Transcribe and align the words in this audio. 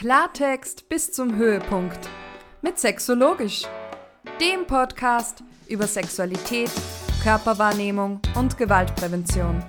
Klartext 0.00 0.88
bis 0.88 1.12
zum 1.12 1.36
Höhepunkt 1.36 2.08
mit 2.62 2.78
Sexologisch, 2.78 3.64
dem 4.40 4.66
Podcast 4.66 5.44
über 5.68 5.86
Sexualität, 5.86 6.70
Körperwahrnehmung 7.22 8.18
und 8.34 8.56
Gewaltprävention. 8.56 9.62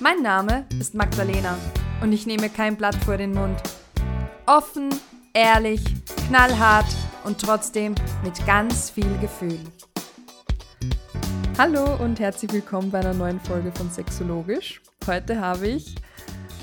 Mein 0.00 0.20
Name 0.20 0.66
ist 0.80 0.96
Magdalena 0.96 1.56
und 2.02 2.12
ich 2.12 2.26
nehme 2.26 2.50
kein 2.50 2.76
Blatt 2.76 2.96
vor 3.04 3.16
den 3.16 3.34
Mund. 3.34 3.62
Offen, 4.46 4.88
ehrlich, 5.32 5.80
knallhart 6.26 6.92
und 7.22 7.40
trotzdem 7.40 7.94
mit 8.24 8.44
ganz 8.44 8.90
viel 8.90 9.16
Gefühl. 9.20 9.60
Hallo 11.56 12.02
und 12.02 12.18
herzlich 12.18 12.52
willkommen 12.52 12.90
bei 12.90 12.98
einer 12.98 13.14
neuen 13.14 13.38
Folge 13.38 13.70
von 13.70 13.88
Sexologisch. 13.88 14.82
Heute 15.06 15.40
habe 15.40 15.68
ich 15.68 15.94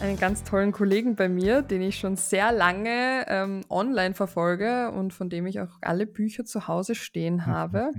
einen 0.02 0.18
ganz 0.18 0.44
tollen 0.44 0.72
Kollegen 0.72 1.16
bei 1.16 1.28
mir, 1.28 1.62
den 1.62 1.82
ich 1.82 2.00
schon 2.00 2.16
sehr 2.16 2.52
lange 2.52 3.26
ähm, 3.28 3.62
online 3.70 4.14
verfolge 4.14 4.92
und 4.92 5.14
von 5.14 5.30
dem 5.30 5.46
ich 5.46 5.60
auch 5.60 5.78
alle 5.82 6.06
Bücher 6.06 6.46
zu 6.46 6.68
Hause 6.68 6.96
stehen 6.96 7.46
habe. 7.46 7.92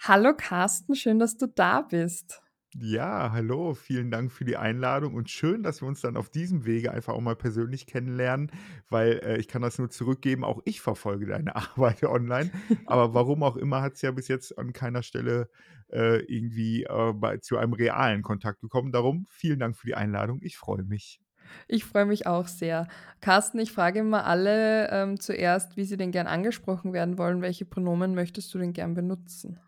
Hallo 0.00 0.34
Carsten, 0.36 0.94
schön, 0.94 1.18
dass 1.18 1.36
du 1.36 1.46
da 1.46 1.82
bist. 1.82 2.42
Ja, 2.78 3.30
hallo, 3.32 3.72
vielen 3.72 4.10
Dank 4.10 4.30
für 4.30 4.44
die 4.44 4.56
Einladung 4.56 5.14
und 5.14 5.30
schön, 5.30 5.62
dass 5.62 5.80
wir 5.80 5.88
uns 5.88 6.02
dann 6.02 6.16
auf 6.16 6.28
diesem 6.28 6.66
Wege 6.66 6.90
einfach 6.90 7.14
auch 7.14 7.20
mal 7.20 7.36
persönlich 7.36 7.86
kennenlernen, 7.86 8.50
weil 8.90 9.20
äh, 9.24 9.38
ich 9.38 9.48
kann 9.48 9.62
das 9.62 9.78
nur 9.78 9.88
zurückgeben, 9.88 10.44
auch 10.44 10.60
ich 10.66 10.82
verfolge 10.82 11.26
deine 11.26 11.56
Arbeit 11.56 12.02
online, 12.02 12.50
aber 12.84 13.14
warum 13.14 13.42
auch 13.44 13.56
immer 13.56 13.80
hat 13.80 13.94
es 13.94 14.02
ja 14.02 14.10
bis 14.10 14.28
jetzt 14.28 14.58
an 14.58 14.72
keiner 14.74 15.02
Stelle 15.02 15.48
äh, 15.92 16.22
irgendwie 16.24 16.84
äh, 16.84 17.12
bei, 17.12 17.38
zu 17.38 17.58
einem 17.58 17.72
realen 17.72 18.22
Kontakt 18.22 18.60
gekommen. 18.60 18.92
Darum 18.92 19.26
vielen 19.28 19.58
Dank 19.58 19.76
für 19.76 19.86
die 19.86 19.94
Einladung, 19.94 20.40
ich 20.42 20.56
freue 20.56 20.82
mich. 20.82 21.20
Ich 21.68 21.84
freue 21.84 22.06
mich 22.06 22.26
auch 22.26 22.48
sehr. 22.48 22.88
Carsten, 23.20 23.58
ich 23.58 23.72
frage 23.72 24.00
immer 24.00 24.24
alle 24.24 24.90
ähm, 24.90 25.20
zuerst, 25.20 25.76
wie 25.76 25.84
sie 25.84 25.96
denn 25.96 26.10
gern 26.10 26.26
angesprochen 26.26 26.92
werden 26.92 27.18
wollen. 27.18 27.42
Welche 27.42 27.64
Pronomen 27.64 28.14
möchtest 28.14 28.52
du 28.52 28.58
denn 28.58 28.72
gern 28.72 28.94
benutzen? 28.94 29.60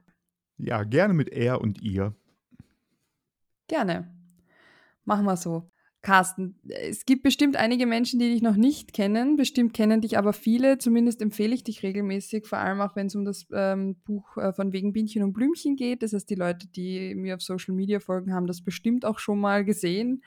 Ja, 0.57 0.83
gerne 0.83 1.15
mit 1.15 1.29
er 1.31 1.61
und 1.61 1.81
ihr. 1.83 2.15
Gerne. 3.69 4.13
Machen 5.05 5.25
wir 5.25 5.37
so. 5.37 5.71
Carsten, 6.01 6.61
es 6.69 7.07
gibt 7.07 7.25
bestimmt 7.25 7.57
einige 7.57 7.85
Menschen, 7.85 8.21
die 8.21 8.31
dich 8.31 8.41
noch 8.41 8.55
nicht 8.55 8.93
kennen. 8.93 9.37
Bestimmt 9.37 9.75
kennen 9.75 10.01
dich 10.01 10.17
aber 10.17 10.33
viele. 10.33 10.79
Zumindest 10.79 11.21
empfehle 11.21 11.53
ich 11.53 11.65
dich 11.65 11.83
regelmäßig, 11.83 12.47
vor 12.47 12.59
allem 12.59 12.81
auch 12.81 12.95
wenn 12.95 13.09
es 13.09 13.17
um 13.17 13.25
das 13.25 13.47
ähm, 13.53 13.97
Buch 14.05 14.37
äh, 14.37 14.53
von 14.53 14.73
Wegen 14.73 14.93
Bienchen 14.93 15.25
und 15.25 15.33
Blümchen 15.33 15.75
geht. 15.75 16.05
Das 16.05 16.13
heißt, 16.13 16.31
die 16.31 16.37
Leute, 16.37 16.69
die 16.69 17.17
mir 17.17 17.35
auf 17.35 17.43
Social 17.43 17.75
Media 17.75 17.99
folgen, 17.99 18.33
haben 18.33 18.47
das 18.47 18.63
bestimmt 18.63 19.05
auch 19.05 19.19
schon 19.19 19.41
mal 19.41 19.65
gesehen 19.65 20.23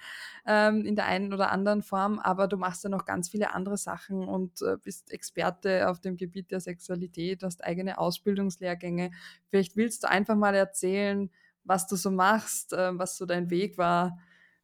ähm, 0.46 0.84
in 0.84 0.98
der 0.98 1.06
einen 1.06 1.34
oder 1.34 1.52
anderen 1.52 1.84
Form. 1.84 2.20
Aber 2.20 2.50
du 2.50 2.58
machst 2.58 2.84
ja 2.84 2.90
noch 2.90 3.06
ganz 3.06 3.30
viele 3.30 3.54
andere 3.54 3.78
Sachen 3.78 4.28
und 4.28 4.62
äh, 4.62 4.76
bist 4.84 5.10
Experte 5.14 5.90
auf 5.90 6.02
dem 6.02 6.18
Gebiet 6.18 6.52
der 6.52 6.60
Sexualität, 6.60 7.44
hast 7.44 7.64
eigene 7.64 7.98
Ausbildungslehrgänge. 7.98 9.12
Vielleicht 9.48 9.78
willst 9.78 10.04
du 10.04 10.10
einfach 10.10 10.36
mal 10.36 10.54
erzählen, 10.54 11.30
was 11.64 11.88
du 11.88 11.96
so 11.96 12.12
machst, 12.12 12.74
äh, 12.74 12.98
was 13.00 13.16
so 13.16 13.26
dein 13.26 13.50
Weg 13.50 13.78
war. 13.78 14.20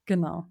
Genau. 0.05 0.49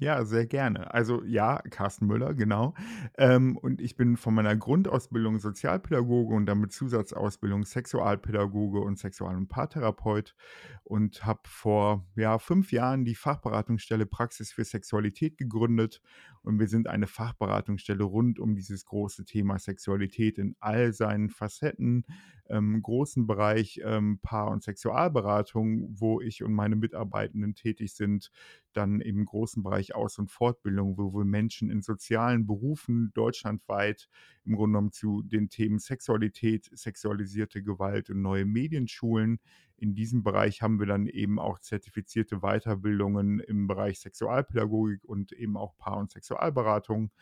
Ja, 0.00 0.24
sehr 0.24 0.46
gerne. 0.46 0.94
Also 0.94 1.24
ja, 1.24 1.60
Carsten 1.70 2.06
Müller, 2.06 2.32
genau. 2.34 2.74
Ähm, 3.16 3.56
und 3.56 3.80
ich 3.80 3.96
bin 3.96 4.16
von 4.16 4.32
meiner 4.32 4.56
Grundausbildung 4.56 5.40
Sozialpädagoge 5.40 6.34
und 6.36 6.46
dann 6.46 6.60
mit 6.60 6.70
Zusatzausbildung 6.72 7.64
Sexualpädagoge 7.64 8.78
und 8.78 8.96
Sexual- 8.96 9.36
und 9.36 9.48
Paartherapeut 9.48 10.36
und 10.84 11.26
habe 11.26 11.40
vor 11.46 12.06
ja, 12.14 12.38
fünf 12.38 12.70
Jahren 12.70 13.04
die 13.04 13.16
Fachberatungsstelle 13.16 14.06
Praxis 14.06 14.52
für 14.52 14.64
Sexualität 14.64 15.36
gegründet. 15.36 16.00
Und 16.42 16.60
wir 16.60 16.68
sind 16.68 16.86
eine 16.86 17.08
Fachberatungsstelle 17.08 18.04
rund 18.04 18.38
um 18.38 18.54
dieses 18.54 18.84
große 18.84 19.24
Thema 19.24 19.58
Sexualität 19.58 20.38
in 20.38 20.54
all 20.60 20.92
seinen 20.92 21.28
Facetten, 21.28 22.06
ähm, 22.48 22.80
großen 22.82 23.26
Bereich 23.26 23.80
ähm, 23.84 24.20
Paar- 24.22 24.50
und 24.50 24.62
Sexualberatung, 24.62 25.88
wo 25.98 26.20
ich 26.20 26.42
und 26.42 26.54
meine 26.54 26.76
Mitarbeitenden 26.76 27.54
tätig 27.54 27.94
sind, 27.94 28.30
dann 28.72 29.00
im 29.00 29.24
großen 29.24 29.62
Bereich 29.62 29.87
Aus- 29.94 30.18
und 30.18 30.30
Fortbildung, 30.30 30.98
wo 30.98 31.12
wir 31.12 31.24
Menschen 31.24 31.70
in 31.70 31.82
sozialen 31.82 32.46
Berufen 32.46 33.10
deutschlandweit 33.14 34.08
im 34.44 34.56
Grunde 34.56 34.72
genommen 34.76 34.92
zu 34.92 35.22
den 35.22 35.48
Themen 35.48 35.78
Sexualität, 35.78 36.68
sexualisierte 36.72 37.62
Gewalt 37.62 38.10
und 38.10 38.22
neue 38.22 38.44
Medienschulen. 38.44 39.40
In 39.76 39.94
diesem 39.94 40.22
Bereich 40.22 40.62
haben 40.62 40.80
wir 40.80 40.86
dann 40.86 41.06
eben 41.06 41.38
auch 41.38 41.58
zertifizierte 41.58 42.40
Weiterbildungen 42.40 43.40
im 43.40 43.66
Bereich 43.66 44.00
Sexualpädagogik 44.00 45.04
und 45.04 45.32
eben 45.32 45.56
auch 45.56 45.76
Paar- 45.78 45.98
und 45.98 46.10
Sexualberatung. 46.10 47.12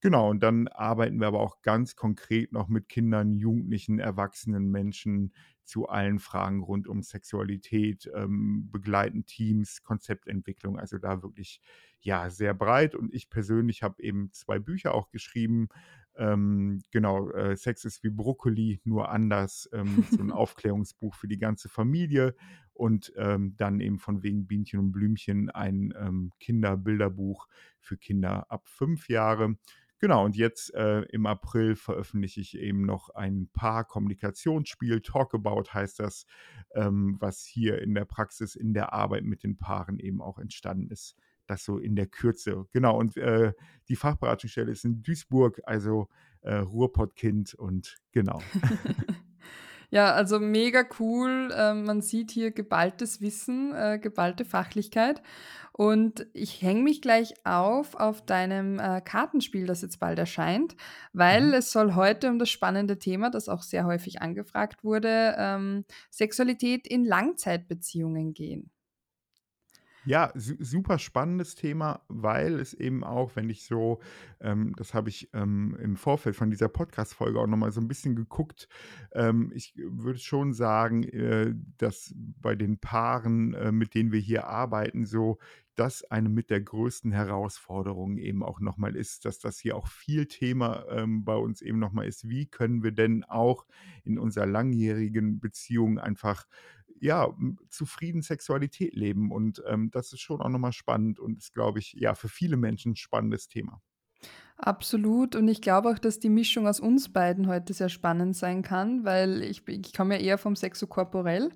Genau, 0.00 0.30
und 0.30 0.42
dann 0.42 0.68
arbeiten 0.68 1.18
wir 1.20 1.26
aber 1.26 1.40
auch 1.40 1.62
ganz 1.62 1.96
konkret 1.96 2.52
noch 2.52 2.68
mit 2.68 2.88
Kindern, 2.88 3.34
Jugendlichen, 3.34 3.98
erwachsenen 3.98 4.70
Menschen 4.70 5.32
zu 5.66 5.88
allen 5.88 6.18
Fragen 6.18 6.62
rund 6.62 6.88
um 6.88 7.02
Sexualität, 7.02 8.10
ähm, 8.14 8.68
begleiten 8.70 9.26
Teams, 9.26 9.82
Konzeptentwicklung, 9.82 10.78
also 10.78 10.98
da 10.98 11.22
wirklich 11.22 11.60
ja 12.00 12.30
sehr 12.30 12.54
breit. 12.54 12.94
Und 12.94 13.12
ich 13.12 13.28
persönlich 13.28 13.82
habe 13.82 14.02
eben 14.02 14.32
zwei 14.32 14.58
Bücher 14.58 14.94
auch 14.94 15.10
geschrieben. 15.10 15.68
Ähm, 16.16 16.82
genau, 16.92 17.30
äh, 17.32 17.56
Sex 17.56 17.84
ist 17.84 18.02
wie 18.02 18.10
Brokkoli, 18.10 18.80
nur 18.84 19.10
anders. 19.10 19.68
Ähm, 19.72 20.04
so 20.10 20.22
ein 20.22 20.30
Aufklärungsbuch 20.32 21.14
für 21.14 21.28
die 21.28 21.38
ganze 21.38 21.68
Familie 21.68 22.34
und 22.72 23.12
ähm, 23.16 23.54
dann 23.56 23.80
eben 23.80 23.98
von 23.98 24.22
wegen 24.22 24.46
Bienchen 24.46 24.78
und 24.78 24.92
Blümchen 24.92 25.50
ein 25.50 25.92
ähm, 25.98 26.30
Kinderbilderbuch 26.40 27.48
für 27.80 27.96
Kinder 27.96 28.50
ab 28.50 28.68
fünf 28.68 29.08
Jahre. 29.08 29.56
Genau, 29.98 30.24
und 30.24 30.36
jetzt 30.36 30.74
äh, 30.74 31.02
im 31.04 31.24
April 31.24 31.74
veröffentliche 31.74 32.40
ich 32.40 32.58
eben 32.58 32.84
noch 32.84 33.10
ein 33.10 33.48
Paar-Kommunikationsspiel, 33.52 35.00
Talkabout 35.00 35.72
heißt 35.72 36.00
das, 36.00 36.26
ähm, 36.74 37.16
was 37.18 37.44
hier 37.44 37.80
in 37.80 37.94
der 37.94 38.04
Praxis, 38.04 38.56
in 38.56 38.74
der 38.74 38.92
Arbeit 38.92 39.24
mit 39.24 39.42
den 39.42 39.56
Paaren 39.56 39.98
eben 39.98 40.20
auch 40.20 40.38
entstanden 40.38 40.90
ist. 40.90 41.16
Das 41.46 41.64
so 41.64 41.78
in 41.78 41.96
der 41.96 42.06
Kürze. 42.06 42.66
Genau, 42.72 42.98
und 42.98 43.16
äh, 43.16 43.52
die 43.88 43.96
Fachberatungsstelle 43.96 44.70
ist 44.70 44.84
in 44.84 45.02
Duisburg, 45.02 45.60
also 45.64 46.08
äh, 46.42 46.56
Ruhrpottkind 46.56 47.54
und 47.54 47.98
genau. 48.12 48.42
Ja, 49.90 50.12
also 50.12 50.40
mega 50.40 50.84
cool. 50.98 51.52
Ähm, 51.56 51.84
man 51.84 52.02
sieht 52.02 52.30
hier 52.30 52.50
geballtes 52.50 53.20
Wissen, 53.20 53.72
äh, 53.74 53.98
geballte 54.00 54.44
Fachlichkeit. 54.44 55.22
Und 55.72 56.26
ich 56.32 56.62
hänge 56.62 56.82
mich 56.82 57.02
gleich 57.02 57.34
auf 57.44 57.94
auf 57.96 58.24
deinem 58.24 58.78
äh, 58.78 59.02
Kartenspiel, 59.02 59.66
das 59.66 59.82
jetzt 59.82 60.00
bald 60.00 60.18
erscheint, 60.18 60.74
weil 61.12 61.48
mhm. 61.48 61.54
es 61.54 61.70
soll 61.70 61.94
heute 61.94 62.30
um 62.30 62.38
das 62.38 62.48
spannende 62.48 62.98
Thema, 62.98 63.28
das 63.30 63.50
auch 63.50 63.62
sehr 63.62 63.84
häufig 63.84 64.22
angefragt 64.22 64.84
wurde, 64.84 65.36
ähm, 65.38 65.84
Sexualität 66.10 66.86
in 66.86 67.04
Langzeitbeziehungen 67.04 68.32
gehen. 68.32 68.70
Ja, 70.06 70.30
su 70.36 70.54
super 70.60 71.00
spannendes 71.00 71.56
Thema, 71.56 72.00
weil 72.06 72.60
es 72.60 72.74
eben 72.74 73.02
auch, 73.02 73.34
wenn 73.34 73.50
ich 73.50 73.64
so, 73.64 73.98
ähm, 74.40 74.72
das 74.76 74.94
habe 74.94 75.08
ich 75.08 75.30
ähm, 75.34 75.76
im 75.82 75.96
Vorfeld 75.96 76.36
von 76.36 76.48
dieser 76.48 76.68
Podcast-Folge 76.68 77.40
auch 77.40 77.48
nochmal 77.48 77.72
so 77.72 77.80
ein 77.80 77.88
bisschen 77.88 78.14
geguckt. 78.14 78.68
Ähm, 79.14 79.50
ich 79.52 79.74
würde 79.76 80.20
schon 80.20 80.52
sagen, 80.52 81.02
äh, 81.02 81.52
dass 81.78 82.14
bei 82.16 82.54
den 82.54 82.78
Paaren, 82.78 83.54
äh, 83.54 83.72
mit 83.72 83.94
denen 83.94 84.12
wir 84.12 84.20
hier 84.20 84.46
arbeiten, 84.46 85.06
so 85.06 85.38
das 85.74 86.04
eine 86.04 86.28
mit 86.28 86.50
der 86.50 86.60
größten 86.60 87.10
Herausforderungen 87.10 88.16
eben 88.16 88.44
auch 88.44 88.60
nochmal 88.60 88.96
ist, 88.96 89.24
dass 89.24 89.40
das 89.40 89.58
hier 89.58 89.76
auch 89.76 89.88
viel 89.88 90.26
Thema 90.26 90.86
ähm, 90.88 91.24
bei 91.24 91.34
uns 91.36 91.62
eben 91.62 91.80
nochmal 91.80 92.06
ist. 92.06 92.28
Wie 92.28 92.46
können 92.46 92.82
wir 92.84 92.92
denn 92.92 93.24
auch 93.24 93.66
in 94.04 94.18
unserer 94.18 94.46
langjährigen 94.46 95.40
Beziehung 95.40 95.98
einfach 95.98 96.46
ja, 97.00 97.28
zufrieden 97.68 98.22
Sexualität 98.22 98.94
leben. 98.94 99.30
Und 99.30 99.62
ähm, 99.66 99.90
das 99.90 100.12
ist 100.12 100.20
schon 100.20 100.40
auch 100.40 100.48
nochmal 100.48 100.72
spannend 100.72 101.18
und 101.18 101.38
ist, 101.38 101.54
glaube 101.54 101.78
ich, 101.78 101.92
ja, 101.94 102.14
für 102.14 102.28
viele 102.28 102.56
Menschen 102.56 102.92
ein 102.92 102.96
spannendes 102.96 103.48
Thema. 103.48 103.80
Absolut. 104.56 105.36
Und 105.36 105.48
ich 105.48 105.60
glaube 105.60 105.90
auch, 105.90 105.98
dass 105.98 106.18
die 106.18 106.30
Mischung 106.30 106.66
aus 106.66 106.80
uns 106.80 107.12
beiden 107.12 107.46
heute 107.46 107.74
sehr 107.74 107.90
spannend 107.90 108.34
sein 108.36 108.62
kann, 108.62 109.04
weil 109.04 109.42
ich, 109.42 109.68
ich 109.68 109.92
komme 109.92 110.16
ja 110.16 110.20
eher 110.20 110.38
vom 110.38 110.56
Sexokorporell 110.56 111.50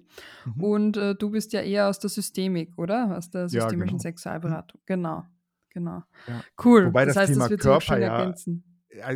mhm. 0.44 0.62
und 0.62 0.96
äh, 0.98 1.14
du 1.14 1.30
bist 1.30 1.54
ja 1.54 1.62
eher 1.62 1.88
aus 1.88 1.98
der 1.98 2.10
Systemik, 2.10 2.76
oder? 2.76 3.16
Aus 3.16 3.30
der 3.30 3.48
systemischen 3.48 3.78
ja, 3.78 3.86
genau. 3.86 3.98
Sexualberatung. 3.98 4.80
Mhm. 4.82 4.86
Genau, 4.86 5.24
genau. 5.70 6.02
Ja. 6.26 6.44
Cool. 6.62 6.88
Wobei 6.88 7.06
das, 7.06 7.14
das 7.14 7.22
heißt, 7.22 7.32
Thema 7.32 7.44
das 7.44 7.50
wird 7.50 7.60
Körper 7.62 7.98
ja, 7.98 8.18
ergänzen 8.18 8.69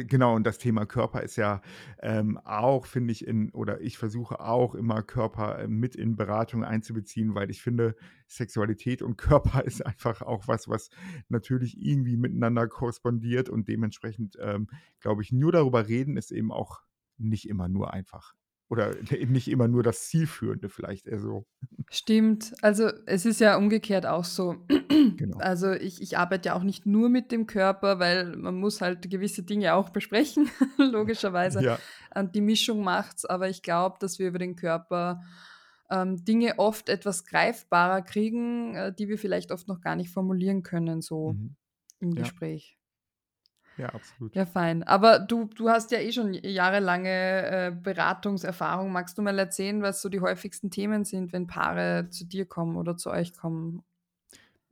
genau, 0.07 0.35
und 0.35 0.45
das 0.45 0.59
Thema 0.59 0.87
Körper 0.87 1.23
ist 1.23 1.37
ja 1.37 1.61
ähm, 2.01 2.39
auch, 2.45 2.87
finde 2.87 3.13
ich, 3.13 3.27
in, 3.27 3.51
oder 3.51 3.81
ich 3.81 3.99
versuche 3.99 4.41
auch 4.41 4.75
immer 4.75 5.03
Körper 5.03 5.59
äh, 5.59 5.69
mit 5.69 5.97
in 5.97 6.17
Beratung 6.17 6.65
einzubeziehen, 6.65 7.35
weil 7.35 7.51
ich 7.51 7.63
finde, 7.63 7.97
Sexualität 8.27 9.03
und 9.03 9.17
Körper 9.19 9.65
ist 9.65 9.85
einfach 9.85 10.23
auch 10.23 10.49
was, 10.49 10.69
was 10.69 10.91
natürlich 11.29 11.81
irgendwie 11.81 12.17
miteinander 12.17 12.69
korrespondiert 12.69 13.49
und 13.49 13.69
dementsprechend, 13.69 14.37
ähm, 14.41 14.69
glaube 15.01 15.23
ich, 15.23 15.33
nur 15.33 15.53
darüber 15.53 15.89
reden 15.89 16.17
ist 16.17 16.31
eben 16.31 16.53
auch 16.53 16.83
nicht 17.17 17.49
immer 17.49 17.69
nur 17.69 17.93
einfach. 17.93 18.35
Oder 18.69 18.95
eben 19.13 19.33
nicht 19.33 19.49
immer 19.49 19.69
nur 19.69 19.83
das 19.83 20.09
Zielführende 20.09 20.69
vielleicht 20.69 21.07
eher 21.07 21.21
so. 21.21 21.47
Stimmt. 21.91 22.53
Also, 22.63 22.91
es 23.07 23.27
ist 23.27 23.41
ja 23.41 23.57
umgekehrt 23.57 24.07
auch 24.07 24.25
so. 24.25 24.57
Genau. 25.17 25.39
Also, 25.39 25.73
ich 25.73 26.01
ich 26.01 26.17
arbeite 26.19 26.49
ja 26.49 26.55
auch 26.55 26.63
nicht 26.63 26.87
nur 26.87 27.09
mit 27.09 27.31
dem 27.31 27.47
Körper, 27.47 27.99
weil 27.99 28.37
man 28.37 28.55
muss 28.55 28.81
halt 28.81 29.11
gewisse 29.11 29.43
Dinge 29.43 29.75
auch 29.75 29.91
besprechen, 29.91 30.49
logischerweise. 30.79 31.63
Ja. 31.63 31.79
Und 32.15 32.35
die 32.35 32.41
Mischung 32.41 32.83
macht's, 32.83 33.25
aber 33.25 33.49
ich 33.49 33.63
glaube, 33.63 33.97
dass 34.01 34.19
wir 34.19 34.29
über 34.29 34.39
den 34.39 34.57
Körper, 34.57 35.21
ähm, 35.91 36.25
Dinge 36.25 36.55
oft 36.59 36.89
etwas 36.89 37.27
greifbarer 37.27 38.01
kriegen, 38.03 38.75
äh, 38.75 38.95
die 38.95 39.09
wir 39.09 39.19
vielleicht 39.19 39.53
oft 39.53 39.69
noch 39.69 39.83
gar 39.83 39.97
nicht 39.97 40.11
formulieren 40.11 40.63
können 40.63 41.03
so 41.03 41.35
Mhm. 41.35 41.57
im 42.01 42.13
Ja. 42.13 42.23
Gespräch. 42.23 42.79
Ja, 43.77 43.89
absolut. 43.95 44.35
Ja, 44.35 44.47
fein. 44.47 44.83
Aber 44.83 45.21
du 45.21 45.45
du 45.45 45.69
hast 45.71 45.93
ja 45.93 45.99
eh 46.01 46.11
schon 46.13 46.35
jahrelange, 46.35 47.09
äh, 47.69 47.71
Beratungserfahrung. 47.71 48.91
Magst 48.93 49.17
du 49.17 49.23
mal 49.23 49.39
erzählen, 49.39 49.81
was 49.83 50.03
so 50.03 50.09
die 50.09 50.21
häufigsten 50.21 50.71
Themen 50.71 51.05
sind, 51.05 51.33
wenn 51.33 51.47
Paare 51.47 52.09
zu 52.11 52.25
dir 52.27 52.45
kommen 52.47 52.77
oder 52.77 52.97
zu 52.97 53.11
euch 53.11 53.33
kommen? 53.37 53.85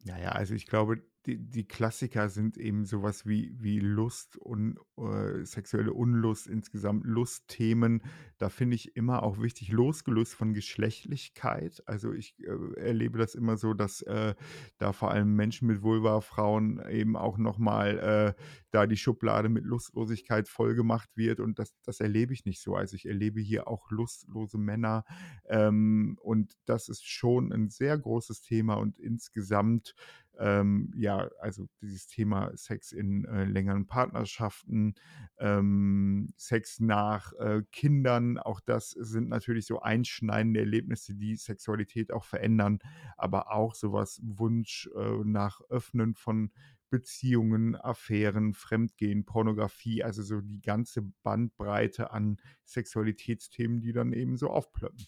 Ja, 0.05 0.19
ja, 0.19 0.31
also 0.31 0.55
ich 0.55 0.67
glaube, 0.67 1.03
die 1.27 1.39
die 1.39 1.67
Klassiker 1.69 2.29
sind 2.29 2.57
eben 2.59 2.85
so 2.85 3.03
was 3.03 3.27
wie 3.27 3.55
wie 3.61 3.79
Lust 3.81 4.37
und, 4.39 4.79
äh, 4.99 5.45
sexuelle 5.45 5.93
Unlust, 5.93 6.47
insgesamt 6.49 7.05
Lustthemen. 7.07 8.03
Da 8.39 8.49
finde 8.49 8.75
ich 8.77 8.97
immer 8.97 9.23
auch 9.23 9.41
wichtig, 9.41 9.71
losgelöst 9.71 10.35
von 10.35 10.53
Geschlechtlichkeit. 10.55 11.83
Also, 11.87 12.13
ich, 12.13 12.35
äh, 12.41 12.75
erlebe 12.81 13.19
das 13.19 13.35
immer 13.37 13.57
so, 13.57 13.73
dass, 13.75 14.03
äh, 14.03 14.35
da 14.79 14.93
vor 14.93 15.11
allem 15.13 15.35
Menschen 15.37 15.69
mit 15.69 15.83
Vulva, 15.83 16.21
Frauen 16.21 16.83
eben 16.91 17.17
auch 17.17 17.39
noch 17.39 17.59
mal, 17.59 17.99
äh, 18.39 18.43
da 18.71 18.87
die 18.87 18.97
Schublade 18.97 19.49
mit 19.49 19.65
Lustlosigkeit 19.65 20.49
vollgemacht 20.49 21.17
wird 21.17 21.41
und 21.41 21.59
das 21.59 21.75
das 21.85 22.01
erlebe 22.01 22.33
ich 22.35 22.45
nicht 22.47 22.61
so. 22.63 22.75
Also, 22.75 22.97
ich 22.97 23.07
erlebe 23.07 23.41
hier 23.41 23.69
auch 23.69 23.91
lustlose 23.91 24.59
Männer, 24.59 25.05
ähm, 25.47 26.19
und 26.21 26.55
das 26.67 26.89
ist 26.89 27.07
schon 27.09 27.53
'n 27.53 27.69
sehr 27.71 27.97
großes 27.99 28.43
Thema 28.43 28.75
und 28.75 28.99
insgesamt, 28.99 29.95
ähm, 30.38 30.93
ja, 30.96 31.29
also 31.40 31.67
dieses 31.81 32.06
Thema 32.06 32.50
Sex 32.56 32.93
in, 32.93 33.25
äh, 33.26 33.44
längeren 33.44 33.87
Partnerschaften, 33.87 34.94
ähm, 35.38 36.32
Sex 36.37 36.81
nach, 36.81 37.32
äh, 37.34 37.62
Kindern, 37.73 38.38
auch 38.38 38.61
das 38.61 38.90
sind 38.90 39.29
natürlich 39.29 39.67
so 39.67 39.81
einschneidende 39.81 40.61
Erlebnisse, 40.61 41.14
die 41.14 41.37
Sexualität 41.37 42.12
auch 42.12 42.25
verändern, 42.25 42.79
aber 43.17 43.52
auch 43.52 43.75
so 43.75 43.93
was 43.93 44.20
Wunsch, 44.25 44.88
äh, 44.96 45.25
nach 45.25 45.61
Öffnen 45.69 46.14
von 46.14 46.50
Beziehungen, 46.90 47.75
Affären, 47.75 48.52
Fremdgehen, 48.52 49.25
Pornografie, 49.25 50.05
also 50.05 50.23
so 50.23 50.43
die 50.43 50.61
ganze 50.61 51.02
Bandbreite 51.23 52.11
an 52.11 52.37
Sexualitätsthemen, 52.67 53.81
die 53.81 53.93
dann 53.93 54.12
eben 54.12 54.37
so 54.37 54.50
aufploppen. 54.50 55.06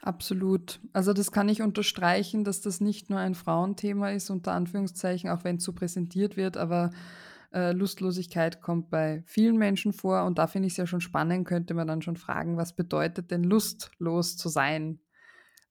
Absolut. 0.00 0.80
Also, 0.92 1.12
das 1.12 1.32
kann 1.32 1.48
ich 1.48 1.60
unterstreichen, 1.60 2.44
dass 2.44 2.60
das 2.60 2.80
nicht 2.80 3.10
nur 3.10 3.18
ein 3.18 3.34
Frauenthema 3.34 4.10
ist, 4.10 4.30
unter 4.30 4.52
Anführungszeichen, 4.52 5.28
auch 5.28 5.42
wenn's 5.44 5.64
so 5.64 5.72
präsentiert 5.72 6.36
wird, 6.36 6.56
aber, 6.56 6.90
äh, 7.52 7.72
Lustlosigkeit 7.72 8.60
kommt 8.60 8.90
bei 8.90 9.22
vielen 9.26 9.56
Menschen 9.56 9.92
vor 9.92 10.24
und 10.24 10.38
da 10.38 10.46
finde 10.46 10.68
ich's 10.68 10.76
ja 10.76 10.86
schon 10.86 11.00
spannend, 11.00 11.46
könnte 11.48 11.74
man 11.74 11.88
dann 11.88 12.02
schon 12.02 12.16
fragen: 12.16 12.56
„Was 12.56 12.74
bedeutet 12.76 13.30
denn 13.32 13.42
lustlos 13.42 14.36
zu 14.36 14.48
sein?“ 14.48 15.00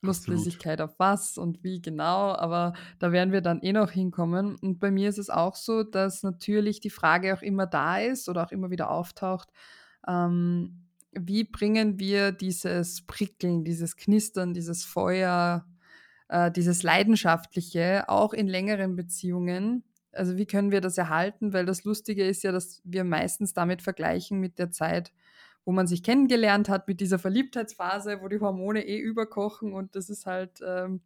Absolut. 0.03 0.57
Lustlosigkeit 0.59 0.79
auf 0.81 0.99
was 0.99 1.37
und 1.37 1.63
wie 1.63 1.81
genau, 1.81 2.33
aber 2.35 2.73
da 2.99 3.11
werden 3.11 3.31
wir 3.33 3.41
dann 3.41 3.61
eh 3.61 3.73
noch 3.73 3.91
hinkommen. 3.91 4.55
Und 4.61 4.79
bei 4.79 4.91
mir 4.91 5.09
ist 5.09 5.17
es 5.17 5.29
auch 5.31 5.55
so, 5.55 5.83
dass 5.83 6.23
natürlich 6.23 6.79
die 6.79 6.91
Frage 6.91 7.33
auch 7.35 7.41
immer 7.41 7.65
da 7.67 7.97
ist 7.99 8.29
oder 8.29 8.45
auch 8.45 8.51
immer 8.51 8.69
wieder 8.69 8.91
auftaucht, 8.91 9.49
ähm, 10.07 10.86
wie 11.19 11.43
bringen 11.43 11.99
wir 11.99 12.31
dieses 12.31 13.05
Prickeln, 13.05 13.63
dieses 13.63 13.95
Knistern, 13.97 14.53
dieses 14.53 14.85
Feuer, 14.85 15.65
äh, 16.29 16.51
dieses 16.51 16.83
Leidenschaftliche 16.83 18.09
auch 18.09 18.33
in 18.33 18.47
längeren 18.47 18.95
Beziehungen? 18.95 19.83
Also, 20.11 20.37
wie 20.37 20.45
können 20.45 20.71
wir 20.71 20.81
das 20.81 20.97
erhalten? 20.97 21.53
Weil 21.53 21.65
das 21.65 21.83
Lustige 21.83 22.25
ist 22.25 22.43
ja, 22.43 22.51
dass 22.51 22.81
wir 22.83 23.03
meistens 23.03 23.53
damit 23.53 23.81
vergleichen 23.81 24.39
mit 24.39 24.57
der 24.59 24.71
Zeit, 24.71 25.11
wo 25.65 25.71
man 25.71 25.87
sich 25.87 26.01
kennengelernt 26.03 26.69
hat, 26.69 26.87
mit 26.87 27.01
dieser 27.01 27.19
Verliebtheitsphase, 27.19 28.21
wo 28.21 28.27
die 28.27 28.39
Hormone 28.39 28.85
eh 28.85 28.97
überkochen 28.97 29.73
und 29.73 29.95
das 29.95 30.09
ist 30.09 30.25
halt, 30.25 30.59
ähm, 30.65 31.01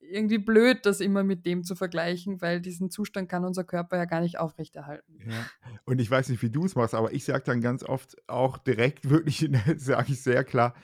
irgendwie 0.00 0.38
blöd, 0.38 0.86
das 0.86 1.00
immer 1.00 1.24
mit 1.24 1.46
dem 1.46 1.64
zu 1.64 1.74
vergleichen, 1.76 2.40
weil 2.40 2.60
diesen 2.60 2.90
Zustand 2.90 3.28
kann 3.28 3.44
unser 3.44 3.64
Körper 3.64 3.96
ja 3.96 4.04
gar 4.06 4.20
nicht 4.20 4.38
aufrechterhalten. 4.38 5.22
Ja. 5.24 5.50
Und 5.84 6.00
ich 6.00 6.10
weiß 6.10 6.28
nicht, 6.28 6.42
wie 6.42 6.50
du's 6.50 6.74
machst, 6.76 6.94
aber 6.94 7.12
ich 7.12 7.24
sage 7.24 7.42
dann 7.44 7.60
ganz 7.60 7.82
oft 7.82 8.16
auch 8.28 8.58
direkt 8.58 9.08
wirklich, 9.10 9.42
ne, 9.48 9.60
sage 9.76 10.12
ich 10.12 10.22
sehr 10.22 10.44
klar: 10.44 10.74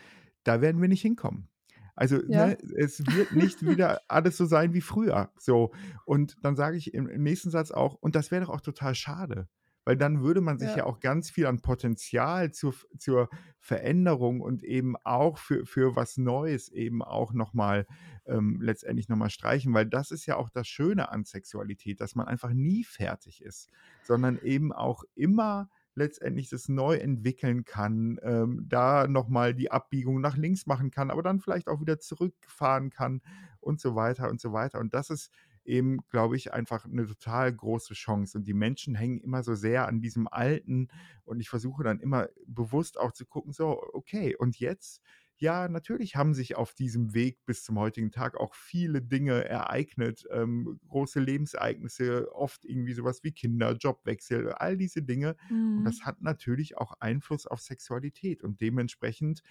„Da 0.44 0.60
werden 0.60 0.80
wir 0.80 0.88
nicht 0.88 1.02
hinkommen.“ 1.02 1.48
Also, 1.96 2.16
Ja. 2.26 2.54
ne, 2.56 2.58
es 2.76 3.12
wird 3.12 3.30
nicht 3.32 3.62
wieder 3.68 4.00
alles 4.08 4.36
so 4.36 4.46
sein 4.46 4.74
wie 4.74 4.80
früher, 4.80 5.32
so. 5.38 5.72
Und 6.04 6.36
dann 6.42 6.56
sage 6.56 6.76
ich 6.76 6.92
im 6.94 7.08
im 7.08 7.22
nächsten 7.22 7.50
Satz 7.50 7.70
auch: 7.70 7.94
„Und 7.94 8.16
das 8.16 8.30
wäre 8.30 8.44
doch 8.44 8.50
auch 8.52 8.60
total 8.60 8.94
schade.“ 8.94 9.48
Weil 9.86 9.96
dann 9.98 10.22
würde 10.22 10.40
man 10.40 10.58
sich 10.58 10.74
ja 10.74 10.84
Ja. 10.84 10.86
auch 10.86 10.98
ganz 10.98 11.30
viel 11.30 11.46
an 11.46 11.60
Potenzial 11.60 12.52
zur 12.52 12.74
zur 12.98 13.28
Veränderung 13.60 14.40
und 14.40 14.62
eben 14.64 14.96
auch 15.04 15.38
für 15.38 15.66
für 15.66 15.94
was 15.94 16.16
Neues 16.16 16.70
eben 16.70 17.02
auch 17.02 17.32
noch 17.34 17.52
mal 17.54 17.86
ähm, 18.26 18.60
letztendlich 18.60 19.08
noch 19.08 19.16
mal 19.16 19.30
streichen, 19.30 19.74
weil 19.74 19.86
das 19.86 20.10
ist 20.10 20.26
ja 20.26 20.36
auch 20.36 20.50
das 20.50 20.66
Schöne 20.68 21.10
an 21.10 21.24
Sexualität, 21.24 22.00
dass 22.00 22.14
man 22.14 22.26
einfach 22.26 22.52
nie 22.52 22.84
fertig 22.84 23.42
ist, 23.42 23.68
sondern 24.00 24.38
eben 24.38 24.72
auch 24.72 25.04
immer 25.14 25.68
letztendlich 25.94 26.48
das 26.48 26.68
neu 26.68 26.96
entwickeln 26.96 27.64
kann, 27.64 28.18
ähm, 28.22 28.64
da 28.68 29.06
noch 29.06 29.28
mal 29.28 29.54
die 29.54 29.70
Abbiegung 29.70 30.20
nach 30.20 30.36
links 30.36 30.66
machen 30.66 30.90
kann, 30.90 31.10
aber 31.10 31.22
dann 31.22 31.40
vielleicht 31.40 31.68
auch 31.68 31.80
wieder 31.80 32.00
zurückfahren 32.00 32.90
kann 32.90 33.20
und 33.60 33.80
so 33.80 33.94
weiter 33.94 34.28
und 34.30 34.40
so 34.40 34.52
weiter. 34.52 34.80
Und 34.80 34.94
das 34.94 35.10
ist 35.10 35.30
eben, 35.64 35.98
glaube 36.10 36.36
ich, 36.36 36.52
einfach 36.52 36.86
'ne 36.86 37.06
total 37.06 37.52
große 37.54 37.94
Chance. 37.94 38.36
Und 38.38 38.46
die 38.46 38.54
Menschen 38.54 38.94
hängen 38.94 39.18
immer 39.20 39.42
so 39.42 39.54
sehr 39.54 39.86
an 39.88 40.00
diesem 40.00 40.28
Alten 40.28 40.88
und 41.24 41.40
ich 41.40 41.48
versuche 41.48 41.82
dann 41.84 42.00
immer 42.00 42.28
bewusst 42.46 42.98
auch 42.98 43.12
zu 43.12 43.24
gucken: 43.26 43.52
„So, 43.52 43.80
okay, 43.92 44.36
und 44.36 44.58
jetzt?“ 44.58 45.00
Ja, 45.44 45.68
natürlich 45.68 46.16
haben 46.16 46.32
sich 46.32 46.56
auf 46.56 46.72
diesem 46.74 47.12
Weg 47.12 47.44
bis 47.44 47.64
zum 47.64 47.78
heutigen 47.78 48.10
Tag 48.10 48.36
auch 48.38 48.54
viele 48.54 49.02
Dinge 49.02 49.44
ereignet, 49.44 50.24
ähm, 50.30 50.80
große 50.88 51.20
Lebensereignisse, 51.20 52.32
oft 52.34 52.64
irgendwie 52.64 52.94
so 52.94 53.04
was 53.04 53.22
wie 53.24 53.32
Kinder, 53.32 53.72
Jobwechsel, 53.72 54.52
all 54.52 54.78
diese 54.78 55.02
Dinge. 55.02 55.36
Und 55.74 55.84
das 55.84 55.96
Mhm. 55.96 56.04
hat 56.06 56.22
natürlich 56.22 56.78
auch 56.78 56.94
Einfluss 57.00 57.46
auf 57.46 57.60
Sexualität 57.60 58.42
und 58.42 58.60
dementsprechend, 58.62 59.42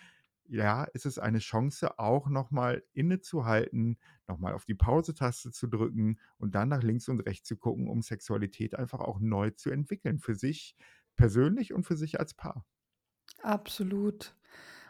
ja, 0.45 0.85
ist 0.85 1.05
es 1.05 1.19
eine 1.19 1.39
Chance, 1.39 1.99
auch 1.99 2.29
noch 2.29 2.51
mal 2.51 2.83
innezuhalten, 2.93 3.97
noch 4.27 4.39
mal 4.39 4.53
auf 4.53 4.65
die 4.65 4.75
Pause-Taste 4.75 5.51
zu 5.51 5.67
drücken 5.67 6.19
und 6.37 6.55
dann 6.55 6.69
nach 6.69 6.83
links 6.83 7.09
und 7.09 7.21
rechts 7.21 7.47
zu 7.47 7.57
gucken, 7.57 7.87
um 7.89 8.01
Sexualität 8.01 8.75
einfach 8.75 8.99
auch 9.01 9.19
neu 9.19 9.51
zu 9.51 9.69
entwickeln 9.71 10.19
für 10.19 10.35
sich 10.35 10.75
persönlich 11.15 11.73
und 11.73 11.83
für 11.85 11.97
sich 11.97 12.19
als 12.19 12.33
Paar. 12.33 12.65
Absolut. 13.43 14.35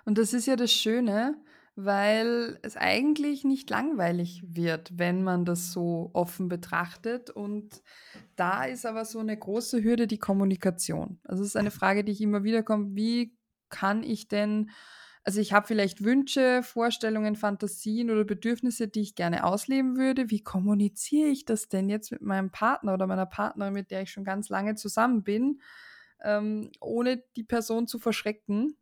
Und 0.06 0.18
das 0.18 0.34
ist 0.34 0.46
ja 0.48 0.56
das 0.56 0.72
Schöne, 0.74 1.38
weil 1.76 2.60
es 2.62 2.78
eigentlich 2.78 3.44
nicht 3.44 3.70
langweilig 3.70 4.44
wird, 4.46 4.98
wenn 5.00 5.24
man 5.24 5.46
das 5.46 5.72
so 5.72 6.12
offen 6.14 6.50
betrachtet. 6.50 7.30
Und 7.30 7.82
da 8.36 8.66
ist 8.66 8.86
aber 8.86 9.06
so 9.06 9.22
'ne 9.24 9.38
große 9.38 9.84
Hürde 9.84 10.08
die 10.08 10.20
Kommunikation. 10.20 11.20
Also, 11.24 11.44
es 11.44 11.50
ist 11.50 11.56
eine 11.58 11.72
Frage, 11.72 12.04
die 12.04 12.12
ich 12.12 12.22
immer 12.22 12.44
wieder 12.44 12.64
kommt: 12.64 12.96
„Wie 12.96 13.38
kann 13.70 14.04
ich 14.04 14.28
denn“ 14.28 14.70
also, 15.26 15.40
ich 15.40 15.54
habe 15.54 15.66
vielleicht 15.68 16.04
Wünsche, 16.04 16.64
Vorstellungen, 16.64 17.36
Fantasien 17.38 18.12
oder 18.12 18.26
Bedürfnisse, 18.26 18.90
die 18.90 19.00
ich 19.02 19.16
gerne 19.16 19.46
ausleben 19.46 19.96
würde. 19.98 20.30
Wie 20.30 20.42
kommuniziere 20.44 21.30
ich 21.30 21.46
das 21.46 21.70
denn 21.70 21.90
jetzt 21.90 22.12
mit 22.12 22.22
meinem 22.22 22.52
Partner 22.52 22.94
oder 22.96 23.08
meiner 23.08 23.26
Partnerin, 23.26 23.74
mit 23.74 23.90
der 23.92 24.02
ich 24.04 24.12
schon 24.12 24.26
ganz 24.26 24.50
lange 24.50 24.76
zusammen 24.76 25.24
bin, 25.24 25.62
ähm, 26.24 26.72
ohne 26.82 27.24
die 27.38 27.44
Person 27.46 27.88
zu 27.88 28.00
verschrecken? 28.00 28.78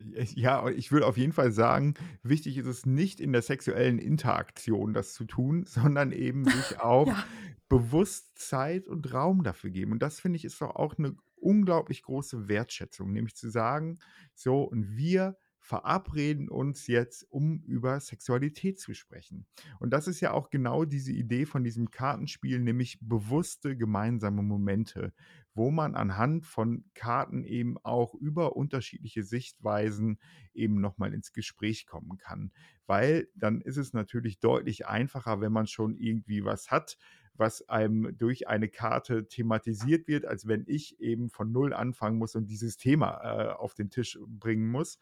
Ja, 0.00 0.68
ich 0.68 0.92
würde 0.92 1.06
auf 1.06 1.16
jeden 1.16 1.32
Fall 1.32 1.50
sagen, 1.50 1.94
wichtig 2.22 2.56
ist 2.56 2.66
es 2.66 2.86
nicht 2.86 3.18
in 3.20 3.32
der 3.32 3.42
sexuellen 3.42 3.98
Interaktion, 3.98 4.92
das 4.94 5.12
zu 5.12 5.24
tun, 5.24 5.64
sondern 5.66 6.12
eben 6.12 6.46
sich 6.46 6.78
auch 6.80 7.16
Ja. 7.16 7.28
bewusst 7.68 8.38
Zeit 8.38 8.86
und 8.86 9.12
Raum 9.12 9.42
dafür 9.42 9.70
geben. 9.70 9.92
Und 9.92 10.00
das 10.02 10.20
finde 10.20 10.36
ich, 10.36 10.44
ist 10.44 10.60
doch 10.60 10.76
auch 10.76 10.96
'ne 10.98 11.16
unglaublich 11.36 12.02
große 12.02 12.48
Wertschätzung, 12.48 13.12
nämlich 13.12 13.34
zu 13.36 13.50
sagen: 13.50 13.98
„So, 14.34 14.62
und 14.62 14.96
wir 14.96 15.36
verabreden 15.68 16.48
uns 16.48 16.86
jetzt, 16.86 17.30
um 17.30 17.60
über 17.60 18.00
Sexualität 18.00 18.80
zu 18.80 18.94
sprechen.“ 18.94 19.46
Und 19.78 19.90
das 19.90 20.08
ist 20.08 20.20
ja 20.20 20.32
auch 20.32 20.48
genau 20.48 20.86
diese 20.86 21.12
Idee 21.12 21.44
von 21.44 21.62
diesem 21.62 21.90
Kartenspiel, 21.90 22.58
nämlich 22.58 22.98
bewusste 23.02 23.76
gemeinsame 23.76 24.42
Momente, 24.42 25.12
wo 25.52 25.70
man 25.70 25.94
anhand 25.94 26.46
von 26.46 26.86
Karten 26.94 27.44
eben 27.44 27.76
auch 27.82 28.14
über 28.14 28.56
unterschiedliche 28.56 29.24
Sichtweisen 29.24 30.18
eben 30.54 30.80
noch 30.80 30.96
mal 30.96 31.12
ins 31.12 31.34
Gespräch 31.34 31.86
kommen 31.86 32.16
kann. 32.16 32.50
Weil 32.86 33.28
dann 33.34 33.60
ist 33.60 33.76
es 33.76 33.92
natürlich 33.92 34.40
deutlich 34.40 34.86
einfacher, 34.86 35.42
wenn 35.42 35.52
man 35.52 35.66
schon 35.66 35.96
irgendwie 35.98 36.44
was 36.46 36.70
hat, 36.70 36.96
was 37.38 37.68
einem 37.68 38.16
durch 38.16 38.48
eine 38.48 38.68
Karte 38.68 39.28
thematisiert 39.28 40.08
wird, 40.08 40.26
als 40.26 40.46
wenn 40.48 40.64
ich 40.66 41.00
eben 41.00 41.30
von 41.30 41.52
null 41.52 41.72
anfangen 41.72 42.18
muss 42.18 42.34
und 42.34 42.46
dieses 42.46 42.76
Thema 42.76 43.20
äh, 43.22 43.52
auf 43.52 43.74
den 43.74 43.90
Tisch 43.90 44.18
bringen 44.26 44.70
muss. 44.70 44.98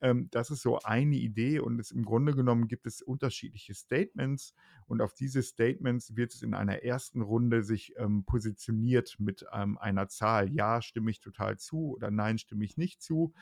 Ähm, 0.00 0.28
das 0.30 0.50
ist 0.50 0.62
so 0.62 0.78
eine 0.80 1.16
Idee 1.16 1.60
und 1.60 1.80
es, 1.80 1.90
im 1.90 2.04
Grunde 2.04 2.34
genommen 2.34 2.68
gibt 2.68 2.86
es 2.86 3.02
unterschiedliche 3.02 3.74
Statements 3.74 4.54
und 4.86 5.00
auf 5.00 5.14
diese 5.14 5.42
Statements 5.42 6.14
wird 6.16 6.34
es 6.34 6.42
in 6.42 6.54
einer 6.54 6.82
ersten 6.82 7.22
Runde 7.22 7.62
sich 7.62 7.94
ähm, 7.96 8.24
positioniert 8.24 9.16
mit 9.18 9.44
ähm, 9.52 9.78
einer 9.78 10.08
Zahl. 10.08 10.52
Ja, 10.52 10.82
stimme 10.82 11.10
ich 11.10 11.20
total 11.20 11.58
zu 11.58 11.94
oder 11.94 12.10
nein, 12.10 12.38
stimme 12.38 12.64
ich 12.64 12.76
nicht 12.76 13.02
zu. 13.02 13.32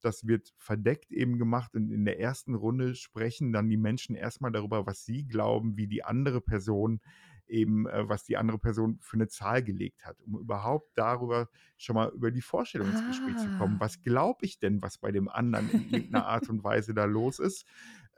Das 0.00 0.26
wird 0.26 0.54
verdeckt 0.56 1.10
eben 1.10 1.38
gemacht 1.38 1.74
und 1.74 1.90
in 1.90 2.04
der 2.04 2.20
ersten 2.20 2.54
Runde 2.54 2.94
sprechen 2.94 3.52
dann 3.52 3.68
die 3.68 3.76
Menschen 3.76 4.14
erstmal 4.14 4.52
darüber, 4.52 4.86
was 4.86 5.04
sie 5.04 5.26
glauben, 5.26 5.76
wie 5.76 5.88
die 5.88 6.04
andere 6.04 6.40
Person 6.40 7.00
eben, 7.48 7.86
äh, 7.86 8.08
was 8.08 8.24
die 8.24 8.36
andere 8.36 8.58
Person 8.58 8.98
für 9.00 9.16
eine 9.16 9.28
Zahl 9.28 9.62
gelegt 9.62 10.04
hat, 10.04 10.20
um 10.22 10.38
überhaupt 10.38 10.90
darüber 10.96 11.48
schon 11.76 11.94
mal 11.94 12.10
über 12.10 12.30
die 12.30 12.42
Vorstellung 12.42 12.90
ins 12.90 13.06
Gespräch 13.06 13.36
zu 13.36 13.48
kommen. 13.58 13.76
Ah. 13.76 13.80
Was 13.80 14.02
glaube 14.02 14.44
ich 14.44 14.58
denn, 14.58 14.82
was 14.82 14.98
bei 14.98 15.12
dem 15.12 15.28
anderen 15.28 15.70
in 15.70 15.90
irgendeiner 15.90 16.26
Art 16.26 16.48
und 16.48 16.64
Weise 16.64 16.94
da 16.94 17.04
los 17.04 17.38
ist? 17.38 17.66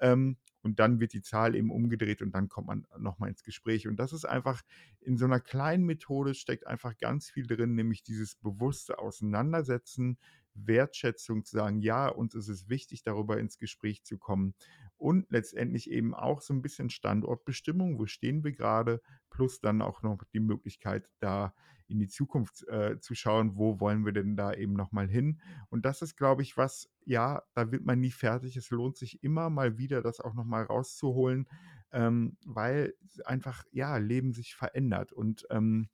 Ähm, 0.00 0.36
und 0.62 0.80
dann 0.80 1.00
wird 1.00 1.12
die 1.12 1.22
Zahl 1.22 1.54
eben 1.54 1.70
umgedreht 1.70 2.20
und 2.20 2.32
dann 2.32 2.48
kommt 2.48 2.66
man 2.66 2.86
noch 2.98 3.18
mal 3.18 3.28
ins 3.28 3.44
Gespräch. 3.44 3.86
Und 3.86 3.96
das 3.96 4.12
ist 4.12 4.24
einfach 4.24 4.62
in 5.00 5.16
so 5.16 5.24
einer 5.24 5.40
kleinen 5.40 5.84
Methode 5.84 6.34
steckt 6.34 6.66
einfach 6.66 6.98
ganz 6.98 7.30
viel 7.30 7.46
drin, 7.46 7.74
nämlich 7.74 8.02
dieses 8.02 8.34
bewusste 8.34 8.98
Auseinandersetzen, 8.98 10.18
Wertschätzung 10.66 11.44
zu 11.44 11.56
sagen, 11.56 11.80
ja, 11.80 12.08
uns 12.08 12.34
ist 12.34 12.48
es 12.48 12.68
wichtig, 12.68 13.02
darüber 13.02 13.38
ins 13.38 13.58
Gespräch 13.58 14.04
zu 14.04 14.18
kommen 14.18 14.54
und 14.96 15.30
letztendlich 15.30 15.90
eben 15.90 16.14
auch 16.14 16.40
so 16.40 16.52
ein 16.52 16.62
bisschen 16.62 16.90
Standortbestimmung, 16.90 17.98
wo 17.98 18.06
stehen 18.06 18.42
wir 18.44 18.52
gerade, 18.52 19.00
plus 19.30 19.60
dann 19.60 19.80
auch 19.80 20.02
noch 20.02 20.24
die 20.32 20.40
Möglichkeit, 20.40 21.08
da 21.20 21.54
in 21.86 21.98
die 21.98 22.08
Zukunft 22.08 22.68
äh, 22.68 23.00
zu 23.00 23.14
schauen, 23.14 23.56
wo 23.56 23.80
wollen 23.80 24.04
wir 24.04 24.12
denn 24.12 24.36
da 24.36 24.52
eben 24.52 24.74
noch 24.74 24.92
mal 24.92 25.08
hin. 25.08 25.40
Und 25.70 25.86
das 25.86 26.02
ist, 26.02 26.16
glaube 26.16 26.42
ich, 26.42 26.56
was, 26.56 26.90
ja, 27.04 27.42
da 27.54 27.72
wird 27.72 27.84
man 27.84 28.00
nie 28.00 28.10
fertig. 28.10 28.56
Es 28.56 28.70
lohnt 28.70 28.96
sich 28.96 29.22
immer 29.22 29.48
mal 29.48 29.78
wieder, 29.78 30.02
das 30.02 30.20
auch 30.20 30.34
noch 30.34 30.44
mal 30.44 30.64
rauszuholen, 30.64 31.48
ähm, 31.92 32.36
weil 32.44 32.94
einfach, 33.24 33.64
ja, 33.72 33.96
Leben 33.96 34.32
sich 34.34 34.54
verändert 34.54 35.12
und 35.12 35.46
ähm, 35.50 35.88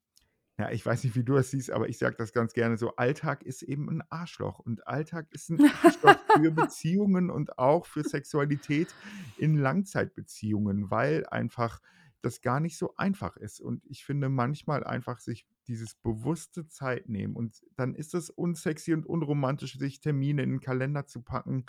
ja, 0.59 0.71
ich 0.71 0.87
weiß 0.87 1.03
nicht, 1.03 1.17
wie 1.17 1.25
du 1.25 1.35
das 1.35 1.51
siehst, 1.51 1.73
aber 1.73 1.89
ich 1.89 1.99
sage 1.99 2.15
das 2.17 2.33
ganz 2.33 2.53
gerne 2.53 2.77
so: 2.77 2.95
Alltag 2.97 3.43
ist 3.43 3.63
eben 3.63 3.89
ein 3.91 4.03
Arschloch 4.09 4.61
und 4.61 4.87
Alltag 4.87 5.27
ist 5.31 5.51
ein 5.51 5.61
Arschloch 5.83 6.17
für 6.37 6.51
Beziehungen 6.53 7.31
und 7.31 7.59
auch 7.59 7.87
für 7.87 8.05
Sexualität 8.05 8.95
in 9.37 9.57
Langzeitbeziehungen, 9.57 10.91
weil 10.91 11.27
einfach 11.27 11.81
das 12.23 12.41
gar 12.41 12.61
nicht 12.61 12.79
so 12.79 12.95
einfach 12.97 13.37
ist. 13.37 13.61
Und 13.61 13.83
ich 13.85 14.05
finde 14.05 14.29
manchmal 14.29 14.85
einfach 14.85 15.19
sich 15.21 15.47
dieses 15.67 15.95
bewusste 15.95 16.69
Zeit 16.69 17.09
nehmen 17.09 17.35
und 17.35 17.63
dann 17.77 17.95
ist 17.95 18.15
es 18.15 18.31
unsexy 18.31 18.93
und 18.93 19.07
unromantisch, 19.07 19.79
sich 19.79 20.01
Termine 20.01 20.43
in 20.43 20.51
den 20.51 20.61
Kalender 20.61 21.07
zu 21.07 21.23
packen. 21.23 21.65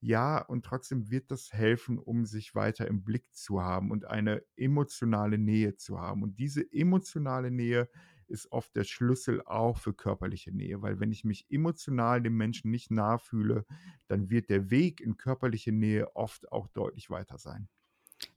Ja, 0.00 0.38
und 0.38 0.64
trotzdem 0.64 1.10
wird 1.10 1.30
das 1.30 1.52
helfen, 1.52 1.98
um 1.98 2.24
sich 2.24 2.54
weiter 2.54 2.86
im 2.86 3.04
Blick 3.04 3.34
zu 3.34 3.62
haben 3.62 3.90
und 3.90 4.06
eine 4.06 4.42
emotionale 4.56 5.38
Nähe 5.38 5.76
zu 5.76 6.00
haben. 6.00 6.22
Und 6.22 6.38
diese 6.38 6.62
emotionale 6.72 7.50
Nähe 7.50 7.88
ist 8.28 8.52
oft 8.52 8.74
der 8.76 8.84
Schlüssel 8.84 9.42
auch 9.42 9.78
für 9.78 9.94
körperliche 9.94 10.52
Nähe, 10.52 10.82
weil 10.82 11.00
wenn 11.00 11.12
ich 11.12 11.24
mich 11.24 11.46
emotional 11.50 12.22
dem 12.22 12.36
Menschen 12.36 12.70
nicht 12.70 12.90
nahe 12.90 13.18
fühle, 13.18 13.64
dann 14.06 14.30
wird 14.30 14.50
der 14.50 14.70
Weg 14.70 15.00
in 15.00 15.16
körperliche 15.16 15.72
Nähe 15.72 16.14
oft 16.16 16.50
auch 16.52 16.68
deutlich 16.68 17.10
weiter 17.10 17.38
sein. 17.38 17.68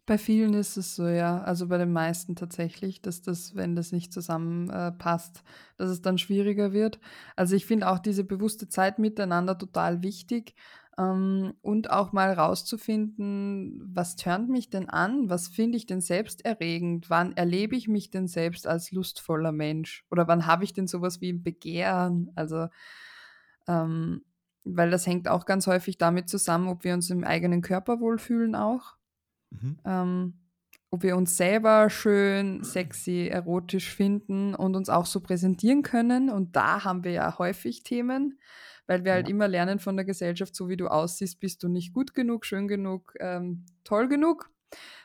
Bei 0.05 0.17
vielen 0.17 0.53
ist 0.53 0.77
es 0.77 0.95
so, 0.95 1.07
ja. 1.07 1.41
Also 1.41 1.67
bei 1.67 1.77
den 1.77 1.91
meisten 1.93 2.36
tatsächlich, 2.36 3.01
dass 3.01 3.21
das, 3.21 3.55
wenn 3.55 3.75
das 3.75 3.91
nicht 3.91 4.13
zusammenpasst, 4.13 5.38
äh, 5.39 5.41
dass 5.77 5.89
es 5.89 6.01
dann 6.01 6.17
schwieriger 6.17 6.71
wird. 6.74 7.00
Also 7.36 7.55
ich 7.55 7.65
finde 7.65 7.89
auch 7.89 8.00
diese 8.00 8.24
bewusste 8.24 8.67
Zeit 8.69 9.00
miteinander 9.00 9.57
total 9.57 10.03
wichtig. 10.03 10.55
Ähm, 10.98 11.53
und 11.62 11.89
auch 11.89 12.12
mal 12.12 12.33
rauszufinden, 12.33 13.81
was 13.93 14.15
tönt 14.15 14.50
mich 14.50 14.69
denn 14.69 14.89
an? 14.89 15.29
Was 15.29 15.48
finde 15.48 15.77
ich 15.77 15.86
denn 15.86 16.01
selbsterregend? 16.01 17.10
Wann 17.10 17.36
erlebe 17.38 17.75
ich 17.75 17.88
mich 17.88 18.12
denn 18.12 18.27
selbst 18.27 18.67
als 18.67 18.91
lustvoller 18.91 19.51
Mensch? 19.51 20.05
Oder 20.12 20.27
wann 20.27 20.45
habe 20.45 20.63
ich 20.63 20.74
denn 20.74 20.88
sowas 20.88 21.21
wie 21.21 21.31
ein 21.31 21.43
Begehren? 21.43 22.31
Also, 22.36 22.67
ähm, 23.67 24.24
weil 24.63 24.91
das 24.91 25.07
hängt 25.07 25.27
auch 25.27 25.45
ganz 25.45 25.65
häufig 25.67 25.98
damit 25.98 26.29
zusammen, 26.29 26.67
ob 26.67 26.83
wir 26.83 26.93
uns 26.93 27.10
im 27.10 27.24
eigenen 27.24 27.62
Körper 27.62 28.00
wohlfühlen 28.00 28.55
auch. 28.55 28.95
Mhm. 29.50 29.79
Ähm, 29.86 30.33
ob 30.91 31.03
wir 31.03 31.15
uns 31.15 31.38
selber 31.38 31.89
schön, 31.89 32.65
sexy, 32.65 33.27
erotisch 33.27 33.95
finden 33.95 34.53
und 34.53 34.75
uns 34.75 34.89
auch 34.89 35.05
so 35.05 35.21
präsentieren 35.21 35.83
können. 35.83 36.29
Und 36.29 36.57
da 36.57 36.83
haben 36.83 37.05
wir 37.05 37.12
ja 37.12 37.39
häufig 37.39 37.83
Themen, 37.83 38.38
weil 38.88 39.05
wir 39.05 39.13
halt 39.13 39.27
Ja. 39.27 39.29
immer 39.29 39.47
lernen 39.47 39.79
von 39.79 39.95
der 39.95 40.05
Gesellschaft, 40.05 40.55
so 40.55 40.69
wie 40.69 40.77
du 40.77 40.88
aussiehst, 40.88 41.39
bist 41.39 41.63
du 41.63 41.69
nicht 41.69 41.93
gut 41.93 42.13
genug, 42.13 42.45
schön 42.45 42.67
genug, 42.67 43.13
ähm, 43.19 43.65
toll 43.83 44.07
genug. 44.07 44.50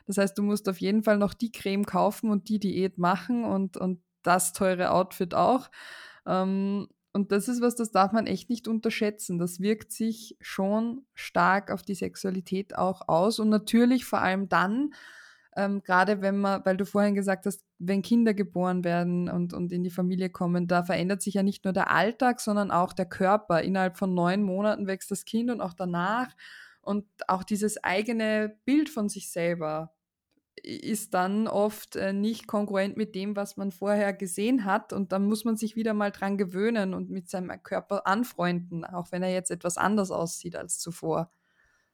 Das 0.07 0.19
heißt, 0.19 0.39
du 0.39 0.43
musst 0.43 0.69
auf 0.69 0.81
jeden 0.81 1.03
Fall 1.03 1.19
noch 1.19 1.35
die 1.35 1.53
Creme 1.53 1.85
kaufen 1.87 2.31
und 2.31 2.49
die 2.49 2.61
Diät 2.61 2.99
machen 2.99 3.45
und, 3.45 3.77
und 3.77 4.03
das 4.23 4.53
teure 4.53 4.91
Outfit 4.93 5.35
auch. 5.35 5.71
Ähm, 6.27 6.89
und 7.13 7.33
das 7.33 7.49
ist 7.49 7.63
was, 7.63 7.75
das 7.77 7.93
darf 7.93 8.13
man 8.13 8.27
echt 8.27 8.51
nicht 8.51 8.69
unterschätzen. 8.69 9.39
Das 9.39 9.61
wirkt 9.61 9.91
sich 9.91 10.37
schon 10.41 11.07
stark 11.15 11.71
auf 11.71 11.83
die 11.83 11.95
Sexualität 11.95 12.77
auch 12.77 13.09
aus 13.09 13.39
und 13.39 13.49
natürlich 13.49 14.05
vor 14.05 14.21
allem 14.21 14.49
dann, 14.49 14.93
ähm, 15.57 15.83
gerade 15.83 16.21
wenn 16.21 16.39
man, 16.39 16.65
weil 16.65 16.77
du 16.77 16.85
vorhin 16.85 17.15
gesagt 17.15 17.47
hast, 17.47 17.65
wenn 17.79 18.03
Kinder 18.03 18.35
geboren 18.35 18.85
werden 18.85 19.29
und, 19.29 19.55
und 19.55 19.73
in 19.73 19.83
die 19.83 19.91
Familie 19.91 20.29
kommen, 20.29 20.69
da 20.69 20.85
verändert 20.85 21.23
sich 21.23 21.35
ja 21.35 21.43
nicht 21.43 21.65
nur 21.65 21.73
der 21.73 21.91
Alltag, 21.91 22.41
sondern 22.41 22.71
auch 22.71 22.93
der 22.93 23.07
Körper. 23.07 23.63
Innerhalb 23.63 23.97
von 23.97 24.15
neun 24.15 24.43
Monaten 24.43 24.87
wächst 24.87 25.11
das 25.11 25.25
Kind 25.25 25.51
und 25.51 25.63
auch 25.63 25.73
danach. 25.73 26.29
Und 26.83 27.07
auch 27.27 27.43
dieses 27.43 27.83
eigene 27.83 28.57
Bild 28.65 28.91
von 28.91 29.09
sich 29.09 29.33
selber 29.33 29.93
ist 30.63 31.15
dann 31.15 31.49
oft 31.49 31.97
äh, 31.97 32.13
nicht 32.13 32.47
kongruent 32.47 32.97
mit 32.97 33.15
dem, 33.15 33.37
was 33.37 33.57
man 33.57 33.73
vorher 33.73 34.13
gesehen 34.13 34.65
hat. 34.65 34.93
Und 34.93 35.13
dann 35.13 35.27
muss 35.27 35.45
man 35.45 35.57
sich 35.57 35.75
wieder 35.75 35.95
mal 35.95 36.11
dran 36.11 36.37
gewöhnen 36.37 36.93
und 36.93 37.11
mit 37.11 37.31
seinem 37.31 37.63
Körper 37.63 38.07
anfreunden, 38.07 38.85
auch 38.85 39.11
wenn 39.11 39.23
er 39.23 39.33
jetzt 39.33 39.51
etwas 39.51 39.79
anders 39.79 40.11
aussieht 40.11 40.55
als 40.55 40.79
zuvor. 40.79 41.31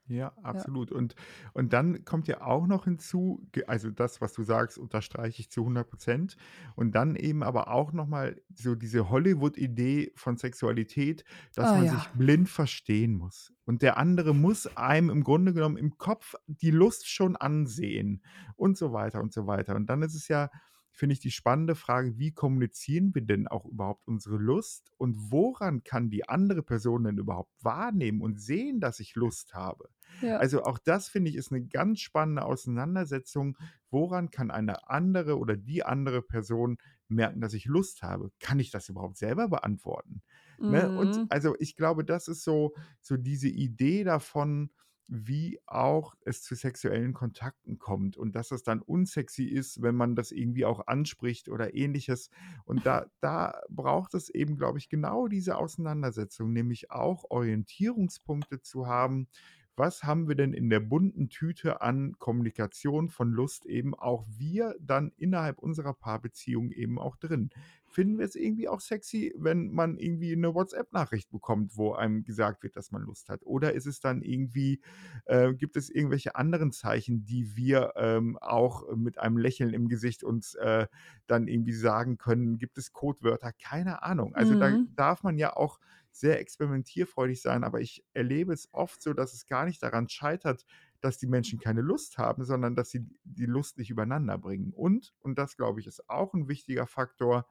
Ja, 0.07 0.33
Ja. 0.43 0.67
absolut. 0.67 0.91
Und 0.91 1.15
und 1.53 1.71
dann 1.71 2.03
kommt 2.03 2.27
ja 2.27 2.41
auch 2.41 2.67
noch 2.67 2.83
hinzu, 2.83 3.47
also 3.67 3.89
das, 3.89 4.19
was 4.19 4.33
du 4.33 4.43
sagst, 4.43 4.77
unterstreiche 4.77 5.39
ich 5.39 5.49
zu 5.49 5.63
100% 5.65 6.35
Und 6.75 6.93
dann 6.93 7.15
eben 7.15 7.41
aber 7.41 7.69
auch 7.69 7.93
noch 7.93 8.07
mal 8.07 8.41
so 8.53 8.75
diese 8.75 9.09
Hollywood-Idee 9.09 10.11
von 10.15 10.35
Sexualität, 10.37 11.23
dass 11.55 11.73
Ah 11.73 11.75
man 11.75 11.87
ja. 11.87 11.93
sich 11.93 12.09
blind 12.11 12.49
verstehen 12.49 13.15
muss. 13.15 13.53
Und 13.65 13.81
der 13.81 13.97
andere 13.97 14.35
muss 14.35 14.67
einem 14.75 15.09
im 15.09 15.23
Grunde 15.23 15.53
genommen 15.53 15.77
im 15.77 15.97
Kopf 15.97 16.35
die 16.47 16.71
Lust 16.71 17.07
schon 17.09 17.37
ansehen 17.37 18.21
und 18.57 18.77
so 18.77 18.91
weiter 18.91 19.21
und 19.21 19.31
so 19.31 19.47
weiter. 19.47 19.75
Und 19.75 19.85
dann 19.89 20.01
ist 20.01 20.15
es 20.15 20.27
ja, 20.27 20.49
finde 20.93 21.13
ich, 21.13 21.19
die 21.19 21.31
spannende 21.31 21.75
Frage, 21.75 22.17
wie 22.17 22.31
kommunizieren 22.31 23.13
wir 23.15 23.23
denn 23.23 23.47
auch 23.47 23.65
überhaupt 23.65 24.07
unsere 24.07 24.37
Lust 24.37 24.91
und 24.97 25.31
woran 25.31 25.83
kann 25.83 26.09
die 26.09 26.29
andere 26.29 26.63
Person 26.63 27.03
denn 27.03 27.17
überhaupt 27.17 27.51
wahrnehmen 27.61 28.21
und 28.21 28.39
sehen, 28.39 28.79
dass 28.79 28.99
ich 28.99 29.15
Lust 29.15 29.53
habe? 29.53 29.89
Ja. 30.21 30.39
Also 30.39 30.63
auch 30.63 30.77
das 30.79 31.09
finde 31.09 31.29
ich 31.29 31.35
ist 31.35 31.51
eine 31.51 31.65
ganz 31.65 31.99
spannende 31.99 32.43
Auseinandersetzung. 32.45 33.57
Woran 33.89 34.31
kann 34.31 34.51
eine 34.51 34.89
andere 34.89 35.37
oder 35.37 35.55
die 35.57 35.83
andere 35.83 36.21
Person 36.21 36.77
merken, 37.07 37.41
dass 37.41 37.53
ich 37.53 37.65
Lust 37.65 38.01
habe? 38.03 38.31
Kann 38.39 38.59
ich 38.59 38.71
das 38.71 38.89
überhaupt 38.89 39.17
selber 39.17 39.47
beantworten? 39.49 40.21
Ne? 40.65 40.91
Und 40.91 41.21
Mhm. 41.21 41.29
also 41.29 41.55
ich 41.59 41.75
glaube, 41.75 42.05
das 42.05 42.27
ist 42.27 42.43
so, 42.43 42.73
so 43.01 43.17
diese 43.17 43.49
Idee 43.49 44.03
davon, 44.03 44.71
wie 45.07 45.59
auch 45.65 46.15
es 46.25 46.41
zu 46.43 46.55
sexuellen 46.55 47.13
Kontakten 47.13 47.77
kommt 47.77 48.17
und 48.17 48.35
dass 48.35 48.51
es 48.51 48.63
dann 48.63 48.81
unsexy 48.81 49.45
ist, 49.45 49.81
wenn 49.81 49.95
man 49.95 50.15
das 50.15 50.31
irgendwie 50.31 50.65
auch 50.65 50.87
anspricht 50.87 51.49
oder 51.49 51.75
ähnliches. 51.75 52.29
Und 52.65 52.85
da, 52.85 53.05
da 53.19 53.61
braucht 53.69 54.13
es 54.13 54.29
eben, 54.29 54.55
glaube 54.55 54.79
ich, 54.79 54.89
genau 54.89 55.27
diese 55.27 55.57
Auseinandersetzung, 55.57 56.53
nämlich 56.53 56.91
auch 56.91 57.25
Orientierungspunkte 57.29 58.61
zu 58.61 58.87
haben, 58.87 59.27
was 59.75 60.03
haben 60.03 60.27
wir 60.27 60.35
denn 60.35 60.53
in 60.53 60.69
der 60.69 60.79
bunten 60.79 61.29
Tüte 61.29 61.81
an 61.81 62.13
Kommunikation 62.19 63.09
von 63.09 63.31
Lust 63.31 63.65
eben 63.65 63.95
auch 63.95 64.25
wir 64.29 64.75
dann 64.79 65.11
innerhalb 65.17 65.59
unserer 65.59 65.93
Paarbeziehung 65.93 66.71
eben 66.71 66.99
auch 66.99 67.15
drin? 67.15 67.49
Finden 67.87 68.17
wir 68.17 68.25
es 68.25 68.35
irgendwie 68.35 68.67
auch 68.69 68.79
sexy, 68.81 69.33
wenn 69.37 69.69
man 69.71 69.97
irgendwie 69.97 70.33
eine 70.33 70.53
WhatsApp-Nachricht 70.55 71.29
bekommt, 71.31 71.77
wo 71.77 71.93
einem 71.93 72.23
gesagt 72.23 72.63
wird, 72.63 72.75
dass 72.75 72.91
man 72.91 73.03
Lust 73.03 73.29
hat? 73.29 73.45
Oder 73.45 73.73
ist 73.73 73.85
es 73.85 73.99
dann 73.99 74.21
irgendwie, 74.21 74.81
äh, 75.25 75.53
gibt 75.53 75.75
es 75.77 75.89
irgendwelche 75.89 76.35
anderen 76.35 76.71
Zeichen, 76.71 77.25
die 77.25 77.55
wir 77.55 77.93
ähm, 77.95 78.37
auch 78.39 78.95
mit 78.95 79.17
einem 79.19 79.37
Lächeln 79.37 79.73
im 79.73 79.87
Gesicht 79.89 80.23
uns 80.23 80.55
äh, 80.55 80.87
dann 81.27 81.47
irgendwie 81.47 81.73
sagen 81.73 82.17
können? 82.17 82.57
Gibt 82.57 82.77
es 82.77 82.93
Codewörter? 82.93 83.51
Keine 83.53 84.03
Ahnung. 84.03 84.35
Also 84.35 84.55
da 84.55 84.71
Mhm. 84.71 84.93
darf 84.95 85.23
man 85.23 85.37
ja 85.37 85.55
auch 85.55 85.79
sehr 86.13 86.39
experimentierfreudig 86.39 87.41
sein, 87.41 87.63
aber 87.63 87.81
ich 87.81 88.05
erlebe 88.13 88.53
es 88.53 88.69
oft 88.73 89.01
so, 89.01 89.13
dass 89.13 89.33
es 89.33 89.45
gar 89.47 89.65
nicht 89.65 89.81
daran 89.83 90.09
scheitert, 90.09 90.65
dass 91.01 91.17
die 91.17 91.27
Menschen 91.27 91.59
keine 91.59 91.81
Lust 91.81 92.17
haben, 92.17 92.45
sondern 92.45 92.75
dass 92.75 92.89
sie 92.91 93.07
die 93.23 93.45
Lust 93.45 93.77
nicht 93.77 93.89
übereinander 93.89 94.37
bringen. 94.37 94.71
Und, 94.73 95.13
und 95.19 95.37
das 95.39 95.57
glaube 95.57 95.79
ich, 95.79 95.87
ist 95.87 96.09
auch 96.09 96.33
ein 96.33 96.47
wichtiger 96.47 96.87
Faktor, 96.87 97.47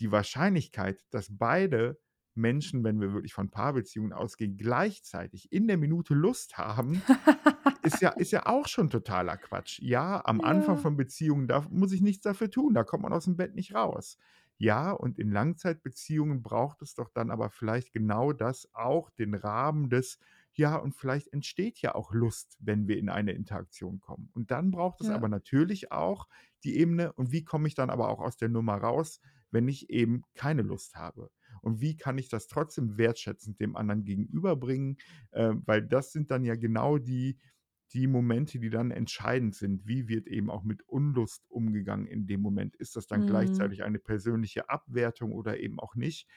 die 0.00 0.10
Wahrscheinlichkeit, 0.12 1.04
dass 1.10 1.28
beide 1.30 2.00
Menschen, 2.34 2.82
wenn 2.82 3.00
wir 3.00 3.12
wirklich 3.12 3.34
von 3.34 3.50
Paarbeziehungen 3.50 4.12
ausgehen, 4.12 4.56
gleichzeitig 4.56 5.52
in 5.52 5.68
der 5.68 5.76
Minute 5.76 6.14
Lust 6.14 6.56
haben, 6.58 7.04
ist 7.82 8.00
ja, 8.00 8.10
ist 8.10 8.30
ja 8.32 8.46
auch 8.46 8.68
schon 8.68 8.90
totaler 8.90 9.36
Quatsch. 9.36 9.80
Ja, 9.80 10.22
am 10.24 10.40
Anfang 10.40 10.76
Ja. 10.76 10.78
von 10.78 10.96
Beziehungen, 10.96 11.48
da 11.48 11.66
muss 11.70 11.92
ich 11.92 12.00
nichts 12.00 12.22
dafür 12.22 12.50
tun, 12.50 12.74
da 12.74 12.84
kommt 12.84 13.02
man 13.02 13.12
aus 13.12 13.24
dem 13.24 13.36
Bett 13.36 13.54
nicht 13.54 13.74
raus. 13.74 14.18
Ja, 14.62 14.92
und 14.92 15.18
in 15.18 15.32
Langzeitbeziehungen 15.32 16.40
braucht 16.40 16.82
es 16.82 16.94
doch 16.94 17.08
dann 17.10 17.32
aber 17.32 17.50
vielleicht 17.50 17.92
genau 17.92 18.32
das 18.32 18.68
auch, 18.74 19.10
den 19.10 19.34
Rahmen 19.34 19.90
des, 19.90 20.20
ja, 20.52 20.76
und 20.76 20.94
vielleicht 20.94 21.32
entsteht 21.32 21.80
ja 21.82 21.96
auch 21.96 22.12
Lust, 22.12 22.58
wenn 22.60 22.86
wir 22.86 22.96
in 22.96 23.08
eine 23.08 23.32
Interaktion 23.32 23.98
kommen. 23.98 24.30
Und 24.34 24.52
dann 24.52 24.70
braucht 24.70 25.00
es 25.00 25.08
Ja. 25.08 25.10
aber 25.10 25.28
natürlich 25.28 25.90
auch 25.90 26.28
die 26.62 26.76
Ebene, 26.78 27.12
und 27.14 27.32
wie 27.32 27.42
komme 27.42 27.66
ich 27.66 27.74
dann 27.74 27.90
aber 27.90 28.08
auch 28.08 28.20
aus 28.20 28.36
der 28.36 28.50
Nummer 28.50 28.76
raus, 28.76 29.20
wenn 29.50 29.66
ich 29.66 29.90
eben 29.90 30.22
keine 30.34 30.62
Lust 30.62 30.94
habe? 30.94 31.32
Und 31.60 31.80
wie 31.80 31.96
kann 31.96 32.16
ich 32.16 32.28
das 32.28 32.46
trotzdem 32.46 32.96
wertschätzend 32.98 33.58
dem 33.58 33.74
anderen 33.74 34.04
gegenüberbringen? 34.04 34.98
Äh, 35.32 35.54
weil 35.66 35.82
das 35.82 36.12
sind 36.12 36.30
dann 36.30 36.44
ja 36.44 36.54
genau 36.54 36.98
die, 36.98 37.38
die 37.94 38.06
Momente, 38.06 38.58
die 38.58 38.70
dann 38.70 38.90
entscheidend 38.90 39.54
sind. 39.54 39.86
Wie 39.86 40.08
wird 40.08 40.26
eben 40.26 40.50
auch 40.50 40.64
mit 40.64 40.82
Unlust 40.88 41.44
umgegangen 41.50 42.06
in 42.06 42.26
dem 42.26 42.40
Moment? 42.40 42.76
Ist 42.76 42.96
das 42.96 43.06
dann 43.06 43.24
Mhm. 43.24 43.24
gleichzeitig 43.24 43.82
eine 43.84 43.98
persönliche 43.98 44.68
Abwertung 44.70 45.32
oder 45.32 45.58
eben 45.60 45.78
auch 45.80 45.94
nicht? 45.94 46.28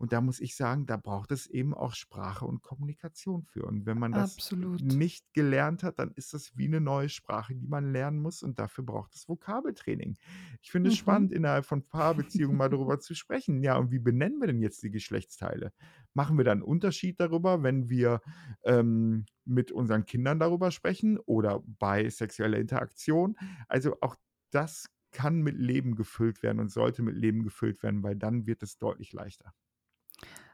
Und 0.00 0.12
da 0.12 0.20
muss 0.22 0.40
ich 0.40 0.56
sagen, 0.56 0.86
da 0.86 0.96
braucht 0.96 1.30
es 1.30 1.46
eben 1.46 1.74
auch 1.74 1.94
Sprache 1.94 2.46
und 2.46 2.62
Kommunikation 2.62 3.44
für. 3.44 3.64
Und 3.66 3.86
wenn 3.86 3.98
man 3.98 4.14
das 4.14 4.42
Absolut. 4.42 4.82
nicht 4.82 5.34
gelernt 5.34 5.82
hat, 5.82 5.98
dann 5.98 6.12
ist 6.14 6.32
das 6.32 6.56
wie 6.56 6.64
eine 6.66 6.80
neue 6.80 7.10
Sprache, 7.10 7.54
die 7.54 7.66
man 7.68 7.92
lernen 7.92 8.18
muss. 8.20 8.42
Und 8.42 8.58
dafür 8.58 8.82
braucht 8.84 9.14
es 9.14 9.28
Vokabeltraining. 9.28 10.16
Ich 10.62 10.70
finde 10.70 10.88
es 10.88 10.94
Mhm. 10.94 10.96
spannend, 10.96 11.32
innerhalb 11.32 11.66
von 11.66 11.86
Paarbeziehungen 11.86 12.56
mal 12.56 12.70
darüber 12.70 12.98
zu 12.98 13.14
sprechen. 13.14 13.62
Ja, 13.62 13.76
und 13.76 13.90
wie 13.92 13.98
benennen 13.98 14.40
wir 14.40 14.46
denn 14.46 14.62
jetzt 14.62 14.82
die 14.82 14.90
Geschlechtsteile? 14.90 15.72
Machen 16.14 16.38
wir 16.38 16.44
da 16.44 16.52
einen 16.52 16.62
Unterschied 16.62 17.20
darüber, 17.20 17.62
wenn 17.62 17.90
wir 17.90 18.22
ähm, 18.64 19.26
mit 19.44 19.72
unseren 19.72 20.04
Kindern 20.06 20.38
darüber 20.38 20.70
sprechen 20.70 21.18
oder 21.18 21.62
bei 21.66 22.08
sexueller 22.08 22.58
Interaktion? 22.58 23.36
Also 23.68 23.96
auch 24.00 24.16
das 24.50 24.86
kann 25.12 25.42
mit 25.42 25.56
Leben 25.56 25.94
gefüllt 25.96 26.42
werden 26.42 26.60
und 26.60 26.70
sollte 26.70 27.02
mit 27.02 27.16
Leben 27.16 27.42
gefüllt 27.42 27.82
werden, 27.82 28.02
weil 28.02 28.16
dann 28.16 28.46
wird 28.46 28.62
es 28.62 28.78
deutlich 28.78 29.12
leichter. 29.12 29.52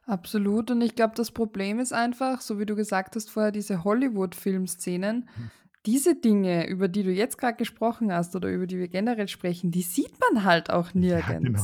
Absolut. 0.06 0.70
Und 0.70 0.80
ich 0.80 0.94
glaube, 0.94 1.14
das 1.16 1.32
Problem 1.32 1.80
ist 1.80 1.92
einfach, 1.92 2.40
so 2.40 2.58
wie 2.58 2.66
du 2.66 2.76
gesagt 2.76 3.16
hast 3.16 3.28
vorher, 3.30 3.52
diese 3.52 3.84
Hollywood-Filmszenen, 3.84 5.28
Hm. 5.34 5.50
diese 5.84 6.14
Dinge, 6.14 6.68
über 6.68 6.88
die 6.88 7.02
du 7.02 7.10
jetzt 7.10 7.38
gerade 7.38 7.56
gesprochen 7.56 8.12
hast 8.12 8.34
oder 8.36 8.48
über 8.48 8.66
die 8.66 8.78
wir 8.78 8.88
generell 8.88 9.28
sprechen, 9.28 9.70
die 9.70 9.82
sieht 9.82 10.12
man 10.20 10.44
halt 10.44 10.70
auch 10.70 10.90
Ja, 10.94 11.20
genau. 11.20 11.60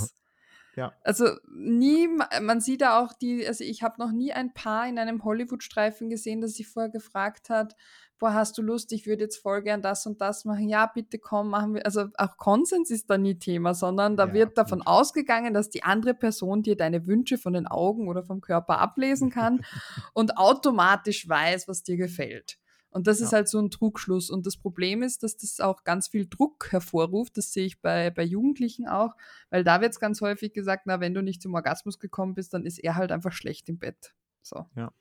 Ja. 0.75 0.95
Also 1.03 1.27
nie, 1.55 2.09
man 2.41 2.61
sieht 2.61 2.81
da 2.81 3.01
auch 3.01 3.13
die, 3.13 3.47
also 3.47 3.63
ich 3.63 3.83
habe 3.83 3.97
noch 3.99 4.11
nie 4.11 4.33
ein 4.33 4.55
Paar 4.55 4.89
in 4.89 4.99
einem 4.99 5.23
Hollywood-Streifen 5.23 6.09
gesehen, 6.09 6.41
das 6.41 6.55
sich 6.55 6.69
vorher 6.69 6.91
gefragt 6.91 7.51
hat, 7.51 7.77
boah, 8.19 8.35
hast 8.35 8.57
du 8.57 8.63
Lust, 8.63 8.93
ich 8.93 9.07
würde 9.07 9.25
jetzt 9.25 9.37
voll 9.39 9.63
gern 9.63 9.83
das 9.83 10.07
und 10.07 10.21
das 10.21 10.45
machen, 10.45 10.69
ja, 10.69 10.87
bitte 10.87 11.19
komm, 11.19 11.51
machen 11.51 11.75
wir, 11.75 11.85
also 11.85 12.07
auch 12.17 12.37
Konsens 12.37 12.91
ist 12.91 13.11
da 13.11 13.19
nie 13.19 13.39
Thema, 13.39 13.75
sondern 13.75 14.17
da 14.17 14.29
Ja, 14.29 14.33
wird 14.33 14.57
davon 14.57 14.81
absolut. 14.81 15.01
ausgegangen, 15.01 15.53
dass 15.55 15.71
die 15.71 15.83
andere 15.83 16.15
Person 16.15 16.63
dir 16.63 16.77
deine 16.77 17.07
Wünsche 17.07 17.37
von 17.37 17.53
den 17.53 17.67
Augen 17.67 18.09
oder 18.09 18.23
vom 18.23 18.41
Körper 18.41 18.79
ablesen 18.79 19.29
kann 19.31 19.61
und 20.15 20.39
automatisch 20.39 21.29
weiß, 21.29 21.69
was 21.69 21.83
dir 21.83 21.97
gefällt. 21.97 22.59
Und 22.93 23.07
das 23.07 23.21
ist 23.21 23.33
Ja. 23.33 23.39
halt 23.39 23.49
so 23.49 23.59
ein 23.59 23.71
Trugschluss. 23.71 24.31
Und 24.31 24.47
das 24.47 24.57
Problem 24.57 25.03
ist, 25.03 25.23
dass 25.23 25.37
das 25.37 25.61
auch 25.61 25.83
ganz 25.85 26.09
viel 26.09 26.27
Druck 26.29 26.71
hervorruft. 26.73 27.37
Das 27.39 27.53
sehe 27.53 27.65
ich 27.67 27.81
bei, 27.81 28.11
bei 28.11 28.23
Jugendlichen 28.23 28.87
auch, 28.87 29.17
weil 29.51 29.65
da 29.65 29.81
wird 29.81 29.93
es 29.93 29.99
ganz 30.01 30.21
häufig 30.21 30.53
gesagt, 30.53 30.83
na, 30.87 31.01
wenn 31.01 31.15
du 31.15 31.23
nicht 31.23 31.41
zum 31.43 31.55
Orgasmus 31.55 31.99
gekommen 31.99 32.35
bist, 32.35 32.53
dann 32.55 32.65
ist 32.67 32.79
er 32.79 32.95
halt 32.97 33.11
einfach 33.11 33.33
schlecht 33.33 33.69
im 33.69 33.79
Bett. 33.79 34.15
So. 34.43 34.67
Ja. 34.77 34.93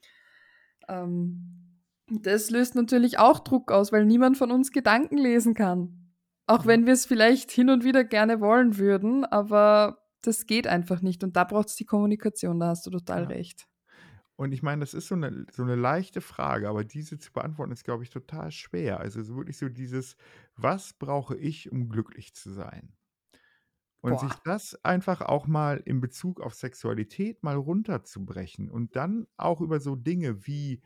Ähm, 0.87 1.79
das 2.09 2.49
löst 2.49 2.75
natürlich 2.75 3.19
auch 3.19 3.39
Druck 3.39 3.71
aus, 3.71 3.91
weil 3.91 4.05
niemand 4.05 4.37
von 4.37 4.51
uns 4.51 4.71
Gedanken 4.71 5.17
lesen 5.17 5.53
kann. 5.53 6.13
Auch 6.47 6.65
wenn 6.65 6.85
wir 6.85 6.93
es 6.93 7.05
vielleicht 7.05 7.51
hin 7.51 7.69
und 7.69 7.83
wieder 7.83 8.03
gerne 8.03 8.41
wollen 8.41 8.77
würden, 8.77 9.23
aber 9.25 9.99
das 10.21 10.45
geht 10.45 10.67
einfach 10.67 11.01
nicht. 11.01 11.23
Und 11.23 11.35
da 11.35 11.43
braucht 11.45 11.69
es 11.69 11.75
die 11.75 11.85
Kommunikation, 11.85 12.59
da 12.59 12.67
hast 12.67 12.85
du 12.85 12.89
total 12.91 13.23
Ja. 13.23 13.27
recht. 13.29 13.67
Und 14.41 14.53
ich 14.53 14.63
meine, 14.63 14.79
das 14.79 14.95
ist 14.95 15.07
so 15.07 15.13
eine, 15.13 15.45
so 15.51 15.61
eine 15.61 15.75
leichte 15.75 16.19
Frage, 16.19 16.67
aber 16.67 16.83
diese 16.83 17.19
zu 17.19 17.31
beantworten 17.31 17.71
ist, 17.73 17.83
glaube 17.83 18.01
ich, 18.01 18.09
total 18.09 18.49
schwer. 18.49 18.99
Also 18.99 19.21
so 19.21 19.35
wirklich 19.35 19.59
so 19.59 19.69
dieses, 19.69 20.15
was 20.55 20.93
brauche 20.93 21.37
ich, 21.37 21.71
um 21.71 21.89
glücklich 21.89 22.33
zu 22.33 22.51
sein? 22.51 22.91
Und 24.01 24.19
sich 24.19 24.33
Boah. 24.33 24.41
das 24.43 24.83
einfach 24.83 25.21
auch 25.21 25.45
mal 25.45 25.77
in 25.85 26.01
Bezug 26.01 26.41
auf 26.41 26.55
Sexualität 26.55 27.43
mal 27.43 27.55
runterzubrechen 27.55 28.71
und 28.71 28.95
dann 28.95 29.27
auch 29.37 29.61
über 29.61 29.79
so 29.79 29.95
Dinge 29.95 30.47
wie, 30.47 30.81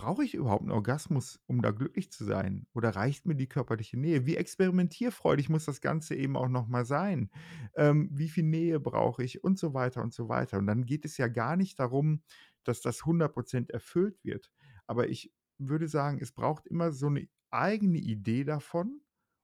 brauche 0.00 0.24
ich 0.24 0.34
überhaupt 0.34 0.62
einen 0.62 0.70
Orgasmus, 0.70 1.40
um 1.46 1.60
da 1.60 1.72
glücklich 1.72 2.10
zu 2.10 2.24
sein? 2.24 2.66
Oder 2.74 2.96
reicht 2.96 3.26
mir 3.26 3.34
die 3.34 3.48
körperliche 3.48 3.98
Nähe? 3.98 4.24
Wie 4.24 4.36
experimentierfreudig 4.36 5.50
muss 5.50 5.66
das 5.66 5.82
Ganze 5.82 6.14
eben 6.14 6.36
auch 6.36 6.48
noch 6.48 6.68
mal 6.68 6.86
sein? 6.86 7.30
Ähm, 7.74 8.08
wie 8.10 8.28
viel 8.28 8.44
Nähe 8.44 8.80
brauche 8.80 9.22
ich? 9.22 9.44
Und 9.44 9.58
so 9.58 9.74
weiter 9.74 10.02
und 10.02 10.14
so 10.14 10.28
weiter. 10.28 10.56
Und 10.58 10.66
dann 10.66 10.86
geht 10.86 11.04
es 11.04 11.18
ja 11.18 11.28
gar 11.28 11.56
nicht 11.56 11.78
darum, 11.78 12.22
dass 12.64 12.80
das 12.80 13.02
100% 13.02 13.70
erfüllt 13.70 14.22
wird. 14.24 14.50
Aber 14.86 15.08
ich 15.08 15.32
würde 15.58 15.88
sagen, 15.88 16.18
es 16.20 16.32
braucht 16.32 16.66
immer 16.66 16.92
so 16.92 17.06
eine 17.06 17.28
eigene 17.50 17.98
Idee 17.98 18.44
davon, 18.44 19.00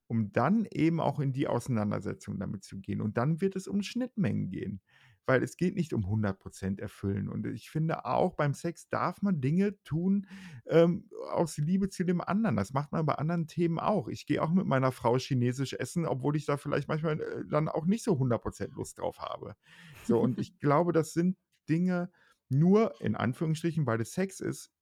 um 0.08 0.32
dann 0.32 0.66
eben 0.70 1.00
auch 1.00 1.20
in 1.20 1.32
die 1.32 1.48
Auseinandersetzung 1.48 2.38
damit 2.38 2.64
zu 2.64 2.78
gehen. 2.78 3.00
Und 3.00 3.16
dann 3.16 3.40
wird 3.40 3.56
es 3.56 3.66
um 3.66 3.82
Schnittmengen 3.82 4.48
gehen, 4.48 4.80
weil 5.26 5.42
es 5.42 5.56
geht 5.56 5.74
nicht 5.74 5.92
um 5.92 6.04
100% 6.04 6.80
erfüllen. 6.80 7.28
Und 7.28 7.46
ich 7.46 7.68
finde 7.70 8.04
auch 8.04 8.34
beim 8.34 8.54
Sex 8.54 8.88
darf 8.88 9.22
man 9.22 9.40
Dinge 9.40 9.82
tun 9.82 10.26
ähm, 10.66 11.10
aus 11.30 11.58
Liebe 11.58 11.88
zu 11.88 12.04
dem 12.04 12.20
anderen. 12.20 12.56
Das 12.56 12.72
macht 12.72 12.92
man 12.92 13.04
bei 13.04 13.14
anderen 13.16 13.48
Themen 13.48 13.80
auch. 13.80 14.06
Ich 14.08 14.26
gehe 14.26 14.40
auch 14.42 14.50
mit 14.50 14.66
meiner 14.66 14.92
Frau 14.92 15.18
chinesisch 15.18 15.72
essen, 15.74 16.06
obwohl 16.06 16.36
ich 16.36 16.46
da 16.46 16.56
vielleicht 16.56 16.88
manchmal 16.88 17.20
äh, 17.20 17.44
dann 17.50 17.68
auch 17.68 17.86
nicht 17.86 18.04
so 18.04 18.12
100% 18.12 18.74
Lust 18.74 19.00
drauf 19.00 19.18
habe. 19.18 19.56
So, 20.04 20.20
und 20.20 20.38
ich 20.38 20.58
glaube, 20.60 20.92
das 20.92 21.12
sind 21.12 21.36
Dinge, 21.68 22.10
nur 22.48 23.00
in 23.00 23.16
Anführungsstrichen, 23.16 23.86
weil 23.86 24.00
es 24.00 24.12
Sex 24.12 24.40
ist, 24.40 24.72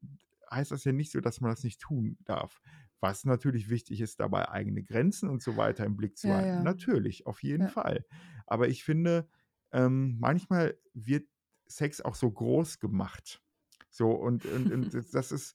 heißt 0.51 0.71
das 0.71 0.85
ja 0.85 0.93
nicht 0.93 1.11
so, 1.13 1.21
dass 1.21 1.41
man 1.41 1.51
das 1.51 1.65
nicht 1.65 1.81
tun 1.81 2.19
darf. 2.25 2.61
Was 3.01 3.25
natürlich 3.25 3.69
wichtig 3.71 4.01
ist, 4.01 4.21
dabei 4.21 4.49
eigene 4.49 4.83
Grenzen 4.83 5.29
und 5.29 5.43
so 5.43 5.57
weiter 5.57 5.85
im 5.85 5.97
Blick 5.97 6.17
zu 6.19 6.29
Ja, 6.29 6.35
halten. 6.35 6.63
ja. 6.63 6.63
Natürlich, 6.63 7.27
auf 7.27 7.43
jeden 7.43 7.67
Ja. 7.67 7.69
Fall. 7.69 8.05
Aber 8.47 8.69
ich 8.69 8.85
finde, 8.85 9.29
ähm, 9.73 10.17
manchmal 10.21 10.79
wird 10.95 11.29
Sex 11.67 12.01
auch 12.01 12.15
so 12.15 12.31
groß 12.31 12.79
gemacht. 12.79 13.43
So, 13.91 14.11
und, 14.13 14.47
und, 14.47 14.71
und 14.71 14.95
das- 14.95 15.11
das 15.11 15.33
ist 15.33 15.55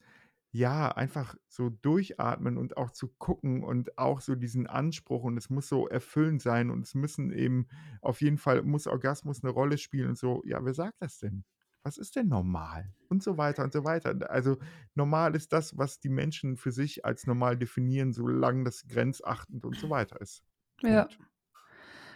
ja 0.51 0.89
einfach 0.91 1.35
so 1.47 1.69
durchatmen 1.69 2.57
und 2.57 2.75
auch 2.77 2.89
zu 2.91 3.09
gucken 3.19 3.63
und 3.63 3.97
auch 3.99 4.19
so 4.21 4.33
diesen 4.35 4.65
Anspruch 4.67 5.23
und 5.23 5.37
es 5.37 5.49
muss 5.51 5.69
so 5.69 5.87
erfüllend 5.87 6.41
sein 6.41 6.71
und 6.71 6.81
es 6.87 6.95
müssen 6.95 7.31
eben 7.31 7.67
auf 8.01 8.21
jeden 8.21 8.39
Fall 8.39 8.63
muss 8.63 8.87
Orgasmus 8.87 9.43
eine 9.43 9.51
Rolle 9.53 9.77
spielen 9.77 10.09
und 10.09 10.17
so. 10.17 10.41
Ja, 10.45 10.63
wer 10.65 10.73
sagt 10.73 11.01
das 11.01 11.19
denn? 11.19 11.43
Was 11.83 11.97
ist 11.97 12.15
denn 12.15 12.27
normal? 12.27 12.93
Und 13.07 13.23
so 13.23 13.37
weiter 13.37 13.63
und 13.63 13.73
so 13.73 13.83
weiter. 13.83 14.29
Also 14.29 14.57
normal 14.95 15.35
ist 15.35 15.51
das, 15.53 15.77
was 15.77 15.99
die 15.99 16.09
Menschen 16.09 16.57
für 16.57 16.71
sich 16.71 17.05
als 17.05 17.25
normal 17.25 17.57
definieren, 17.57 18.13
solange 18.13 18.65
das 18.65 18.87
grenzachtend 18.87 19.65
und 19.65 19.79
so 19.79 19.89
weiter 19.89 20.21
ist. 20.21 20.43
Ja. 20.83 21.03
Punkt. 21.05 21.19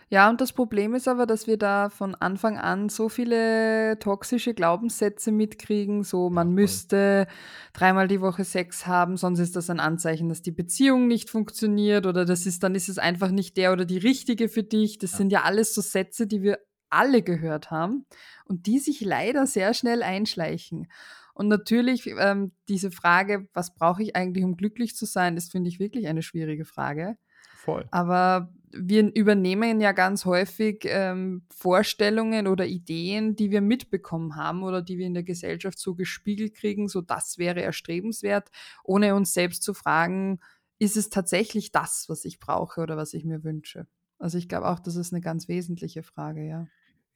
Ja, 0.10 0.30
und 0.30 0.42
das 0.42 0.54
Problem 0.54 0.94
ist 0.94 1.08
aber, 1.08 1.26
dass 1.26 1.48
wir 1.48 1.58
da 1.58 1.90
von 1.90 2.14
Anfang 2.14 2.60
an 2.60 2.90
so 2.90 3.10
viele 3.10 3.98
toxische 4.00 4.54
Glaubenssätze 4.54 5.32
mitkriegen, 5.32 6.04
so 6.04 6.30
Ja, 6.30 6.30
man 6.30 6.50
voll. 6.50 6.54
müsste 6.54 7.28
dreimal 7.74 8.08
die 8.08 8.22
Woche 8.22 8.44
Sex 8.44 8.86
haben, 8.86 9.18
sonst 9.18 9.40
ist 9.40 9.56
das 9.56 9.72
ein 9.72 9.80
Anzeichen, 9.80 10.30
dass 10.30 10.44
die 10.44 10.52
Beziehung 10.52 11.08
nicht 11.08 11.32
funktioniert 11.32 12.06
oder 12.06 12.26
das 12.26 12.46
ist, 12.46 12.62
dann 12.62 12.76
ist 12.76 12.90
es 12.90 13.00
einfach 13.00 13.32
nicht 13.32 13.58
der 13.58 13.74
oder 13.74 13.86
die 13.86 13.98
richtige 13.98 14.50
für 14.50 14.62
dich. 14.64 15.00
Das 15.00 15.12
Ja. 15.12 15.18
sind 15.18 15.32
ja 15.32 15.42
alles 15.44 15.74
so 15.74 15.82
Sätze, 15.82 16.28
die 16.28 16.44
wir 16.44 16.60
alle 16.94 17.22
gehört 17.22 17.72
haben 17.72 18.06
und 18.46 18.66
die 18.68 18.80
sich 18.80 19.02
leider 19.02 19.48
sehr 19.48 19.74
schnell 19.74 20.04
einschleichen. 20.04 20.88
Und 21.34 21.48
natürlich 21.48 22.08
ähm, 22.08 22.52
diese 22.70 22.92
Frage, 22.92 23.48
was 23.54 23.74
brauche 23.74 24.04
ich 24.04 24.16
eigentlich, 24.16 24.46
um 24.46 24.56
glücklich 24.56 24.96
zu 24.96 25.06
sein, 25.06 25.36
das 25.36 25.50
finde 25.50 25.70
ich 25.70 25.80
wirklich 25.80 26.08
eine 26.08 26.22
schwierige 26.22 26.66
Frage. 26.66 27.18
Voll. 27.56 27.88
Aber 27.92 28.54
wir 28.72 29.16
übernehmen 29.16 29.80
ja 29.80 29.94
ganz 29.94 30.26
häufig 30.26 30.84
ähm, 30.84 31.44
Vorstellungen 31.50 32.48
oder 32.48 32.66
Ideen, 32.66 33.36
die 33.36 33.52
wir 33.52 33.62
mitbekommen 33.62 34.36
haben 34.36 34.64
oder 34.64 34.82
die 34.82 34.98
wir 34.98 35.06
in 35.06 35.14
der 35.14 35.24
Gesellschaft 35.24 35.80
so 35.80 35.96
gespiegelt 35.96 36.56
kriegen, 36.56 36.88
so 36.88 37.02
das 37.02 37.38
wäre 37.38 37.62
erstrebenswert, 37.62 38.50
ohne 38.84 39.16
uns 39.16 39.34
selbst 39.34 39.64
zu 39.64 39.74
fragen, 39.74 40.40
ist 40.80 40.98
es 40.98 41.10
tatsächlich 41.10 41.72
das, 41.72 42.06
was 42.10 42.26
ich 42.26 42.40
brauche 42.40 42.82
oder 42.82 42.98
was 42.98 43.14
ich 43.14 43.24
mir 43.24 43.44
wünsche? 43.44 43.88
Also 44.20 44.38
ich 44.38 44.50
glaube 44.50 44.68
auch, 44.68 44.80
das 44.80 44.96
ist 44.96 45.14
eine 45.14 45.22
ganz 45.22 45.48
wesentliche 45.48 46.04
Frage, 46.04 46.46
ja. 46.46 46.68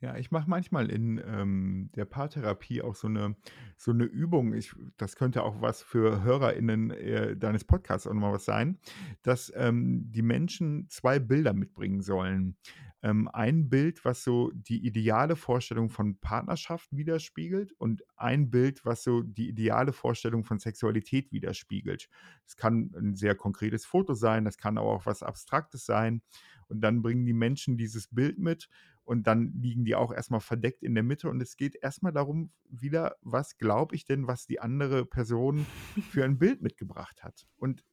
Ja, 0.02 0.16
ich 0.16 0.30
mache 0.30 0.48
manchmal 0.48 0.92
in, 0.92 1.20
ähm, 1.26 1.90
der 1.96 2.06
Paartherapie 2.06 2.84
auch 2.84 2.94
so 2.96 3.08
eine 3.08 3.36
so 3.78 3.92
'ne 3.94 4.04
Übung. 4.04 4.54
Ich 4.54 4.76
das 4.98 5.16
könnte 5.16 5.42
auch 5.44 5.60
was 5.62 5.82
für 5.82 6.22
HörerInnen, 6.24 6.92
äh, 6.92 7.36
deines 7.36 7.64
Podcasts 7.64 8.06
auch 8.06 8.14
noch 8.14 8.22
mal 8.22 8.34
was 8.34 8.46
sein, 8.46 8.78
dass, 9.24 9.52
ähm, 9.56 10.12
die 10.12 10.22
Menschen 10.22 10.88
2 10.90 11.18
Bilder 11.18 11.54
mitbringen 11.54 12.02
sollen. 12.02 12.58
Ähm, 13.02 13.28
ein 13.34 13.70
Bild, 13.70 14.06
was 14.06 14.24
so 14.24 14.52
die 14.54 14.86
ideale 14.86 15.36
Vorstellung 15.36 15.90
von 15.90 16.20
Partnerschaft 16.20 16.90
widerspiegelt 16.96 17.74
und 17.74 18.04
ein 18.18 18.50
Bild, 18.52 18.86
was 18.86 19.04
so 19.04 19.22
die 19.24 19.50
ideale 19.50 19.94
Vorstellung 19.94 20.44
von 20.44 20.60
Sexualität 20.60 21.32
widerspiegelt. 21.32 22.08
Es 22.46 22.56
kann 22.56 22.92
ein 22.98 23.16
sehr 23.16 23.36
konkretes 23.36 23.86
Foto 23.86 24.14
sein, 24.14 24.46
das 24.46 24.58
kann 24.58 24.78
aber 24.78 24.90
auch 24.90 25.06
was 25.08 25.24
Abstraktes 25.24 25.86
sein. 25.86 26.22
Und 26.70 26.82
dann 26.82 27.02
bringen 27.02 27.26
die 27.26 27.34
Menschen 27.34 27.78
dieses 27.78 28.08
Bild 28.08 28.40
mit 28.40 28.68
und 29.08 29.26
dann 29.26 29.54
liegen 29.62 29.86
die 29.86 29.96
auch 29.96 30.12
erstmal 30.14 30.42
verdeckt 30.42 30.84
in 30.84 30.94
der 30.94 31.04
Mitte 31.04 31.30
und 31.30 31.42
es 31.42 31.56
geht 31.58 31.76
erstmal 31.76 32.12
darum 32.12 32.52
wieder, 32.70 33.16
was 33.22 33.58
glaube 33.58 33.96
ich 33.96 34.06
denn, 34.06 34.28
was 34.28 34.46
die 34.48 34.60
andere 34.60 35.06
Person 35.06 35.72
für 36.06 36.26
ein 36.26 36.38
Bild 36.40 36.62
mitgebracht 36.62 37.24
hat? 37.24 37.48
Und 37.56 37.86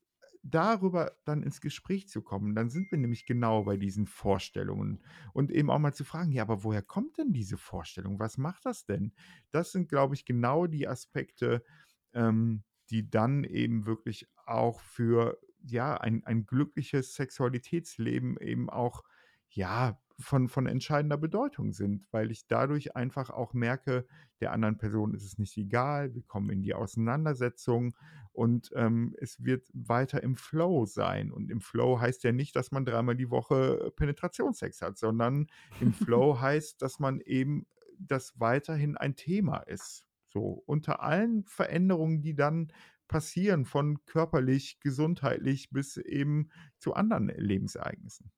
darüber 0.42 1.16
dann 1.24 1.42
ins 1.42 1.60
Gespräch 1.60 2.08
zu 2.08 2.20
kommen, 2.22 2.54
dann 2.54 2.68
sind 2.68 2.90
wir 2.90 2.98
nämlich 2.98 3.24
genau 3.26 3.64
bei 3.64 3.76
diesen 3.78 4.06
Vorstellungen 4.06 5.02
und 5.32 5.50
eben 5.50 5.70
auch 5.70 5.78
mal 5.78 5.94
zu 5.94 6.04
fragen: 6.04 6.32
„Ja, 6.32 6.42
aber 6.42 6.64
woher 6.64 6.82
kommt 6.82 7.16
denn 7.18 7.32
diese 7.32 7.56
Vorstellung? 7.56 8.18
Was 8.18 8.36
macht 8.36 8.66
das 8.66 8.84
denn?“ 8.84 9.14
Das 9.52 9.72
sind, 9.72 9.88
glaube 9.88 10.14
ich, 10.14 10.24
genau 10.26 10.66
die 10.66 10.86
Aspekte, 10.88 11.64
ähm, 12.12 12.64
die 12.90 13.08
dann 13.08 13.44
eben 13.44 13.86
wirklich 13.86 14.28
auch 14.46 14.80
für, 14.80 15.38
ja, 15.62 15.96
ein 15.96 16.24
ein 16.24 16.44
glückliches 16.46 17.14
Sexualitätsleben 17.14 18.36
eben 18.38 18.68
auch, 18.68 19.02
ja, 19.48 20.00
von 20.18 20.48
von 20.48 20.66
entscheidender 20.66 21.16
Bedeutung 21.16 21.72
sind, 21.72 22.06
weil 22.12 22.30
ich 22.30 22.46
dadurch 22.46 22.94
einfach 22.94 23.30
auch 23.30 23.52
merke, 23.52 24.06
der 24.40 24.52
anderen 24.52 24.78
Person 24.78 25.14
ist 25.14 25.24
es 25.24 25.38
nicht 25.38 25.56
egal, 25.56 26.14
wir 26.14 26.22
kommen 26.22 26.50
in 26.50 26.62
die 26.62 26.74
Auseinandersetzung 26.74 27.94
und, 28.32 28.70
ähm, 28.74 29.14
es 29.20 29.44
wird 29.44 29.68
weiter 29.72 30.22
im 30.22 30.36
Flow 30.36 30.86
sein. 30.86 31.30
Und 31.30 31.50
im 31.50 31.60
Flow 31.60 32.00
heißt 32.00 32.24
ja 32.24 32.32
nicht, 32.32 32.56
dass 32.56 32.72
man 32.72 32.84
dreimal 32.84 33.16
die 33.16 33.30
Woche 33.30 33.92
Penetrationssex 33.96 34.82
hat, 34.82 34.98
sondern 34.98 35.46
im 35.80 35.92
Flow 36.18 36.40
heißt, 36.40 36.82
dass 36.82 36.98
man 36.98 37.20
eben 37.20 37.66
das 37.98 38.38
weiterhin 38.38 38.96
ein 38.96 39.14
Thema 39.14 39.58
ist. 39.58 40.04
So, 40.28 40.62
unter 40.66 41.00
allen 41.00 41.44
Veränderungen, 41.44 42.22
die 42.22 42.34
dann 42.34 42.72
passieren, 43.06 43.64
von 43.64 44.04
körperlich, 44.04 44.80
gesundheitlich 44.80 45.70
bis 45.70 45.96
eben 45.96 46.48
zu 46.78 46.94
anderen 46.94 47.28
Lebensereignissen. 47.28 48.32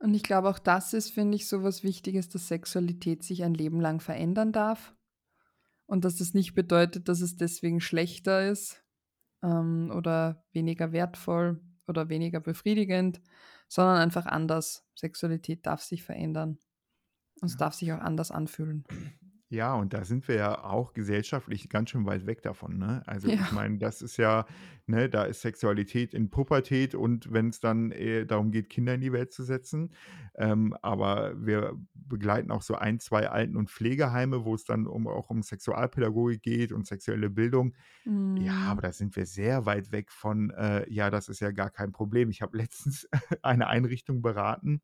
Und 0.00 0.14
ich 0.14 0.22
glaube, 0.22 0.48
auch 0.48 0.58
das 0.58 0.92
ist, 0.94 1.10
finde 1.10 1.36
ich, 1.36 1.48
so 1.48 1.62
was 1.62 1.82
Wichtiges, 1.82 2.28
dass 2.28 2.48
Sexualität 2.48 3.22
sich 3.24 3.42
ein 3.42 3.54
Leben 3.54 3.80
lang 3.80 4.00
verändern 4.00 4.52
darf 4.52 4.94
und 5.86 6.04
dass 6.04 6.16
das 6.16 6.34
nicht 6.34 6.54
bedeutet, 6.54 7.08
dass 7.08 7.20
es 7.20 7.36
deswegen 7.36 7.80
schlechter 7.80 8.48
ist, 8.48 8.84
ähm, 9.42 9.92
oder 9.94 10.44
weniger 10.52 10.92
wertvoll 10.92 11.62
oder 11.88 12.08
weniger 12.08 12.40
befriedigend, 12.40 13.20
sondern 13.68 13.98
einfach 13.98 14.26
anders. 14.26 14.86
Sexualität 14.96 15.66
darf 15.66 15.82
sich 15.82 16.02
verändern 16.04 16.58
und 17.40 17.48
es 17.48 17.54
Ja. 17.54 17.58
darf 17.58 17.74
sich 17.74 17.92
auch 17.92 18.00
anders 18.00 18.30
anfühlen. 18.32 18.84
Ja, 19.50 19.74
und 19.76 19.94
da 19.94 20.04
sind 20.04 20.28
wir 20.28 20.34
ja 20.34 20.62
auch 20.62 20.92
gesellschaftlich 20.92 21.70
ganz 21.70 21.88
schön 21.90 22.04
weit 22.04 22.26
weg 22.26 22.42
davon, 22.42 22.76
ne? 22.76 23.02
Also, 23.06 23.28
ich 23.30 23.36
Ja. 23.36 23.48
meine, 23.50 23.78
das 23.78 24.02
ist 24.02 24.18
ja 24.18 24.44
ne, 24.86 25.08
da 25.08 25.24
ist 25.24 25.40
Sexualität 25.40 26.12
in 26.12 26.28
Pubertät 26.28 26.94
und 26.94 27.32
wenn 27.32 27.48
es 27.48 27.58
dann, 27.60 27.90
äh, 27.92 28.26
darum 28.26 28.50
geht, 28.50 28.68
Kinder 28.68 28.92
in 28.94 29.00
die 29.00 29.12
Welt 29.12 29.32
zu 29.32 29.44
setzen. 29.44 29.94
Ähm, 30.36 30.74
aber 30.82 31.34
wir 31.46 31.72
begleiten 31.94 32.50
auch 32.50 32.60
so 32.62 32.74
ein, 32.74 33.00
2 33.00 33.30
Alten 33.30 33.56
und 33.56 33.70
Pflegeheime, 33.70 34.44
wo 34.44 34.54
es 34.54 34.64
dann 34.64 34.86
um 34.86 35.06
auch 35.08 35.30
um 35.30 35.42
Sexualpädagogik 35.42 36.42
geht 36.42 36.70
und 36.72 36.86
sexuelle 36.86 37.30
Bildung. 37.30 37.74
Ja, 38.36 38.52
Mhm. 38.52 38.68
aber 38.68 38.82
da 38.82 38.92
sind 38.92 39.16
wir 39.16 39.26
sehr 39.26 39.66
weit 39.66 39.92
weg 39.92 40.12
von, 40.12 40.50
äh: 40.50 40.86
„Ja, 40.92 41.10
das 41.10 41.28
ist 41.28 41.40
ja 41.40 41.50
gar 41.52 41.70
kein 41.70 41.92
Problem.“ 41.92 42.30
Ich 42.30 42.42
habe 42.42 42.56
letztens 42.58 43.08
eine 43.42 43.66
Einrichtung 43.68 44.22
beraten, 44.22 44.82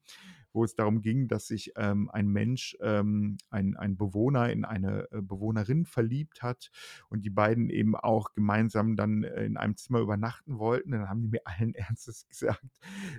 wo 0.55 0.65
es 0.65 0.75
darum 0.77 1.03
ging, 1.03 1.29
dass 1.29 1.49
sich, 1.49 1.73
ähm, 1.77 2.11
ein 2.13 2.29
Mensch, 2.29 2.77
ähm, 2.81 3.37
ein 3.51 3.77
ein 3.77 3.97
Bewohner 3.99 4.51
in 4.51 4.65
eine, 4.65 5.09
äh, 5.13 5.21
Bewohnerin 5.23 5.85
verliebt 5.87 6.43
hat 6.43 6.71
und 7.11 7.25
die 7.25 7.31
beiden 7.31 7.71
eben 7.71 7.97
auch 7.97 8.33
gemeinsam 8.35 8.97
dann, 8.97 9.25
äh, 9.25 9.45
in 9.45 9.57
einem 9.59 9.77
Zimmer 9.77 10.01
übernachten 10.01 10.59
wollten. 10.59 10.93
Dann 10.93 11.09
haben 11.11 11.23
die 11.23 11.29
mir 11.29 11.43
allen 11.47 11.75
Ernstes 11.75 12.27
gesagt: 12.29 12.65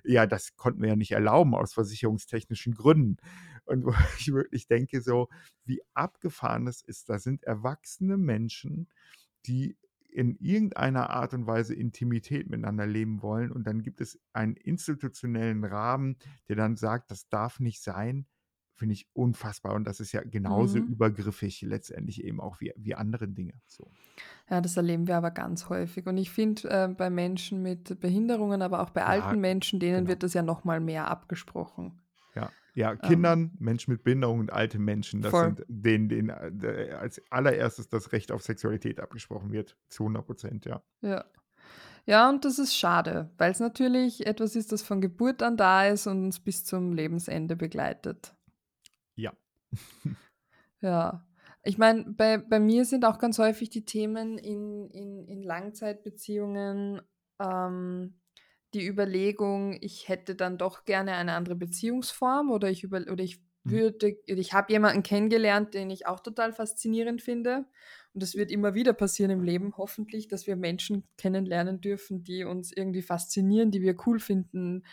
„Ja, 0.03 0.25
das 0.27 0.55
konnten 0.55 0.81
wir 0.81 0.89
ja 0.89 0.95
nicht 0.95 1.11
erlauben 1.11 1.55
aus 1.55 1.73
versicherungstechnischen 1.73 2.73
Gründen.“ 2.73 3.17
Und 3.65 3.85
wo 3.85 3.91
ich 4.19 4.31
wirklich 4.33 4.67
denke 4.67 5.01
so, 5.01 5.29
wie 5.65 5.81
abgefahren 5.93 6.65
das 6.65 6.81
ist. 6.81 7.09
Da 7.09 7.19
sind 7.19 7.43
erwachsene 7.43 8.17
Menschen, 8.17 8.89
die 9.47 9.77
in 10.15 10.37
irgendeiner 10.39 11.09
Art 11.11 11.33
und 11.33 11.47
Weise 11.47 11.75
Intimität 11.75 12.49
miteinander 12.49 12.87
leben 12.87 13.21
wollen 13.21 13.51
und 13.51 13.65
dann 13.67 13.81
gibt 13.83 14.01
es 14.01 14.19
einen 14.33 14.55
institutionellen 14.55 15.63
Rahmen, 15.65 16.17
der 16.49 16.55
dann 16.55 16.75
sagt: 16.77 17.11
„Das 17.11 17.29
darf 17.29 17.59
nicht 17.59 17.81
sein“, 17.83 18.27
finde 18.73 18.93
ich 18.93 19.09
unfassbar 19.13 19.73
und 19.75 19.85
das 19.85 19.99
ist 19.99 20.11
ja 20.13 20.23
genauso 20.23 20.77
Mhm. 20.77 20.79
übergriffig 20.79 21.61
letztendlich 21.61 22.23
eben 22.23 22.41
auch 22.41 22.59
wie 22.61 22.73
wie 22.77 22.95
andere 22.95 23.27
Dinge, 23.27 23.61
so. 23.67 23.95
Ja, 24.49 24.61
das 24.61 24.77
erleben 24.77 25.07
wir 25.07 25.17
aber 25.17 25.31
ganz 25.31 25.69
häufig. 25.69 26.05
Und 26.07 26.17
ich 26.17 26.29
finde, 26.31 26.69
äh, 26.69 26.87
bei 26.87 27.09
Menschen 27.09 27.61
mit 27.61 27.99
Behinderungen, 27.99 28.61
aber 28.61 28.81
auch 28.81 28.89
bei 28.91 29.05
Ja, 29.05 29.05
alten 29.05 29.39
Menschen, 29.39 29.79
denen 29.79 30.07
genau. 30.07 30.07
wird 30.07 30.23
das 30.23 30.33
ja 30.33 30.41
noch 30.43 30.63
mal 30.63 30.79
mehr 30.79 31.07
abgesprochen. 31.09 31.99
Ja, 32.75 32.91
Ähm, 32.91 32.99
Kindern, 33.01 33.51
Menschen 33.59 33.91
mit 33.93 34.03
Behinderung 34.03 34.39
und 34.41 34.51
alte 34.53 34.79
Menschen, 34.79 35.21
das 35.21 35.31
voll. 35.31 35.55
sind 35.57 35.63
denen 35.69 36.09
denen, 36.09 36.29
äh, 36.29 36.51
d 36.51 36.91
als 36.91 37.21
allererstes 37.31 37.87
das 37.89 38.11
Recht 38.11 38.31
auf 38.31 38.43
Sexualität 38.43 38.99
abgesprochen 38.99 39.51
wird, 39.51 39.77
zu 39.89 40.03
100% 40.05 40.67
ja. 40.67 40.83
Ja. 41.01 41.25
Ja, 42.07 42.29
und 42.29 42.45
das 42.45 42.59
ist 42.59 42.75
schade, 42.77 43.31
weil 43.37 43.51
es 43.51 43.59
natürlich 43.59 44.27
etwas 44.27 44.55
ist, 44.55 44.71
das 44.71 44.83
von 44.83 45.01
Geburt 45.01 45.41
an 45.41 45.57
da 45.57 45.87
ist 45.87 46.05
und 46.07 46.25
uns 46.25 46.39
bis 46.39 46.63
zum 46.65 46.93
Lebensende 46.93 47.55
begleitet. 47.55 48.35
Ja. 49.15 49.33
Ja. 50.81 51.25
Ich 51.63 51.77
meine, 51.79 52.03
bei 52.03 52.37
bei 52.37 52.59
mir 52.59 52.85
sind 52.85 53.05
auch 53.05 53.17
ganz 53.17 53.39
häufig 53.39 53.69
die 53.69 53.85
Themen 53.85 54.37
in 54.37 54.89
in 54.91 55.25
in 55.27 55.41
Langzeitbeziehungen, 55.41 57.01
ähm, 57.39 58.19
die 58.75 58.85
Überlegung, 58.87 59.77
ich 59.81 60.09
hätte 60.09 60.35
dann 60.35 60.57
doch 60.59 60.85
gerne 60.85 61.13
eine 61.13 61.33
andere 61.33 61.55
Beziehungsform 61.55 62.51
oder 62.51 62.69
ich 62.69 62.83
über 62.83 62.99
oder 63.11 63.23
ich 63.23 63.41
Mhm. 63.65 63.81
würde 63.81 64.17
oder 64.29 64.39
ich 64.39 64.53
habe 64.53 64.71
jemanden 64.73 65.01
kennengelernt, 65.03 65.73
den 65.73 65.89
ich 65.89 66.05
auch 66.07 66.19
total 66.19 66.53
faszinierend 66.53 67.21
finde. 67.21 67.65
Und 68.13 68.21
das 68.23 68.35
wird 68.35 68.51
immer 68.51 68.75
wieder 68.75 68.93
passieren 68.93 69.31
im 69.31 69.41
Leben, 69.41 69.73
hoffentlich, 69.77 70.27
dass 70.27 70.45
wir 70.47 70.55
Menschen 70.55 71.03
kennenlernen 71.17 71.81
dürfen, 71.81 72.23
die 72.23 72.43
uns 72.43 72.71
irgendwie 72.71 73.01
faszinieren, 73.01 73.71
die 73.71 73.81
wir 73.81 73.95
cool 74.05 74.19
finden, 74.19 74.83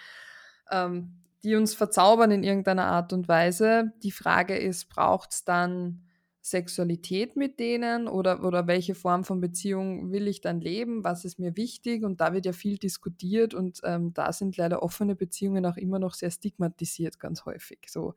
ähm, 0.71 1.19
die 1.45 1.57
uns 1.57 1.75
verzaubern 1.75 2.31
in 2.31 2.45
irgendeiner 2.45 2.87
Art 2.87 3.13
und 3.13 3.29
Weise. 3.29 3.93
Die 4.03 4.13
Frage 4.13 4.57
ist, 4.57 4.89
braucht's 4.89 5.45
dann 5.45 6.07
Sexualität 6.43 7.37
mit 7.37 7.61
denen 7.61 8.09
oder 8.09 8.45
oder 8.45 8.67
welche 8.67 8.95
Form 8.97 9.25
von 9.25 9.41
Beziehung 9.41 10.11
will 10.13 10.27
ich 10.29 10.41
dann 10.41 10.61
leben? 10.61 11.05
Was 11.05 11.25
ist 11.25 11.39
mir 11.39 11.57
wichtig? 11.57 12.05
Und 12.05 12.21
da 12.21 12.33
wird 12.35 12.47
ja 12.47 12.53
viel 12.53 12.79
diskutiert 12.79 13.55
und, 13.55 13.81
ähm, 13.85 14.13
da 14.13 14.33
sind 14.33 14.57
leider 14.57 14.83
offene 14.83 15.15
Beziehungen 15.17 15.65
auch 15.67 15.77
immer 15.77 15.99
noch 16.01 16.15
sehr 16.15 16.31
stigmatisiert, 16.33 17.21
ganz 17.21 17.45
häufig. 17.47 17.87
So, 17.89 18.15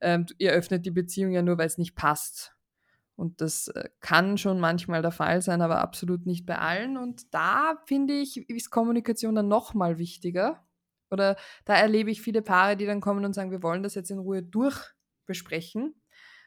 ähm, 0.00 0.26
ihr 0.38 0.52
öffnet 0.52 0.86
die 0.86 0.90
Beziehung 0.92 1.32
ja 1.32 1.42
nur, 1.42 1.58
weil's 1.58 1.78
nicht 1.78 1.96
passt. 1.96 2.54
Und 3.16 3.40
das, 3.40 3.68
äh, 3.68 3.88
kann 4.00 4.36
schon 4.38 4.60
manchmal 4.60 5.00
der 5.02 5.10
Fall 5.12 5.40
sein, 5.42 5.62
aber 5.62 5.80
absolut 5.80 6.26
nicht 6.26 6.44
bei 6.46 6.58
allen. 6.58 6.98
Und 6.98 7.32
da 7.34 7.76
finde 7.86 8.14
ich, 8.14 8.48
ist 8.50 8.70
Kommunikation 8.70 9.34
dann 9.34 9.48
noch 9.48 9.72
mal 9.74 9.98
wichtiger. 9.98 10.66
Oder 11.10 11.36
da 11.64 11.74
erlebe 11.76 12.10
ich 12.10 12.20
viele 12.22 12.42
Paare, 12.42 12.76
die 12.76 12.84
dann 12.86 13.00
kommen 13.00 13.24
und 13.24 13.32
sagen: 13.34 13.50
„Wir 13.50 13.62
wollen 13.62 13.82
das 13.82 13.94
jetzt 13.94 14.10
in 14.10 14.18
Ruhe 14.18 14.42
durchbesprechen, 14.42 15.94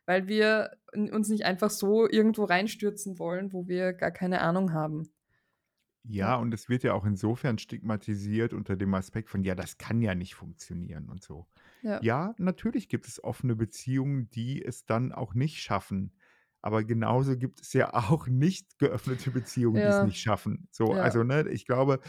weil 0.09 0.27
wir 0.27 0.77
uns 0.95 1.29
nicht 1.29 1.45
einfach 1.45 1.69
so 1.69 2.09
irgendwo 2.09 2.45
reinstürzen 2.45 3.19
wollen, 3.19 3.53
wo 3.53 3.67
wir 3.67 3.93
gar 3.93 4.11
keine 4.11 4.41
Ahnung 4.41 4.73
haben.“ 4.73 5.11
Ja, 6.03 6.35
Ja. 6.35 6.37
und 6.37 6.53
es 6.53 6.69
wird 6.69 6.83
ja 6.83 6.93
auch 6.93 7.05
insofern 7.05 7.57
stigmatisiert 7.57 8.53
unter 8.53 8.75
dem 8.77 8.93
Aspekt 8.93 9.29
von: 9.29 9.43
„Ja, 9.43 9.53
das 9.55 9.77
kann 9.77 10.01
ja 10.01 10.15
nicht 10.15 10.33
funktionieren“ 10.35 11.09
und 11.09 11.23
so. 11.23 11.47
Ja. 11.81 12.01
Ja, 12.01 12.33
natürlich 12.37 12.87
gibt 12.89 13.07
es 13.07 13.21
offene 13.23 13.55
Beziehungen, 13.55 14.29
die 14.29 14.63
es 14.63 14.85
dann 14.85 15.11
auch 15.11 15.33
nicht 15.33 15.57
schaffen, 15.61 16.15
aber 16.61 16.83
genauso 16.85 17.37
gibt 17.37 17.61
es 17.61 17.73
ja 17.73 17.93
auch 17.93 18.27
nicht 18.27 18.79
geöffnete 18.79 19.31
Beziehungen, 19.31 19.81
die 19.81 19.89
es 19.89 19.99
Ja. 19.99 20.01
nicht 20.01 20.19
schaffen. 20.21 20.67
So, 20.71 20.93
Ja. 20.93 20.95
also, 20.95 21.23
ne, 21.23 21.47
ich 21.49 21.65
glaube, 21.65 21.99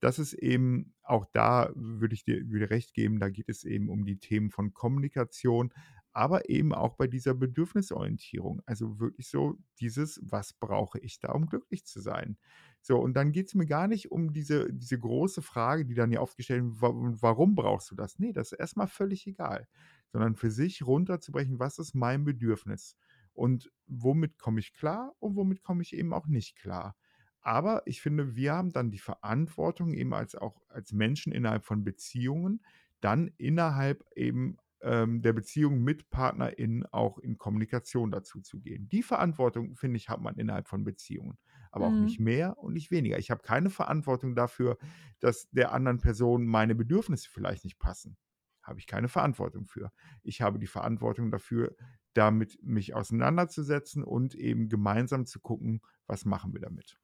das 0.00 0.18
ist 0.20 0.32
eben 0.34 0.94
auch 1.02 1.26
da 1.32 1.70
würde 1.74 2.14
ich 2.14 2.24
dir 2.24 2.48
würde 2.48 2.70
recht 2.70 2.94
geben, 2.94 3.18
da 3.18 3.30
geht 3.30 3.48
es 3.48 3.64
eben 3.64 3.88
um 3.90 4.04
die 4.04 4.18
Themen 4.20 4.50
von 4.50 4.72
Kommunikation, 4.74 5.72
aber 6.12 6.48
eben 6.50 6.74
auch 6.74 6.94
bei 6.96 7.06
dieser 7.06 7.34
Bedürfnisorientierung. 7.34 8.62
Also, 8.66 8.98
wirklich 9.00 9.28
so 9.28 9.56
dieses: 9.80 10.20
„Was 10.24 10.52
brauche 10.54 10.98
ich 11.00 11.18
da, 11.20 11.32
um 11.32 11.46
glücklich 11.46 11.84
zu 11.86 12.00
sein?“ 12.00 12.38
So, 12.82 12.98
und 12.98 13.14
dann 13.14 13.32
geht's 13.32 13.54
mir 13.54 13.66
gar 13.66 13.88
nicht 13.88 14.10
um 14.10 14.32
diese 14.32 14.72
diese 14.72 14.98
große 14.98 15.42
Frage, 15.42 15.84
die 15.84 15.94
dann 15.94 16.12
ja 16.12 16.20
oft 16.20 16.36
gestellt 16.36 16.64
wird: 16.64 16.80
„Wa 16.82 16.92
warum 17.20 17.54
brauchst 17.54 17.90
du 17.90 17.94
das?“ 17.94 18.18
Ne, 18.18 18.32
das 18.32 18.52
ist 18.52 18.58
erst 18.58 18.76
mal 18.76 18.86
völlig 18.86 19.26
egal. 19.26 19.68
sondern 20.12 20.34
für 20.34 20.50
sich 20.50 20.84
runterzubrechen, 20.86 21.58
was 21.58 21.78
ist 21.78 21.94
mein 21.94 22.24
Bedürfnis 22.24 22.96
und 23.32 23.70
womit 23.86 24.38
komme 24.38 24.60
ich 24.60 24.72
klar 24.74 25.14
und 25.20 25.36
womit 25.36 25.62
komme 25.62 25.82
ich 25.82 25.94
eben 25.94 26.12
auch 26.12 26.26
nicht 26.26 26.56
klar. 26.56 26.96
Aber 27.40 27.82
ich 27.86 28.02
finde, 28.02 28.34
wir 28.36 28.52
haben 28.54 28.70
dann 28.72 28.90
die 28.90 28.98
Verantwortung, 28.98 29.94
eben 29.94 30.12
als 30.12 30.34
auch 30.34 30.60
als 30.68 30.92
Menschen 30.92 31.32
innerhalb 31.32 31.64
von 31.64 31.84
Beziehungen, 31.84 32.62
dann 33.00 33.28
innerhalb 33.38 34.04
eben 34.14 34.58
ähm, 34.82 35.22
der 35.22 35.32
Beziehung 35.32 35.82
mit 35.82 36.10
PartnerInnen 36.10 36.86
auch 36.86 37.18
in 37.18 37.38
Kommunikation 37.38 38.10
dazu 38.10 38.40
zu 38.40 38.60
gehen. 38.60 38.88
Die 38.88 39.02
Verantwortung, 39.02 39.76
finde 39.76 39.96
ich, 39.98 40.08
hat 40.08 40.20
man 40.20 40.36
innerhalb 40.36 40.68
von 40.68 40.84
Beziehungen. 40.84 41.38
Aber 41.70 41.86
auch 41.88 41.98
nicht 41.98 42.18
Mhm. 42.18 42.20
mehr 42.20 42.58
und 42.58 42.72
nicht 42.72 42.90
weniger. 42.90 43.18
Ich 43.18 43.30
habe 43.30 43.42
keine 43.42 43.70
Verantwortung 43.70 44.34
dafür, 44.34 44.78
dass 45.20 45.48
der 45.50 45.72
anderen 45.72 45.98
Person 46.00 46.46
meine 46.46 46.74
Bedürfnisse 46.74 47.28
vielleicht 47.30 47.64
nicht 47.64 47.78
passen. 47.78 48.16
Habe 48.62 48.78
ich 48.78 48.86
keine 48.86 49.08
Verantwortung 49.08 49.66
für. 49.66 49.90
Ich 50.22 50.42
habe 50.42 50.58
die 50.58 50.66
Verantwortung 50.66 51.30
dafür, 51.30 51.76
damit 52.12 52.58
mich 52.62 52.94
auseinanderzusetzen 52.94 54.02
und 54.04 54.34
eben 54.34 54.68
gemeinsam 54.68 55.26
zu 55.26 55.40
gucken, 55.40 55.80
was 56.06 56.24
machen 56.24 56.52
wir 56.52 56.60
damit. 56.60 56.98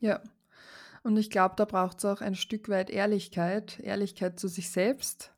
Ja. 0.00 0.22
Und 1.02 1.16
ich 1.18 1.30
glaube, 1.30 1.54
da 1.56 1.64
braucht 1.66 1.98
es 1.98 2.04
auch 2.04 2.20
ein 2.22 2.34
Stück 2.34 2.68
weit 2.68 2.90
Ehrlichkeit, 2.90 3.80
Ehrlichkeit 3.80 4.40
zu 4.40 4.48
sich 4.48 4.70
selbst 4.70 5.34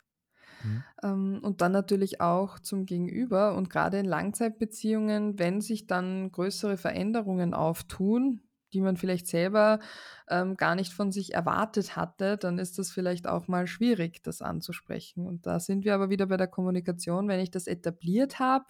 Mhm. 0.63 0.85
ähm, 1.03 1.41
und 1.43 1.61
dann 1.61 1.73
natürlich 1.73 2.21
auch 2.21 2.59
zum 2.59 2.87
Gegenüber. 2.87 3.55
Und 3.55 3.71
gerade 3.71 3.99
in 3.99 4.07
Langzeitbeziehungen, 4.07 5.39
wenn 5.39 5.61
sich 5.61 5.87
dann 5.87 6.31
größere 6.33 6.77
Veränderungen 6.77 7.55
auftun, 7.55 8.43
die 8.73 8.81
man 8.81 8.97
vielleicht 8.97 9.27
selber 9.27 9.81
ähm, 10.29 10.57
gar 10.57 10.75
nicht 10.75 10.93
von 10.93 11.13
sich 11.13 11.35
erwartet 11.35 11.97
hatte, 11.97 12.39
dann 12.39 12.59
ist 12.59 12.79
das 12.79 12.91
vielleicht 12.91 13.27
auch 13.27 13.49
mal 13.49 13.67
schwierig, 13.67 14.23
das 14.23 14.41
anzusprechen. 14.41 15.27
Und 15.27 15.47
da 15.47 15.61
sind 15.61 15.85
wir 15.85 15.95
aber 15.95 16.11
wieder 16.11 16.27
bei 16.27 16.37
der 16.37 16.47
Kommunikation. 16.47 17.29
Wenn 17.29 17.41
ich 17.41 17.51
das 17.51 17.67
etabliert 17.67 18.39
habe, 18.39 18.65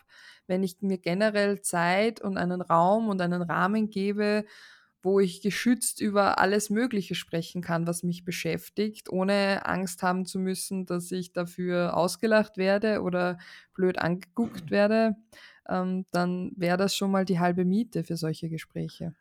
wenn 0.47 0.63
ich 0.63 0.83
mir 0.83 0.99
generell 0.99 1.61
Zeit 1.61 2.21
und 2.21 2.37
einen 2.37 2.61
Raum 2.61 3.09
und 3.09 3.21
einen 3.21 3.43
Rahmen 3.43 3.91
gebe, 3.91 4.45
wo 5.03 5.21
ich 5.21 5.43
geschützt 5.43 6.01
über 6.01 6.38
alles 6.38 6.71
Mögliche 6.71 7.15
sprechen 7.15 7.62
kann, 7.62 7.87
was 7.87 8.03
mich 8.03 8.25
beschäftigt, 8.25 9.11
ohne 9.11 9.67
Angst 9.67 10.03
haben 10.03 10.27
zu 10.27 10.38
müssen, 10.38 10.87
dass 10.87 11.11
ich 11.12 11.33
dafür 11.33 11.97
ausgelacht 11.97 12.57
werde 12.57 13.03
oder 13.03 13.38
blöd 13.75 13.99
angeguckt 13.99 14.71
werde, 14.71 15.17
ähm, 15.69 16.07
dann 16.12 16.53
wäre 16.57 16.77
das 16.77 16.95
schon 16.97 17.11
mal 17.11 17.25
die 17.25 17.41
halbe 17.41 17.65
Miete 17.65 18.05
für 18.05 18.17
solche 18.17 18.49
Gespräche. 18.49 19.15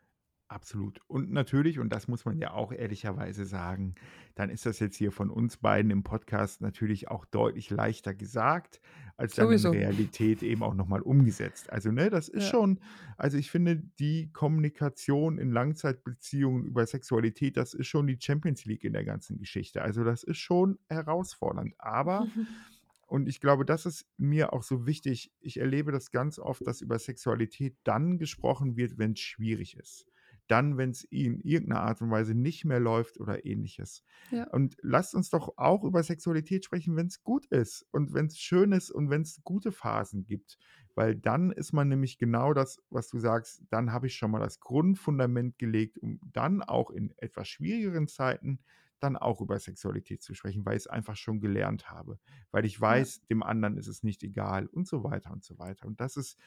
Absolut. 0.52 1.00
Und 1.06 1.30
natürlich, 1.32 1.78
und 1.78 1.88
das 1.90 2.08
muss 2.08 2.26
man 2.26 2.36
ja 2.36 2.52
auch 2.52 2.72
ehrlicherweise 2.72 3.46
sagen, 3.46 3.94
dann 4.34 4.50
ist 4.50 4.66
das 4.66 4.80
jetzt 4.80 4.96
hier 4.96 5.10
von 5.10 5.30
uns 5.30 5.56
beiden 5.56 5.90
im 5.90 6.02
Podcast 6.02 6.60
natürlich 6.60 7.08
auch 7.08 7.24
deutlich 7.24 7.70
leichter 7.70 8.12
gesagt, 8.14 8.82
als 9.16 9.34
dann 9.34 9.50
in 9.50 9.64
Sowieso. 9.64 9.72
Realität 9.72 10.42
eben 10.42 10.62
auch 10.62 10.74
nochmal 10.74 11.00
umgesetzt. 11.00 11.72
Also, 11.72 11.90
ne, 11.90 12.10
das 12.10 12.28
ist 12.28 12.44
Ja. 12.44 12.44
schon, 12.44 12.80
also 13.16 13.38
ich 13.38 13.50
finde, 13.50 13.82
die 13.98 14.30
Kommunikation 14.32 15.38
in 15.38 15.50
Langzeitbeziehungen 15.52 16.66
über 16.66 16.84
Sexualität, 16.86 17.56
das 17.56 17.72
ist 17.72 17.86
schon 17.86 18.06
die 18.06 18.18
Champions 18.20 18.66
League 18.66 18.84
in 18.84 18.92
der 18.92 19.04
ganzen 19.04 19.38
Geschichte. 19.38 19.80
Also, 19.80 20.04
das 20.04 20.22
ist 20.22 20.36
schon 20.38 20.78
herausfordernd. 20.90 21.74
Aber 21.78 22.28
und 23.06 23.28
ich 23.28 23.40
glaube, 23.40 23.64
das 23.64 23.86
ist 23.86 24.06
mir 24.18 24.52
auch 24.52 24.62
so 24.62 24.86
wichtig. 24.86 25.32
Ich 25.40 25.58
erlebe 25.60 25.92
das 25.92 26.10
ganz 26.10 26.38
oft, 26.38 26.66
dass 26.66 26.80
über 26.82 26.98
Sexualität 26.98 27.76
dann 27.84 28.18
gesprochen 28.18 28.76
wird, 28.76 28.98
wenn 28.98 29.12
es 29.12 29.20
schwierig 29.20 29.76
ist. 29.76 30.06
Dann, 30.48 30.76
wenn 30.76 30.90
es 30.90 31.04
in 31.04 31.40
irgendeiner 31.40 31.82
Art 31.82 32.02
und 32.02 32.10
Weise 32.10 32.34
nicht 32.34 32.64
mehr 32.64 32.80
läuft 32.80 33.18
oder 33.18 33.44
ähnliches. 33.46 34.02
Ja. 34.30 34.48
Und 34.50 34.76
lasst 34.82 35.14
uns 35.14 35.30
doch 35.30 35.54
auch 35.56 35.82
über 35.82 36.02
Sexualität 36.02 36.64
sprechen, 36.66 36.94
wenn 36.96 37.06
es 37.06 37.22
gut 37.22 37.46
ist 37.46 37.86
und 37.90 38.12
wenn 38.12 38.26
es 38.26 38.38
schön 38.38 38.72
ist 38.72 38.90
und 38.90 39.08
wenn 39.08 39.22
es 39.22 39.42
gute 39.44 39.72
Phasen 39.72 40.24
gibt. 40.24 40.58
Weil 40.94 41.16
dann 41.16 41.52
ist 41.52 41.72
man 41.72 41.88
nämlich 41.88 42.18
genau 42.18 42.52
das, 42.52 42.78
was 42.90 43.08
du 43.08 43.18
sagst, 43.18 43.62
dann 43.70 43.92
habe 43.92 44.08
ich 44.08 44.14
schon 44.16 44.30
mal 44.30 44.40
das 44.40 44.60
Grundfundament 44.60 45.58
gelegt, 45.58 45.98
um 45.98 46.20
dann 46.32 46.62
auch 46.62 46.90
in 46.90 47.14
etwas 47.16 47.48
schwierigeren 47.48 48.08
Zeiten 48.08 48.60
dann 49.00 49.16
auch 49.16 49.40
über 49.40 49.58
Sexualität 49.58 50.22
zu 50.22 50.32
sprechen, 50.34 50.64
weil 50.64 50.76
ich 50.76 50.82
es 50.84 50.86
einfach 50.86 51.16
schon 51.16 51.40
gelernt 51.40 51.90
habe, 51.90 52.20
weil 52.52 52.64
ich 52.64 52.80
Ja. 52.88 53.06
weiß, 53.06 53.22
dem 53.30 53.42
anderen 53.42 53.76
ist 53.76 53.88
es 53.88 54.02
nicht 54.04 54.22
egal 54.22 54.66
und 54.66 54.86
so 54.86 55.02
weiter 55.02 55.32
und 55.32 55.42
so 55.42 55.58
weiter. 55.58 55.86
Und 55.88 56.00
das 56.00 56.16
ist, 56.16 56.38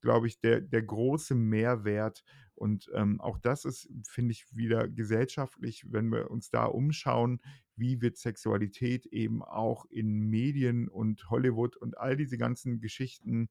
glaube 0.00 0.26
ich, 0.26 0.40
der, 0.40 0.60
der 0.60 0.82
große 0.82 1.34
Mehrwert. 1.34 2.24
Und 2.54 2.90
ähm, 2.94 3.20
auch 3.20 3.38
das 3.38 3.64
ist, 3.64 3.88
finde 4.08 4.32
ich, 4.32 4.46
wieder 4.56 4.88
gesellschaftlich, 4.88 5.86
wenn 5.92 6.08
wir 6.10 6.30
uns 6.30 6.50
da 6.50 6.64
umschauen, 6.64 7.40
wie 7.76 8.00
wird 8.00 8.16
Sexualität 8.16 9.06
eben 9.06 9.42
auch 9.42 9.84
in 9.90 10.30
Medien 10.30 10.88
und 10.88 11.28
Hollywood 11.30 11.76
und 11.76 11.98
all 11.98 12.16
diese 12.16 12.38
ganzen 12.38 12.80
Geschichten 12.80 13.48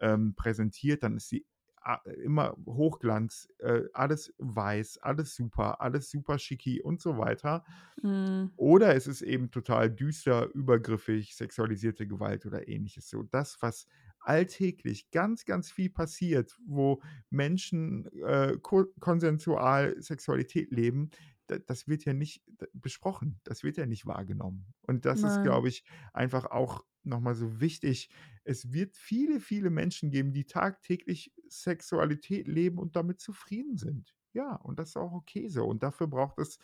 ähm, 0.00 0.34
präsentiert, 0.34 1.02
dann 1.02 1.16
ist 1.16 1.28
sie 1.28 1.46
a- 1.76 2.02
immer 2.22 2.56
Hochglanz, 2.66 3.48
äh, 3.58 3.82
alles 3.92 4.34
weiß, 4.38 4.98
alles 4.98 5.34
super, 5.36 5.80
alles 5.80 6.10
super 6.10 6.38
schicki 6.38 6.82
und 6.82 7.00
so 7.00 7.18
weiter. 7.18 7.64
Mm, 8.02 8.52
Oder 8.56 8.94
es 8.94 9.06
ist 9.06 9.22
eben 9.22 9.50
total 9.50 9.90
düster, 9.90 10.48
übergriffig, 10.54 11.34
sexualisierte 11.34 12.06
Gewalt 12.06 12.46
oder 12.46 12.68
ähnliches. 12.68 13.08
So 13.08 13.22
das, 13.22 13.56
was 13.60 13.88
alltäglich 14.22 15.10
ganz, 15.10 15.44
ganz 15.44 15.70
viel 15.70 15.90
passiert, 15.90 16.56
wo 16.66 17.02
Menschen 17.30 18.06
äh, 18.22 18.56
ko 18.60 18.86
konsensual 19.00 20.00
Sexualität 20.00 20.70
leben, 20.70 21.10
da, 21.46 21.58
das 21.58 21.88
wird 21.88 22.04
ja 22.04 22.12
nicht 22.12 22.42
besprochen, 22.72 23.40
das 23.44 23.62
wird 23.62 23.76
ja 23.76 23.86
nicht 23.86 24.06
wahrgenommen. 24.06 24.66
Und 24.82 25.04
das 25.04 25.18
ist, 25.18 25.36
nein. 25.36 25.44
glaube 25.44 25.68
ich, 25.68 25.84
einfach 26.12 26.46
auch 26.46 26.84
nochmal 27.04 27.34
so 27.34 27.60
wichtig. 27.60 28.10
Es 28.44 28.72
wird 28.72 28.96
viele, 28.96 29.40
viele 29.40 29.70
Menschen 29.70 30.10
geben, 30.10 30.32
die 30.32 30.44
tagtäglich 30.44 31.32
Sexualität 31.48 32.46
leben 32.46 32.78
und 32.78 32.96
damit 32.96 33.20
zufrieden 33.20 33.76
sind. 33.76 34.14
Ja, 34.32 34.56
und 34.56 34.78
das 34.78 34.90
ist 34.90 34.96
auch 34.96 35.12
okay 35.12 35.48
so. 35.48 35.64
Und 35.64 35.82
dafür 35.82 36.06
braucht 36.06 36.38
es 36.38 36.58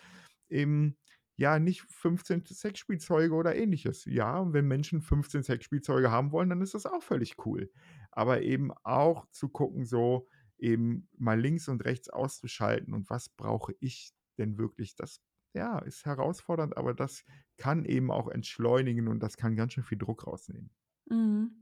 eben 0.48 0.96
ja, 1.38 1.60
nicht 1.60 1.82
15 1.82 2.44
Sexspielzeuge 2.46 3.32
oder 3.32 3.54
ähnliches. 3.54 4.04
Ja, 4.06 4.52
wenn 4.52 4.66
Menschen 4.66 5.00
15 5.00 5.44
Sexspielzeuge 5.44 6.10
haben 6.10 6.32
wollen, 6.32 6.48
dann 6.48 6.60
ist 6.60 6.74
das 6.74 6.84
auch 6.84 7.00
völlig 7.00 7.36
cool. 7.46 7.70
Aber 8.10 8.42
eben 8.42 8.72
auch 8.82 9.24
zu 9.30 9.48
gucken, 9.48 9.86
so 9.86 10.26
eben 10.58 11.08
mal 11.16 11.40
links 11.40 11.68
und 11.68 11.84
rechts 11.84 12.10
auszuschalten 12.10 12.92
und 12.92 13.08
was 13.08 13.28
brauche 13.28 13.72
ich 13.78 14.12
denn 14.36 14.58
wirklich, 14.58 14.96
das 14.96 15.20
ja, 15.54 15.78
ist 15.78 16.04
herausfordernd, 16.04 16.76
aber 16.76 16.92
das 16.92 17.24
kann 17.56 17.84
eben 17.84 18.10
auch 18.10 18.26
entschleunigen 18.26 19.06
und 19.06 19.20
das 19.20 19.36
kann 19.36 19.54
ganz 19.54 19.74
schön 19.74 19.84
viel 19.84 19.98
Druck 19.98 20.26
rausnehmen. 20.26 20.70
Mhm. 21.08 21.52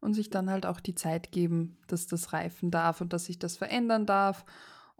Und 0.00 0.12
sich 0.12 0.28
dann 0.28 0.50
halt 0.50 0.66
auch 0.66 0.80
die 0.80 0.94
Zeit 0.94 1.32
geben, 1.32 1.78
dass 1.86 2.06
das 2.06 2.34
reifen 2.34 2.70
darf 2.70 3.00
und 3.00 3.14
dass 3.14 3.24
sich 3.24 3.38
das 3.38 3.56
verändern 3.56 4.04
darf 4.04 4.44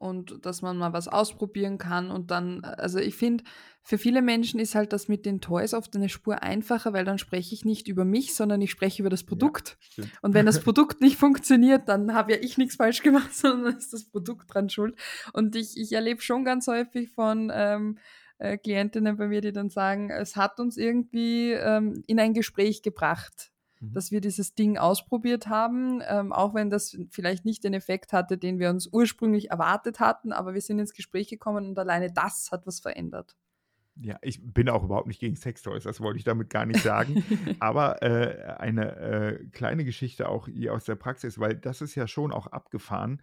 und 0.00 0.46
dass 0.46 0.62
man 0.62 0.78
mal 0.78 0.94
was 0.94 1.08
ausprobieren 1.08 1.76
kann. 1.76 2.10
Und 2.10 2.30
dann, 2.30 2.64
also 2.64 2.98
ich 2.98 3.16
finde, 3.16 3.44
für 3.82 3.98
viele 3.98 4.22
Menschen 4.22 4.58
ist 4.58 4.74
halt 4.74 4.94
das 4.94 5.08
mit 5.08 5.26
den 5.26 5.42
Toys 5.42 5.74
oft 5.74 5.94
eine 5.94 6.08
Spur 6.08 6.42
einfacher, 6.42 6.94
weil 6.94 7.04
dann 7.04 7.18
spreche 7.18 7.54
ich 7.54 7.66
nicht 7.66 7.86
über 7.86 8.06
mich, 8.06 8.34
sondern 8.34 8.62
ich 8.62 8.70
spreche 8.70 9.02
über 9.02 9.10
das 9.10 9.20
Ja, 9.22 9.26
Produkt. 9.28 9.76
stimmt. 9.78 10.10
Und 10.22 10.32
wenn 10.32 10.46
das 10.46 10.60
Produkt 10.64 11.02
nicht 11.02 11.18
funktioniert, 11.18 11.86
dann 11.88 12.14
habe 12.14 12.32
ja 12.32 12.38
ich 12.40 12.56
nichts 12.56 12.76
falsch 12.76 13.02
gemacht, 13.02 13.34
sondern 13.36 13.76
ist 13.76 13.92
das 13.92 14.04
Produkt 14.06 14.52
dran 14.54 14.70
schuld. 14.70 14.98
Und 15.34 15.54
ich, 15.54 15.76
ich 15.76 15.92
erlebe 15.92 16.22
schon 16.22 16.46
ganz 16.46 16.66
häufig 16.66 17.10
von 17.10 17.52
ähm, 17.54 17.98
äh, 18.38 18.56
Klientinnen 18.56 19.18
bei 19.18 19.28
mir, 19.28 19.42
die 19.42 19.52
dann 19.52 19.68
sagen, 19.68 20.08
es 20.10 20.34
hat 20.34 20.60
uns 20.60 20.78
irgendwie 20.78 21.52
ähm, 21.52 22.02
in 22.06 22.18
ein 22.18 22.32
Gespräch 22.32 22.80
gebracht, 22.80 23.52
Mhm. 23.80 23.92
dass 23.92 24.10
wir 24.10 24.20
dieses 24.20 24.54
Ding 24.54 24.76
ausprobiert 24.76 25.48
haben, 25.48 26.02
ähm, 26.06 26.32
auch 26.32 26.54
wenn 26.54 26.70
das 26.70 26.96
vielleicht 27.10 27.44
nicht 27.44 27.64
den 27.64 27.74
Effekt 27.74 28.12
hatte, 28.12 28.36
den 28.36 28.58
wir 28.58 28.70
uns 28.70 28.86
ursprünglich 28.86 29.50
erwartet 29.50 30.00
hatten, 30.00 30.32
aber 30.32 30.54
wir 30.54 30.60
sind 30.60 30.78
ins 30.78 30.92
Gespräch 30.92 31.28
gekommen 31.28 31.70
und 31.70 31.78
alleine 31.78 32.12
das 32.12 32.50
hat 32.52 32.66
was 32.66 32.80
verändert. 32.80 33.36
Ja, 34.02 34.16
ich 34.22 34.40
bin 34.42 34.68
auch 34.68 34.84
überhaupt 34.84 35.08
nicht 35.08 35.20
gegen 35.20 35.36
Sextoys, 35.36 35.84
das 35.84 36.00
wollte 36.00 36.18
ich 36.18 36.24
damit 36.24 36.48
gar 36.48 36.64
nicht 36.64 36.82
sagen. 36.82 37.22
Aber 37.60 38.02
äh, 38.02 38.54
eine 38.58 38.96
äh, 38.96 39.44
kleine 39.48 39.84
Geschichte 39.84 40.28
auch 40.28 40.48
hier 40.48 40.72
aus 40.72 40.84
der 40.84 40.94
Praxis, 40.94 41.38
weil 41.38 41.56
das 41.56 41.82
ist 41.82 41.96
ja 41.96 42.06
schon 42.06 42.32
auch 42.32 42.46
abgefahren. 42.46 43.20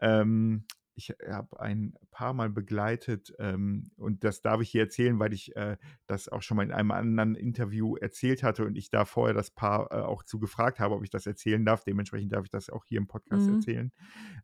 Ähm, 0.00 0.66
ich 1.00 1.16
habe 1.26 1.58
ein 1.60 1.94
paar 2.10 2.34
Mal 2.34 2.50
begleitet 2.50 3.32
ähm, 3.38 3.90
und 3.96 4.22
das 4.24 4.42
darf 4.42 4.60
ich 4.60 4.70
hier 4.70 4.82
erzählen, 4.82 5.18
weil 5.18 5.32
ich 5.32 5.56
äh, 5.56 5.78
das 6.06 6.28
auch 6.28 6.42
schon 6.42 6.58
mal 6.58 6.64
in 6.64 6.72
einem 6.72 6.90
anderen 6.90 7.34
Interview 7.34 7.96
erzählt 7.96 8.42
hatte 8.42 8.66
und 8.66 8.76
ich 8.76 8.90
da 8.90 9.04
vorher 9.06 9.34
das 9.34 9.50
Paar 9.50 9.90
äh, 9.90 10.02
auch 10.02 10.22
zu 10.22 10.38
gefragt 10.38 10.78
habe, 10.78 10.94
ob 10.94 11.02
ich 11.02 11.10
das 11.10 11.26
erzählen 11.26 11.64
darf. 11.64 11.84
Dementsprechend 11.84 12.32
darf 12.32 12.44
ich 12.44 12.50
das 12.50 12.68
auch 12.68 12.84
hier 12.84 12.98
im 12.98 13.06
Podcast 13.06 13.48
Mhm. 13.48 13.54
erzählen. 13.54 13.92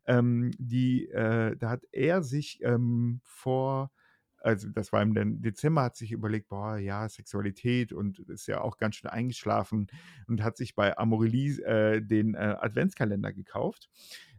Ähm, 0.05 0.51
die, 0.57 1.09
äh, 1.09 1.55
da 1.57 1.69
hat 1.69 1.83
er 1.91 2.23
sich 2.23 2.59
ähm, 2.63 3.21
vor 3.23 3.91
also 4.39 4.69
das 4.69 4.93
war 4.93 5.01
im 5.01 5.41
Dezember, 5.41 5.81
hat 5.81 5.97
sich 5.97 6.11
überlegt, 6.11 6.47
boah, 6.47 6.77
ja, 6.77 7.09
Sexualität 7.09 7.91
und 7.91 8.19
ist 8.19 8.47
ja 8.47 8.61
auch 8.61 8.77
ganz 8.77 8.95
schön 8.95 9.09
eingeschlafen 9.09 9.87
und 10.27 10.43
hat 10.43 10.57
sich 10.57 10.75
bei 10.75 10.95
Amorelie 10.97 11.59
äh, 11.65 12.01
den 12.01 12.35
äh, 12.35 12.55
Adventskalender 12.59 13.33
gekauft. 13.33 13.89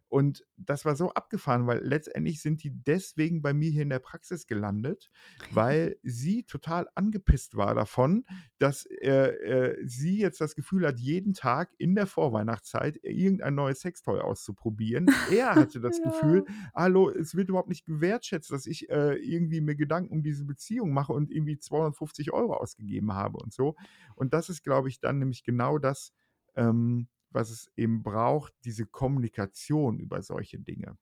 Und 0.08 0.44
das 0.56 0.84
war 0.84 0.96
so 0.96 1.10
abgefahren, 1.12 1.66
weil 1.66 1.80
letztendlich 1.84 2.40
sind 2.40 2.62
die 2.64 2.70
deswegen 2.72 3.42
bei 3.42 3.52
mir 3.52 3.70
hier 3.70 3.82
in 3.82 3.90
der 3.90 3.98
Praxis 3.98 4.46
gelandet, 4.46 5.10
weil 5.50 5.96
sie 6.02 6.44
total 6.44 6.88
angepisst 6.94 7.56
war 7.56 7.74
davon, 7.74 8.24
dass 8.58 8.86
äh, 8.86 9.08
äh, 9.10 9.86
sie 9.86 10.18
jetzt 10.18 10.40
das 10.40 10.54
Gefühl 10.54 10.86
hat, 10.86 10.98
jeden 10.98 11.34
Tag 11.34 11.74
in 11.78 11.94
der 11.94 12.06
Vorweihnachtszeit 12.06 12.98
irgendein 13.02 13.54
neues 13.54 13.80
Sextoy 13.80 14.20
auszuprobieren. 14.20 15.12
Er 15.24 15.56
hatte 15.56 15.80
das 15.80 16.00
Gefühl, 16.00 16.44
Ja. 16.46 16.54
hallo, 16.74 17.10
es 17.10 17.34
wird 17.34 17.48
überhaupt 17.50 17.68
nicht 17.68 17.84
gewertschätzt, 17.84 18.50
dass 18.50 18.66
ich 18.66 18.88
äh, 18.90 19.14
irgendwie 19.16 19.60
mir 19.60 19.76
Gedanken 19.76 20.12
um 20.12 20.22
diese 20.22 20.44
Beziehung 20.46 20.92
mache 20.92 21.12
und 21.12 21.30
irgendwie 21.30 21.58
250 21.58 22.32
Euro 22.32 22.54
ausgegeben 22.54 23.12
habe 23.12 23.38
und 23.38 23.52
so. 23.52 23.76
Und 24.14 24.32
das 24.34 24.48
ist, 24.48 24.62
glaube 24.62 24.88
ich, 24.88 25.00
dann 25.00 25.18
nämlich 25.18 25.44
genau 25.44 25.78
das, 25.78 26.12
ähm, 26.56 27.08
was 27.30 27.50
es 27.50 27.70
eben 27.76 28.02
braucht, 28.02 28.54
diese 28.64 28.86
Kommunikation 28.86 29.98
über 30.00 30.22
solche 30.22 30.58
Dinge. 30.60 30.96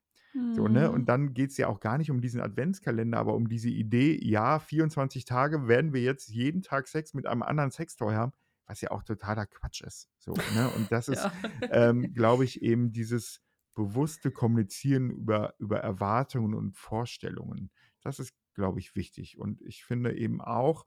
So, 0.51 0.69
ne? 0.69 0.91
Und 0.91 1.07
Mhm. 1.07 1.09
dann 1.09 1.35
geht 1.35 1.51
es 1.51 1.57
ja 1.59 1.69
auch 1.69 1.81
gar 1.81 1.99
nicht 1.99 2.11
um 2.11 2.21
diesen 2.21 2.41
Adventskalender, 2.41 3.19
aber 3.19 3.35
um 3.35 3.49
diese 3.49 3.69
Idee, 3.69 4.19
ja, 4.23 4.59
24 4.59 5.25
Tage 5.27 5.69
werden 5.69 5.93
wir 5.93 6.03
jetzt 6.03 6.29
jeden 6.29 6.63
Tag 6.63 6.89
Sex 6.89 7.13
mit 7.15 7.27
einem 7.27 7.43
anderen 7.43 7.71
Sextoy 7.71 8.15
haben, 8.15 8.33
was 8.67 8.81
ja 8.81 8.91
auch 8.91 9.03
totaler 9.03 9.47
Quatsch 9.47 9.83
ist. 9.83 10.09
So, 10.19 10.45
ne? 10.49 10.71
Und 10.71 10.93
das 10.93 11.09
ist, 11.11 11.29
Ja. 11.33 11.33
ähm, 11.69 12.15
glaube 12.15 12.45
ich, 12.45 12.63
eben 12.63 12.93
dieses 12.93 13.43
bewusste 13.75 14.31
Kommunizieren 14.31 15.11
über, 15.11 15.55
über 15.59 15.81
Erwartungen 15.81 16.55
und 16.55 16.75
Vorstellungen. 16.77 17.71
Das 18.01 18.19
ist, 18.19 18.35
glaube 18.55 18.79
ich, 18.81 18.95
wichtig. 18.97 19.39
Und 19.39 19.61
ich 19.63 19.85
finde 19.85 20.17
eben 20.17 20.41
auch, 20.41 20.87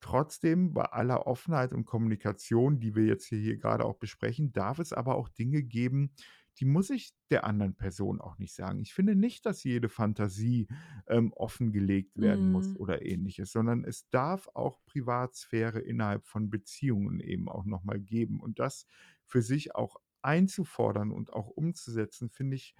trotzdem 0.00 0.72
bei 0.74 0.84
aller 0.84 1.26
Offenheit 1.26 1.72
und 1.72 1.84
Kommunikation, 1.84 2.80
die 2.80 2.94
wir 2.94 3.04
jetzt 3.04 3.26
hier, 3.26 3.38
hier 3.38 3.56
gerade 3.58 3.84
auch 3.84 3.96
besprechen, 3.96 4.52
darf 4.52 4.78
es 4.78 4.92
aber 4.92 5.16
auch 5.16 5.28
Dinge 5.28 5.62
geben, 5.62 6.12
die 6.58 6.64
muss 6.64 6.90
ich 6.90 7.12
der 7.30 7.44
anderen 7.44 7.76
Person 7.76 8.20
auch 8.20 8.38
nicht 8.38 8.52
sagen. 8.52 8.80
Ich 8.80 8.92
finde 8.92 9.14
nicht, 9.14 9.46
dass 9.46 9.62
jede 9.62 9.88
Fantasie 9.88 10.66
ähm, 11.06 11.32
offengelegt 11.32 12.18
werden 12.20 12.48
muss 12.50 12.74
Mhm. 12.74 12.74
oder 12.74 13.02
ähnliches, 13.06 13.52
sondern 13.52 13.84
es 13.84 14.08
darf 14.10 14.48
auch 14.54 14.80
Privatsphäre 14.84 15.78
innerhalb 15.78 16.26
von 16.26 16.50
Beziehungen 16.50 17.20
eben 17.20 17.48
auch 17.48 17.64
nochmal 17.64 18.00
geben. 18.00 18.40
Und 18.40 18.58
das 18.58 18.86
für 19.24 19.40
sich 19.42 19.74
auch 19.76 19.96
einzufordern 20.22 21.12
und 21.12 21.32
auch 21.32 21.48
umzusetzen, 21.48 22.28
finde 22.28 22.56
ich 22.56 22.74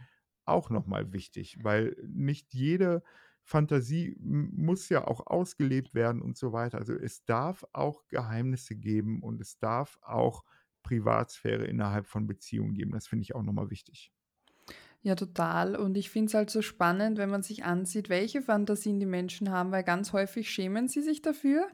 auch 0.45 0.71
nochmal 0.71 1.13
wichtig, 1.13 1.59
weil 1.63 1.97
nicht 2.09 2.55
jede 2.55 3.03
Fantasie 3.49 4.15
muss 4.21 4.91
ja 4.91 5.09
auch 5.09 5.27
ausgelebt 5.27 5.95
werden 5.95 6.21
und 6.21 6.37
so 6.37 6.53
weiter. 6.53 6.77
Also 6.77 6.93
es 6.93 7.25
darf 7.25 7.65
auch 7.73 8.07
Geheimnisse 8.09 8.77
geben 8.77 9.23
und 9.23 9.41
es 9.41 9.59
darf 9.59 9.99
auch 10.03 10.45
Privatsphäre 10.83 11.65
innerhalb 11.65 12.07
von 12.07 12.27
Beziehungen 12.27 12.75
geben. 12.75 12.93
Das 12.93 13.07
finde 13.07 13.23
ich 13.23 13.35
auch 13.35 13.43
nochmal 13.43 13.71
wichtig. 13.71 14.13
Ja, 15.01 15.15
total. 15.15 15.77
Und 15.77 15.97
ich 15.97 16.11
finde 16.11 16.27
es 16.27 16.35
halt 16.35 16.51
so 16.51 16.61
spannend, 16.61 17.17
wenn 17.17 17.31
man 17.31 17.43
sich 17.43 17.65
ansieht, 17.65 18.11
welche 18.11 18.43
Fantasien 18.43 19.01
die 19.01 19.07
Menschen 19.07 19.51
haben, 19.51 19.73
weil 19.73 19.83
ganz 19.83 20.13
häufig 20.13 20.51
schämen 20.51 20.87
sie 20.87 21.01
sich 21.01 21.23
dafür. 21.23 21.69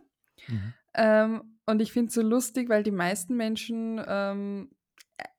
Mhm. 0.47 0.75
Ähm, 0.95 1.59
und 1.67 1.83
ich 1.83 1.91
finde 1.91 2.09
es 2.09 2.15
so 2.15 2.23
lustig, 2.23 2.69
weil 2.69 2.85
die 2.85 2.93
meisten 2.93 3.37
Menschen 3.37 4.01
ähm, 4.07 4.71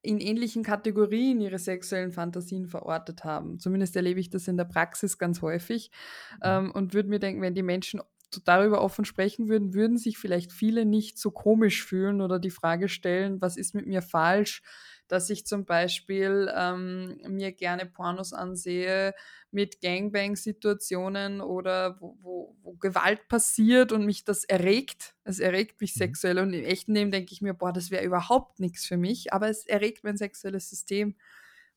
in 0.02 0.20
ähnlichen 0.20 0.64
Kategorien 0.64 1.42
ihre 1.42 1.60
sexuellen 1.60 2.12
Fantasien 2.12 2.68
verortet 2.68 3.24
haben. 3.24 3.60
Zumindest 3.60 3.96
erlebe 3.96 4.20
ich 4.20 4.30
das 4.30 4.48
in 4.48 4.58
der 4.58 4.66
Praxis 4.66 5.18
ganz 5.18 5.42
häufig 5.42 5.92
Mhm. 6.32 6.60
ähm, 6.60 6.72
und 6.72 6.94
würde 6.94 7.10
mir 7.10 7.20
denken, 7.20 7.42
wenn 7.42 7.56
die 7.56 7.64
Menschen 7.64 8.02
darüber 8.44 8.82
offen 8.82 9.06
sprechen 9.06 9.48
würden, 9.48 9.74
würden 9.74 9.98
sich 9.98 10.18
vielleicht 10.18 10.52
viele 10.52 10.86
nicht 10.86 11.18
so 11.18 11.32
komisch 11.32 11.86
fühlen 11.86 12.22
oder 12.22 12.40
die 12.40 12.50
Frage 12.50 12.90
stellen, 12.90 13.42
was 13.42 13.56
ist 13.58 13.76
mit 13.76 13.88
mir 13.88 14.02
falsch, 14.02 14.62
dass 15.08 15.30
ich 15.30 15.46
zum 15.46 15.66
Beispiel 15.66 16.52
ähm, 16.56 17.20
mir 17.28 17.52
gerne 17.52 17.86
Pornos 17.86 18.34
ansehe 18.34 19.14
mit 19.52 19.82
Gangbang-Situationen 19.82 21.42
oder 21.42 22.00
wo, 22.02 22.18
wo, 22.22 22.58
wo 22.62 22.74
Gewalt 22.74 23.28
passiert 23.28 23.92
und 23.92 24.06
mich 24.06 24.24
das 24.26 24.44
erregt. 24.44 25.16
Es 25.24 25.40
erregt 25.40 25.80
mich 25.82 25.96
Mhm. 25.96 26.16
sexuell 26.16 26.40
und 26.40 26.54
im 26.54 26.64
echten 26.66 26.94
Leben 26.94 27.12
denke 27.12 27.32
ich 27.34 27.42
mir, 27.42 27.54
boah, 27.54 27.72
das 27.74 27.92
wäre 27.92 28.04
überhaupt 28.06 28.60
nichts 28.60 28.86
für 28.86 28.98
mich, 28.98 29.34
aber 29.34 29.50
es 29.50 29.66
erregt 29.66 30.04
mein 30.04 30.18
sexuelles 30.18 30.70
System. 30.70 31.16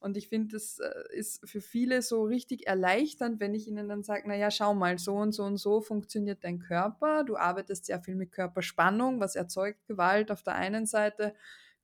Und 0.00 0.16
ich 0.16 0.28
finde, 0.28 0.54
das 0.54 0.78
äh, 0.78 0.92
ist 1.16 1.48
für 1.48 1.60
viele 1.60 2.02
so 2.02 2.22
richtig 2.22 2.68
erleichternd, 2.68 3.40
wenn 3.40 3.54
ich 3.54 3.66
ihnen 3.66 3.88
dann 3.88 4.04
sage, 4.04 4.28
naja, 4.28 4.50
schau 4.50 4.74
mal, 4.74 4.98
so 4.98 5.16
und 5.16 5.32
so 5.32 5.42
und 5.42 5.56
so 5.56 5.80
funktioniert 5.80 6.44
dein 6.44 6.60
Körper. 6.60 7.24
Du 7.24 7.36
arbeitest 7.36 7.86
sehr 7.86 8.00
viel 8.00 8.14
mit 8.14 8.30
Körperspannung, 8.30 9.18
was 9.20 9.34
erzeugt 9.34 9.86
Gewalt 9.86 10.30
auf 10.30 10.42
der 10.44 10.54
einen 10.54 10.86
Seite. 10.86 11.34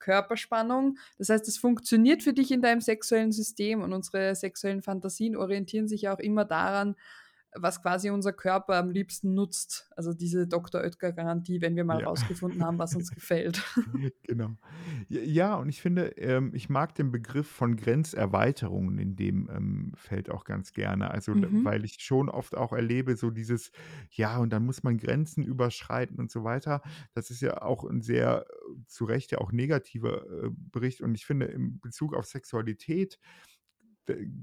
Körperspannung. 0.05 0.99
Das 1.19 1.31
heißt, 1.31 1.49
es 1.49 1.57
funktioniert 1.57 2.23
für 2.23 2.35
dich 2.35 2.51
in 2.51 2.61
deinem 2.61 2.83
sexuellen 2.83 3.33
System 3.33 3.81
und 3.81 3.93
unsere 3.95 4.35
sexuellen 4.35 4.83
Fantasien 4.83 5.35
orientieren 5.35 5.89
sich 5.89 6.03
ja 6.03 6.15
auch 6.15 6.19
immer 6.19 6.45
daran, 6.45 6.95
was 7.57 7.81
quasi 7.83 8.11
unser 8.11 8.33
Körper 8.33 8.77
am 8.77 8.91
liebsten 8.91 9.35
nutzt. 9.35 9.89
Also 9.97 10.13
diese 10.13 10.47
Dr. 10.49 10.81
Oetker-Garantie, 10.83 11.61
wenn 11.61 11.77
wir 11.77 11.85
mal 11.85 12.01
Ja. 12.01 12.07
rausgefunden 12.09 12.65
haben, 12.65 12.79
was 12.79 12.95
uns 12.97 13.11
gefällt. 13.11 13.63
Genau. 14.25 14.57
Ja, 15.09 15.55
und 15.57 15.69
ich 15.69 15.81
finde, 15.83 16.07
ähm, 16.17 16.51
ich 16.55 16.69
mag 16.69 16.95
den 16.95 17.11
Begriff 17.13 17.47
von 17.49 17.77
Grenzerweiterungen 17.77 18.99
in 18.99 19.17
dem 19.17 19.49
ähm, 19.55 19.93
Feld 19.97 20.31
auch 20.31 20.45
ganz 20.45 20.73
gerne. 20.73 21.11
Also, 21.11 21.35
d- 21.35 21.47
Mhm. 21.47 21.65
weil 21.65 21.85
ich 21.85 22.01
schon 22.01 22.29
oft 22.29 22.57
auch 22.57 22.73
erlebe, 22.73 23.17
so 23.17 23.31
dieses, 23.31 23.71
ja, 24.11 24.39
und 24.39 24.51
dann 24.53 24.65
muss 24.65 24.83
man 24.83 24.97
Grenzen 24.99 25.45
überschreiten 25.45 26.19
und 26.19 26.31
so 26.31 26.43
weiter. 26.45 26.83
Das 27.15 27.31
ist 27.31 27.41
ja 27.43 27.63
auch 27.63 27.85
ein 27.85 28.01
sehr, 28.03 28.47
äh, 28.49 28.55
zu 28.87 29.05
Recht 29.05 29.31
ja 29.33 29.39
auch 29.39 29.53
negativer 29.53 30.25
äh, 30.45 30.51
Bericht. 30.73 31.01
Und 31.03 31.15
ich 31.15 31.27
finde, 31.27 31.47
in 31.47 31.81
Bezug 31.81 32.15
auf 32.15 32.27
Sexualität 32.27 33.19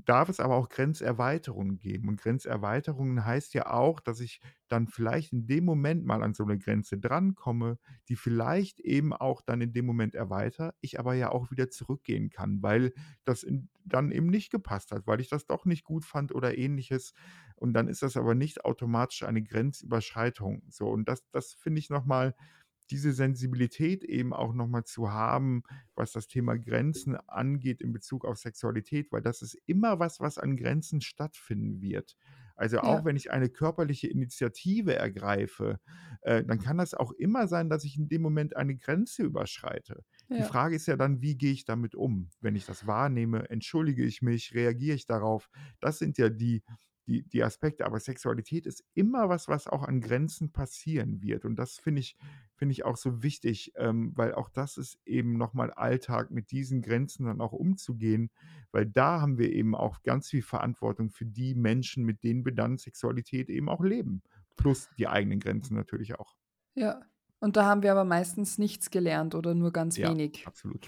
darf 0.06 0.30
es 0.30 0.40
aber 0.40 0.56
auch 0.56 0.70
Grenzerweiterungen 0.70 1.78
geben. 1.78 2.10
Und 2.10 2.20
Grenzerweiterungen 2.20 3.26
heißt 3.26 3.54
ja 3.54 3.72
auch, 3.72 4.00
dass 4.00 4.20
ich 4.20 4.40
dann 4.68 4.88
vielleicht 4.88 5.34
in 5.34 5.46
dem 5.48 5.66
Moment 5.66 6.06
mal 6.06 6.24
an 6.24 6.34
so 6.34 6.44
eine 6.44 6.58
Grenze 6.58 6.98
drankomme, 6.98 7.78
die 8.10 8.16
vielleicht 8.16 8.80
eben 8.80 9.14
auch 9.14 9.42
dann 9.42 9.62
in 9.62 9.74
dem 9.74 9.86
Moment 9.86 10.16
erweitert, 10.16 10.76
ich 10.82 11.00
aber 11.00 11.14
ja 11.14 11.30
auch 11.32 11.52
wieder 11.52 11.70
zurückgehen 11.70 12.30
kann, 12.30 12.62
weil 12.64 12.94
das 13.26 13.44
in, 13.44 13.70
dann 13.86 14.12
eben 14.12 14.28
nicht 14.28 14.52
gepasst 14.52 14.92
hat, 14.92 15.06
weil 15.08 15.20
ich 15.22 15.30
das 15.30 15.46
doch 15.46 15.66
nicht 15.66 15.84
gut 15.84 16.06
fand 16.06 16.34
oder 16.34 16.58
ähnliches. 16.58 17.14
Und 17.56 17.74
dann 17.74 17.88
ist 17.88 18.02
das 18.02 18.18
aber 18.18 18.36
nicht 18.36 18.66
automatisch 18.66 19.24
eine 19.24 19.44
Grenzüberschreitung. 19.44 20.64
So, 20.70 20.90
und 20.90 21.08
das, 21.08 21.24
das 21.32 21.54
finde 21.54 21.80
ich 21.80 21.90
nochmal 21.90 22.36
diese 22.92 23.14
Sensibilität 23.14 24.04
eben 24.04 24.34
auch 24.34 24.54
nochmal 24.54 24.84
zu 24.84 25.12
haben, 25.12 25.64
was 25.96 26.12
das 26.12 26.28
Thema 26.28 26.58
Grenzen 26.58 27.16
angeht 27.16 27.82
in 27.82 27.94
Bezug 27.94 28.26
auf 28.26 28.38
Sexualität, 28.38 29.12
weil 29.12 29.22
das 29.22 29.42
ist 29.42 29.58
immer 29.66 30.00
was, 30.00 30.20
was 30.20 30.38
an 30.38 30.58
Grenzen 30.58 31.02
stattfinden 31.02 31.82
wird. 31.82 32.16
Also 32.56 32.82
auch 32.82 33.04
Ja, 33.04 33.06
wenn 33.06 33.16
ich 33.16 33.32
eine 33.32 33.50
körperliche 33.50 34.08
Initiative 34.08 34.96
ergreife, 34.96 35.80
äh, 36.22 36.44
dann 36.44 36.60
kann 36.60 36.78
das 36.78 36.94
auch 36.94 37.12
immer 37.14 37.48
sein, 37.48 37.70
dass 37.70 37.84
ich 37.84 37.98
in 37.98 38.08
dem 38.08 38.22
Moment 38.22 38.56
eine 38.56 38.76
Grenze 38.76 39.24
überschreite. 39.24 40.04
Die 40.38 40.44
ja. 40.44 40.44
Frage 40.44 40.76
ist 40.76 40.86
ja 40.88 40.96
dann, 40.96 41.22
wie 41.22 41.38
gehe 41.38 41.52
ich 41.54 41.66
damit 41.66 41.96
um? 41.96 42.30
Wenn 42.40 42.56
ich 42.56 42.66
das 42.66 42.88
wahrnehme, 42.88 43.50
entschuldige 43.50 44.04
ich 44.06 44.22
mich, 44.22 44.54
reagiere 44.54 44.96
ich 44.96 45.06
darauf? 45.06 45.50
Das 45.80 45.98
sind 46.00 46.18
ja 46.18 46.30
die, 46.30 46.64
die, 47.12 47.24
die 47.24 47.44
Aspekte. 47.44 47.86
Aber 47.86 48.00
Sexualität 48.00 48.66
ist 48.66 48.84
immer 48.94 49.30
was, 49.30 49.48
was 49.48 49.68
auch 49.68 49.84
an 49.84 50.02
Grenzen 50.02 50.52
passieren 50.52 51.22
wird. 51.22 51.46
Und 51.46 51.58
das 51.58 51.78
finde 51.78 52.02
ich 52.02 52.18
finde 52.62 52.74
ich 52.74 52.86
auch 52.86 52.96
so 52.96 53.24
wichtig, 53.24 53.74
ähm, 53.76 54.12
weil 54.16 54.36
auch 54.36 54.48
das 54.48 54.78
ist 54.78 55.00
eben 55.04 55.36
nochmal 55.36 55.72
Alltag, 55.72 56.30
mit 56.30 56.52
diesen 56.52 56.84
Grenzen 56.84 57.26
dann 57.26 57.42
auch 57.42 57.54
umzugehen, 57.54 58.30
weil 58.72 58.86
da 58.86 59.20
haben 59.20 59.40
wir 59.40 59.52
eben 59.52 59.74
auch 59.74 60.04
ganz 60.04 60.30
viel 60.30 60.44
Verantwortung 60.44 61.10
für 61.10 61.26
die 61.26 61.56
Menschen, 61.56 62.06
mit 62.06 62.24
denen 62.24 62.46
wir 62.46 62.54
dann 62.54 62.78
Sexualität 62.78 63.50
eben 63.50 63.68
auch 63.68 63.82
leben. 63.82 64.22
Plus 64.58 64.90
die 65.00 65.08
eigenen 65.08 65.40
Grenzen 65.40 65.74
natürlich 65.76 66.20
auch. 66.20 66.36
Ja. 66.76 67.02
Und 67.40 67.56
da 67.58 67.66
haben 67.66 67.82
wir 67.82 67.92
aber 67.92 68.06
meistens 68.06 68.60
nichts 68.60 68.92
gelernt 68.92 69.34
oder 69.34 69.56
nur 69.56 69.74
ganz 69.74 69.98
Ja, 69.98 70.10
wenig. 70.10 70.46
absolut. 70.46 70.88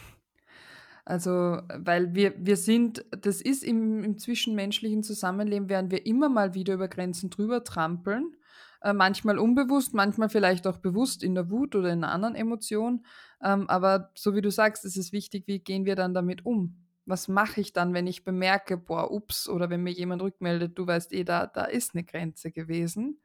Also, 1.06 1.60
weil 1.76 2.16
wir, 2.16 2.34
wir 2.38 2.56
sind, 2.56 3.06
das 3.12 3.42
ist 3.42 3.64
im, 3.64 4.04
im 4.04 4.18
zwischenmenschlichen 4.18 5.04
Zusammenleben, 5.04 5.68
werden 5.70 5.92
wir 5.92 6.06
immer 6.06 6.30
mal 6.30 6.54
wieder 6.54 6.76
über 6.76 6.88
Grenzen 6.88 7.30
drüber 7.30 7.64
trampeln. 7.64 8.36
Äh, 8.82 8.94
manchmal 8.94 9.38
unbewusst, 9.38 9.94
manchmal 9.94 10.30
vielleicht 10.30 10.68
auch 10.68 10.78
bewusst 10.78 11.24
in 11.24 11.36
der 11.36 11.50
Wut 11.50 11.76
oder 11.76 11.92
in 11.92 12.04
einer 12.04 12.14
anderen 12.14 12.36
Emotion. 12.36 13.06
Ähm, 13.42 13.70
aber 13.70 14.12
so 14.16 14.36
wie 14.36 14.42
du 14.42 14.52
sagst, 14.52 14.86
ist 14.86 14.98
es 14.98 15.12
wichtig, 15.12 15.48
wie 15.48 15.60
gehen 15.60 15.86
wir 15.86 15.96
dann 15.96 16.14
damit 16.14 16.46
um? 16.46 16.78
Was 17.06 17.28
mache 17.28 17.60
ich 17.60 17.74
dann, 17.74 17.94
wenn 17.94 18.08
ich 18.08 18.24
bemerke, 18.24 18.78
boah, 18.78 19.12
ups, 19.12 19.50
oder 19.50 19.70
wenn 19.70 19.84
mir 19.84 19.92
jemand 19.92 20.22
rückmeldet, 20.22 20.78
du 20.78 20.88
weißt 20.88 21.12
eh, 21.14 21.26
da, 21.26 21.48
da 21.48 21.66
ist 21.66 21.96
eine 21.96 22.06
Grenze 22.06 22.52
gewesen. 22.52 23.20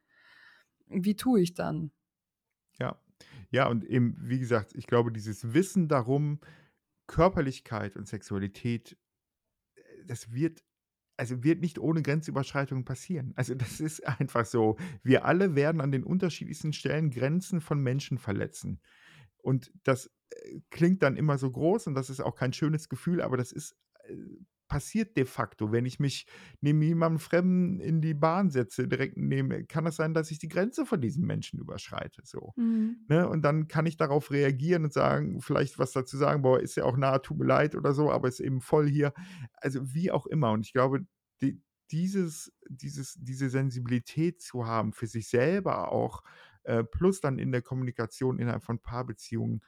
Wie 0.88 1.14
tue 1.14 1.40
ich 1.40 1.54
dann? 1.54 1.92
Ja. 2.80 3.00
Ja, 3.50 3.66
und 3.68 3.84
eben, 3.84 4.16
wie 4.20 4.38
gesagt, 4.38 4.74
ich 4.74 4.86
glaube, 4.86 5.10
dieses 5.10 5.54
Wissen 5.54 5.88
darum, 5.88 6.40
Körperlichkeit 7.08 7.96
und 7.96 8.06
Sexualität, 8.06 8.96
äh, 9.74 9.82
das 10.06 10.32
wird 10.32 10.62
also 11.18 11.42
wird 11.42 11.60
nicht 11.60 11.80
ohne 11.80 12.00
Grenzüberschreitungen 12.00 12.84
passieren. 12.84 13.32
Also, 13.34 13.54
das 13.54 13.80
ist 13.80 14.06
einfach 14.06 14.46
so. 14.46 14.76
Wir 15.02 15.24
alle 15.24 15.54
werden 15.56 15.80
an 15.80 15.90
den 15.90 16.04
unterschiedlichsten 16.04 16.72
Stellen 16.72 17.10
Grenzen 17.10 17.60
von 17.60 17.82
Menschen 17.82 18.18
verletzen. 18.18 18.80
Und 19.38 19.72
das, 19.82 20.10
äh, 20.30 20.60
klingt 20.70 21.02
dann 21.02 21.16
immer 21.16 21.36
so 21.38 21.50
groß 21.50 21.88
und 21.88 21.94
das 21.94 22.10
ist 22.10 22.20
auch 22.20 22.36
kein 22.36 22.52
schönes 22.52 22.88
Gefühl, 22.88 23.20
aber 23.20 23.36
das 23.36 23.52
ist, 23.52 23.76
äh, 24.04 24.14
passiert 24.68 25.16
de 25.16 25.24
facto. 25.24 25.72
Wenn 25.72 25.86
ich 25.86 25.98
mich 26.00 26.26
neben 26.60 26.82
jemandem 26.82 27.18
Fremden 27.18 27.80
in 27.80 28.00
die 28.02 28.14
Bahn 28.14 28.50
setze, 28.50 28.88
direkt 28.88 29.16
neben 29.16 29.66
kann 29.68 29.86
es 29.86 29.96
sein, 29.96 30.14
dass 30.14 30.30
ich 30.30 30.38
die 30.38 30.48
Grenze 30.48 30.86
von 30.86 31.00
diesem 31.00 31.26
Menschen 31.26 31.58
überschreite, 31.60 32.22
so, 32.24 32.54
Mhm. 32.56 33.08
ne? 33.08 33.28
Und 33.28 33.42
dann 33.42 33.68
kann 33.68 33.86
ich 33.86 33.96
darauf 33.96 34.30
reagieren 34.30 34.84
und 34.84 34.92
sagen 34.92 35.40
vielleicht 35.40 35.78
was 35.78 35.92
dazu 35.92 36.16
sagen: 36.16 36.42
„Boah, 36.42 36.60
ist 36.60 36.76
ja 36.76 36.84
auch 36.84 36.96
nah, 36.96 37.18
tut 37.18 37.38
mir 37.38 37.46
leid“ 37.46 37.74
oder 37.76 37.92
so, 37.92 38.10
aber 38.10 38.28
ist 38.28 38.40
eben 38.40 38.60
voll 38.60 38.88
hier. 38.88 39.12
Also, 39.54 39.94
wie 39.94 40.10
auch 40.10 40.26
immer. 40.26 40.52
Und 40.52 40.66
ich 40.66 40.72
glaube, 40.72 41.06
die 41.42 41.62
dieses 41.90 42.52
dieses 42.68 43.14
diese 43.18 43.48
Sensibilität 43.50 44.42
zu 44.42 44.66
haben 44.66 44.92
für 44.92 45.06
sich 45.06 45.28
selber 45.28 45.90
auch, 45.92 46.22
äh, 46.64 46.84
plus 46.84 47.20
dann 47.20 47.38
in 47.38 47.50
der 47.52 47.62
Kommunikation 47.62 48.38
innerhalb 48.38 48.62
von 48.64 48.80
Paarbeziehungen, 48.80 49.62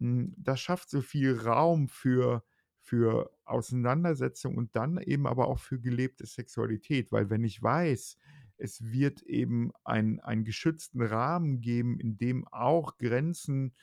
hm, 0.00 0.34
das 0.36 0.60
schafft 0.60 0.90
so 0.90 1.00
viel 1.00 1.38
Raum 1.38 1.88
für 1.88 2.44
für 2.82 3.30
Auseinandersetzung 3.44 4.56
und 4.56 4.74
dann 4.76 4.98
eben 4.98 5.26
aber 5.26 5.48
auch 5.48 5.58
für 5.58 5.80
gelebte 5.80 6.26
Sexualität. 6.26 7.12
Weil 7.12 7.30
wenn 7.30 7.44
ich 7.44 7.62
weiß, 7.62 8.18
es 8.58 8.82
wird 8.92 9.22
eben 9.22 9.72
ein 9.84 10.20
einen 10.20 10.44
geschützten 10.44 11.02
Rahmen 11.02 11.60
geben, 11.60 11.98
in 11.98 12.18
dem 12.18 12.46
auch 12.48 12.98
Grenzen 12.98 13.74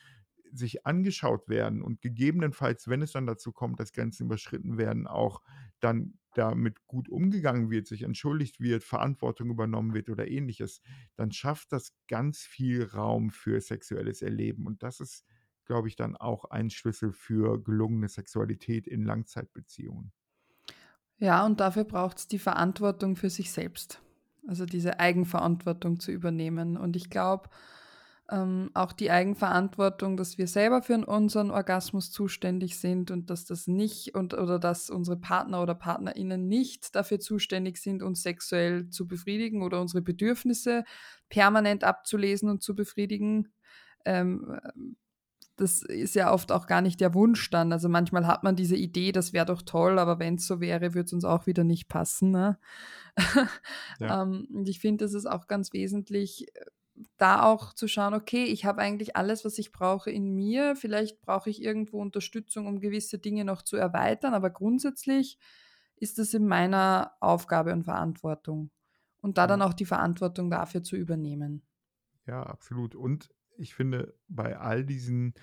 sich 0.51 0.85
angeschaut 0.85 1.47
werden 1.47 1.81
und 1.81 2.01
gegebenenfalls, 2.01 2.87
wenn 2.87 3.01
es 3.01 3.11
dann 3.11 3.27
dazu 3.27 3.51
kommt, 3.51 3.79
dass 3.79 3.93
Grenzen 3.93 4.25
überschritten 4.25 4.77
werden, 4.77 5.07
auch 5.07 5.41
dann 5.79 6.15
damit 6.33 6.85
gut 6.87 7.09
umgegangen 7.09 7.69
wird, 7.69 7.87
sich 7.87 8.03
entschuldigt 8.03 8.59
wird, 8.59 8.83
Verantwortung 8.83 9.49
übernommen 9.49 9.93
wird 9.93 10.09
oder 10.09 10.27
Ähnliches, 10.27 10.81
dann 11.15 11.31
schafft 11.31 11.71
das 11.71 11.93
ganz 12.07 12.39
viel 12.41 12.83
Raum 12.83 13.29
für 13.31 13.59
sexuelles 13.61 14.21
Erleben. 14.21 14.65
Und 14.65 14.83
das 14.83 14.99
ist, 14.99 15.25
glaube 15.69 15.87
ich, 15.87 15.95
dann 15.95 16.17
auch 16.17 16.45
ein 16.45 16.71
Schlüssel 16.71 17.13
für 17.13 17.61
gelungene 17.63 18.09
Sexualität 18.09 18.87
in 18.87 19.03
Langzeitbeziehungen. 19.05 20.11
Ja, 21.19 21.45
und 21.45 21.59
dafür 21.59 21.83
braucht's 21.83 22.27
die 22.27 22.39
Verantwortung 22.39 23.15
für 23.15 23.29
sich 23.29 23.51
selbst. 23.51 24.01
Also 24.47 24.65
diese 24.65 24.99
Eigenverantwortung 24.99 25.99
zu 25.99 26.11
übernehmen. 26.11 26.75
Und 26.75 26.95
ich 26.95 27.11
glaube, 27.11 27.49
ähm, 28.31 28.71
auch 28.73 28.93
die 28.93 29.11
Eigenverantwortung, 29.11 30.17
dass 30.17 30.39
wir 30.39 30.47
selber 30.47 30.81
für 30.81 30.97
unseren 31.05 31.51
Orgasmus 31.51 32.11
zuständig 32.11 32.79
sind 32.79 33.11
und 33.11 33.29
dass 33.29 33.45
das 33.45 33.67
nicht 33.67 34.15
und 34.15 34.33
oder 34.33 34.57
dass 34.57 34.89
unsere 34.89 35.17
Partner 35.17 35.61
oder 35.61 35.75
PartnerInnen 35.75 36.47
nicht 36.47 36.95
dafür 36.95 37.19
zuständig 37.19 37.77
sind, 37.77 38.01
uns 38.01 38.23
sexuell 38.23 38.89
zu 38.89 39.07
befriedigen 39.07 39.61
oder 39.61 39.79
unsere 39.81 40.01
Bedürfnisse 40.01 40.83
permanent 41.29 41.83
abzulesen 41.83 42.49
und 42.49 42.63
zu 42.63 42.73
befriedigen. 42.73 43.53
Ähm, 44.03 44.59
das 45.59 45.81
ist 45.81 46.15
ja 46.15 46.31
oft 46.31 46.51
auch 46.51 46.67
gar 46.67 46.81
nicht 46.81 47.01
der 47.01 47.13
Wunsch 47.13 47.49
dann. 47.49 47.71
Also 47.73 47.89
manchmal 47.89 48.25
hat 48.27 48.43
man 48.43 48.55
diese 48.55 48.75
Idee, 48.75 49.11
das 49.11 49.33
wäre 49.33 49.45
doch 49.45 49.61
toll, 49.61 49.99
aber 49.99 50.19
wenn 50.19 50.35
es 50.35 50.47
so 50.47 50.61
wäre, 50.61 50.93
würde 50.93 51.05
es 51.05 51.13
uns 51.13 51.25
auch 51.25 51.45
wieder 51.47 51.63
nicht 51.63 51.89
passen. 51.89 52.31
Ne? 52.31 52.57
Ja. 53.99 54.21
ähm, 54.23 54.47
und 54.53 54.69
ich 54.69 54.79
finde, 54.79 55.03
das 55.05 55.13
ist 55.13 55.25
auch 55.25 55.47
ganz 55.47 55.73
wesentlich, 55.73 56.47
da 57.17 57.43
auch 57.43 57.73
zu 57.73 57.87
schauen, 57.87 58.13
okay, 58.13 58.45
ich 58.45 58.65
habe 58.65 58.81
eigentlich 58.81 59.15
alles, 59.15 59.43
was 59.45 59.57
ich 59.57 59.71
brauche 59.71 60.11
in 60.11 60.33
mir. 60.33 60.75
Vielleicht 60.75 61.21
brauche 61.21 61.49
ich 61.49 61.61
irgendwo 61.61 62.01
Unterstützung, 62.01 62.67
um 62.67 62.79
gewisse 62.79 63.19
Dinge 63.19 63.45
noch 63.45 63.61
zu 63.61 63.77
erweitern, 63.77 64.33
aber 64.33 64.49
grundsätzlich 64.49 65.37
ist 65.97 66.17
das 66.17 66.33
in 66.33 66.47
meiner 66.47 67.13
Aufgabe 67.19 67.73
und 67.73 67.83
Verantwortung. 67.83 68.71
Und 69.21 69.37
da 69.37 69.47
dann 69.47 69.59
Ja. 69.59 69.65
auch 69.65 69.73
die 69.73 69.85
Verantwortung 69.85 70.49
dafür 70.49 70.81
zu 70.81 70.95
übernehmen. 70.95 71.63
Ja, 72.25 72.43
absolut. 72.43 72.95
Und 72.95 73.29
ich 73.59 73.73
finde, 73.75 74.15
bei 74.27 74.57
all 74.57 74.85
diesen 74.85 75.33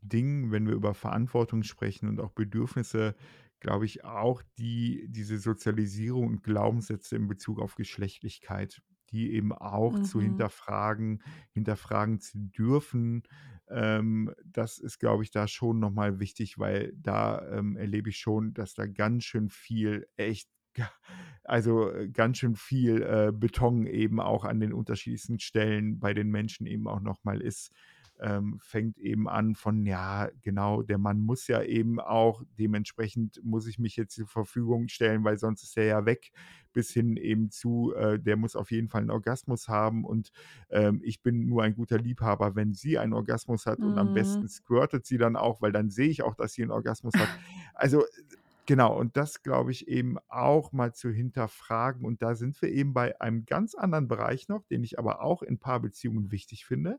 Dingen, 0.00 0.50
wenn 0.50 0.66
wir 0.66 0.74
über 0.74 0.94
Verantwortung 0.94 1.62
sprechen 1.62 2.08
und 2.08 2.20
auch 2.20 2.32
Bedürfnisse, 2.32 3.14
glaube 3.60 3.86
ich 3.86 4.04
auch 4.04 4.42
die 4.58 5.06
diese 5.08 5.38
Sozialisierung 5.38 6.26
und 6.28 6.42
Glaubenssätze 6.42 7.16
in 7.16 7.28
Bezug 7.28 7.60
auf 7.60 7.76
Geschlechtlichkeit, 7.76 8.82
die 9.10 9.32
eben 9.32 9.52
auch 9.52 9.98
zu 10.00 10.20
Mhm. 10.20 10.20
hinterfragen 10.20 11.22
hinterfragen 11.52 12.20
zu 12.20 12.38
dürfen. 12.38 13.22
Ähm, 13.68 14.34
das 14.44 14.78
ist, 14.78 14.98
glaube 14.98 15.22
ich, 15.22 15.30
da 15.30 15.46
schon 15.48 15.78
noch 15.78 15.90
mal 15.92 16.18
wichtig, 16.18 16.58
weil 16.58 16.92
da, 16.96 17.46
ähm, 17.56 17.76
erlebe 17.76 18.10
ich 18.10 18.18
schon, 18.18 18.54
dass 18.54 18.74
da 18.74 18.86
ganz 18.86 19.24
schön 19.24 19.48
viel 19.48 20.08
echt 20.16 20.48
also, 21.44 21.90
äh, 21.90 22.08
ganz 22.08 22.38
schön 22.38 22.56
viel, 22.56 23.02
äh, 23.02 23.32
Beton 23.32 23.86
eben 23.86 24.20
auch 24.20 24.44
an 24.44 24.60
den 24.60 24.72
unterschiedlichsten 24.72 25.38
Stellen 25.40 25.98
bei 26.00 26.14
den 26.14 26.30
Menschen 26.30 26.66
eben 26.66 26.88
auch 26.88 27.00
noch 27.00 27.24
mal 27.24 27.40
ist. 27.40 27.72
Ähm, 28.20 28.58
fängt 28.62 28.98
eben 28.98 29.28
an 29.28 29.56
von, 29.56 29.84
ja, 29.84 30.30
genau, 30.42 30.82
der 30.82 30.98
Mann 30.98 31.18
muss 31.18 31.48
ja 31.48 31.62
eben 31.62 31.98
auch 31.98 32.42
dementsprechend 32.58 33.40
muss 33.42 33.66
ich 33.66 33.78
mich 33.80 33.96
jetzt 33.96 34.14
zur 34.14 34.28
Verfügung 34.28 34.86
stellen, 34.88 35.24
weil 35.24 35.38
sonst 35.38 35.64
ist 35.64 35.76
er 35.76 35.84
ja 35.86 36.06
weg, 36.06 36.30
bis 36.72 36.90
hin 36.92 37.16
eben 37.16 37.50
zu, 37.50 37.92
äh, 37.96 38.20
der 38.20 38.36
muss 38.36 38.54
auf 38.54 38.70
jeden 38.70 38.88
Fall 38.88 39.02
'n 39.02 39.10
Orgasmus 39.10 39.66
haben 39.68 40.04
und, 40.04 40.30
ähm, 40.70 41.00
ich 41.02 41.22
bin 41.22 41.48
nur 41.48 41.62
ein 41.64 41.74
guter 41.74 41.98
Liebhaber, 41.98 42.54
wenn 42.54 42.74
sie 42.74 42.98
einen 42.98 43.12
Orgasmus 43.14 43.66
hat 43.66 43.82
und 43.82 43.98
am 43.98 44.12
besten 44.12 44.46
Mhm. 44.46 44.48
squirtet 44.48 45.04
sie 45.06 45.18
dann 45.18 45.34
auch, 45.36 45.60
weil 45.60 45.72
dann 45.72 45.90
sehe 45.90 46.08
ich 46.08 46.22
auch, 46.22 46.34
dass 46.36 46.52
sie 46.52 46.62
'n 46.62 46.70
Orgasmus 46.70 47.18
hat. 47.18 47.30
Also, 47.74 48.04
genau, 48.66 48.98
und 48.98 49.16
das 49.16 49.42
glaube 49.42 49.72
ich 49.72 49.88
eben 49.88 50.18
auch 50.28 50.72
mal 50.72 50.94
zu 50.94 51.10
hinterfragen. 51.10 52.04
Und 52.04 52.22
da 52.22 52.34
sind 52.34 52.60
wir 52.62 52.70
eben 52.70 52.94
bei 52.94 53.20
einem 53.20 53.46
ganz 53.46 53.74
anderen 53.74 54.08
Bereich 54.08 54.48
noch, 54.48 54.64
den 54.64 54.84
ich 54.84 54.98
aber 54.98 55.22
auch 55.22 55.42
in 55.42 55.58
Paarbeziehungen 55.58 56.30
wichtig 56.32 56.64
finde. 56.66 56.98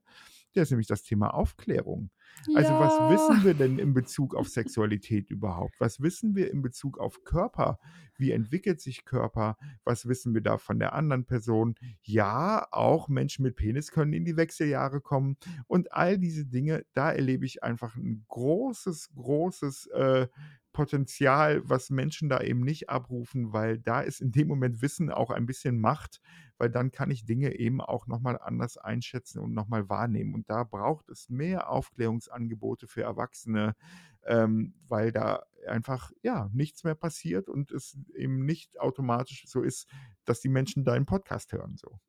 Der 0.56 0.64
ist 0.64 0.72
nämlich 0.72 0.88
das 0.88 1.04
Thema 1.04 1.34
Aufklärung. 1.34 2.12
Also, 2.52 2.78
was 2.78 3.08
Ja. 3.08 3.08
wissen 3.08 3.44
wir 3.44 3.56
denn 3.56 3.78
in 3.80 3.94
Bezug 3.94 4.36
auf 4.36 4.48
Sexualität 4.50 5.30
überhaupt? 5.32 5.80
Was 5.80 6.02
wissen 6.02 6.36
wir 6.36 6.52
in 6.52 6.62
Bezug 6.62 7.00
auf 7.00 7.24
Körper? 7.24 7.80
Wie 8.16 8.32
entwickelt 8.32 8.80
sich 8.82 9.06
Körper? 9.06 9.58
Was 9.84 10.08
wissen 10.08 10.34
wir 10.34 10.42
da 10.42 10.58
von 10.58 10.80
der 10.80 10.94
anderen 10.94 11.26
Person? 11.26 11.76
Ja, 12.02 12.68
auch 12.72 13.08
Menschen 13.10 13.44
mit 13.44 13.56
Penis 13.56 13.92
können 13.92 14.14
in 14.14 14.26
die 14.26 14.38
Wechseljahre 14.38 15.02
kommen. 15.02 15.38
Und 15.68 15.94
all 15.94 16.18
diese 16.20 16.46
Dinge, 16.46 16.86
da 16.94 17.12
erlebe 17.12 17.46
ich 17.46 17.64
einfach 17.64 17.96
'n 17.98 18.26
großes, 18.28 19.14
großes, 19.16 19.88
äh, 19.88 20.28
Potenzial, 20.74 21.62
was 21.64 21.90
Menschen 21.90 22.30
da 22.30 22.42
eben 22.42 22.62
nicht 22.62 22.90
abrufen, 22.90 23.54
weil 23.54 23.78
da 23.78 24.02
ist 24.02 24.22
in 24.22 24.32
dem 24.32 24.48
Moment 24.48 24.82
Wissen 24.82 25.12
auch 25.12 25.30
ein 25.30 25.46
bisschen 25.46 25.80
Macht, 25.80 26.20
weil 26.58 26.70
dann 26.70 26.92
kann 26.92 27.12
ich 27.12 27.26
Dinge 27.26 27.56
eben 27.58 27.80
auch 27.80 28.08
noch 28.08 28.20
mal 28.20 28.38
anders 28.38 28.78
einschätzen 28.78 29.40
und 29.40 29.54
noch 29.54 29.68
mal 29.68 29.90
wahrnehmen. 29.90 30.34
Und 30.34 30.50
da 30.50 30.64
braucht 30.64 31.10
es 31.10 31.30
mehr 31.30 31.70
Aufklärungsangebote 31.70 32.88
für 32.88 33.04
Erwachsene, 33.04 33.76
ähm, 34.26 34.74
weil 34.88 35.12
da 35.12 35.44
einfach, 35.68 36.12
ja, 36.22 36.50
nichts 36.54 36.84
mehr 36.84 36.96
passiert 36.96 37.50
und 37.50 37.72
es 37.72 37.98
eben 38.16 38.46
nicht 38.46 38.80
automatisch 38.80 39.46
so 39.48 39.62
ist, 39.62 39.88
dass 40.26 40.42
die 40.42 40.50
Menschen 40.50 40.84
deinen 40.84 41.06
Podcast 41.06 41.54
hören 41.54 41.78
so. 41.78 42.00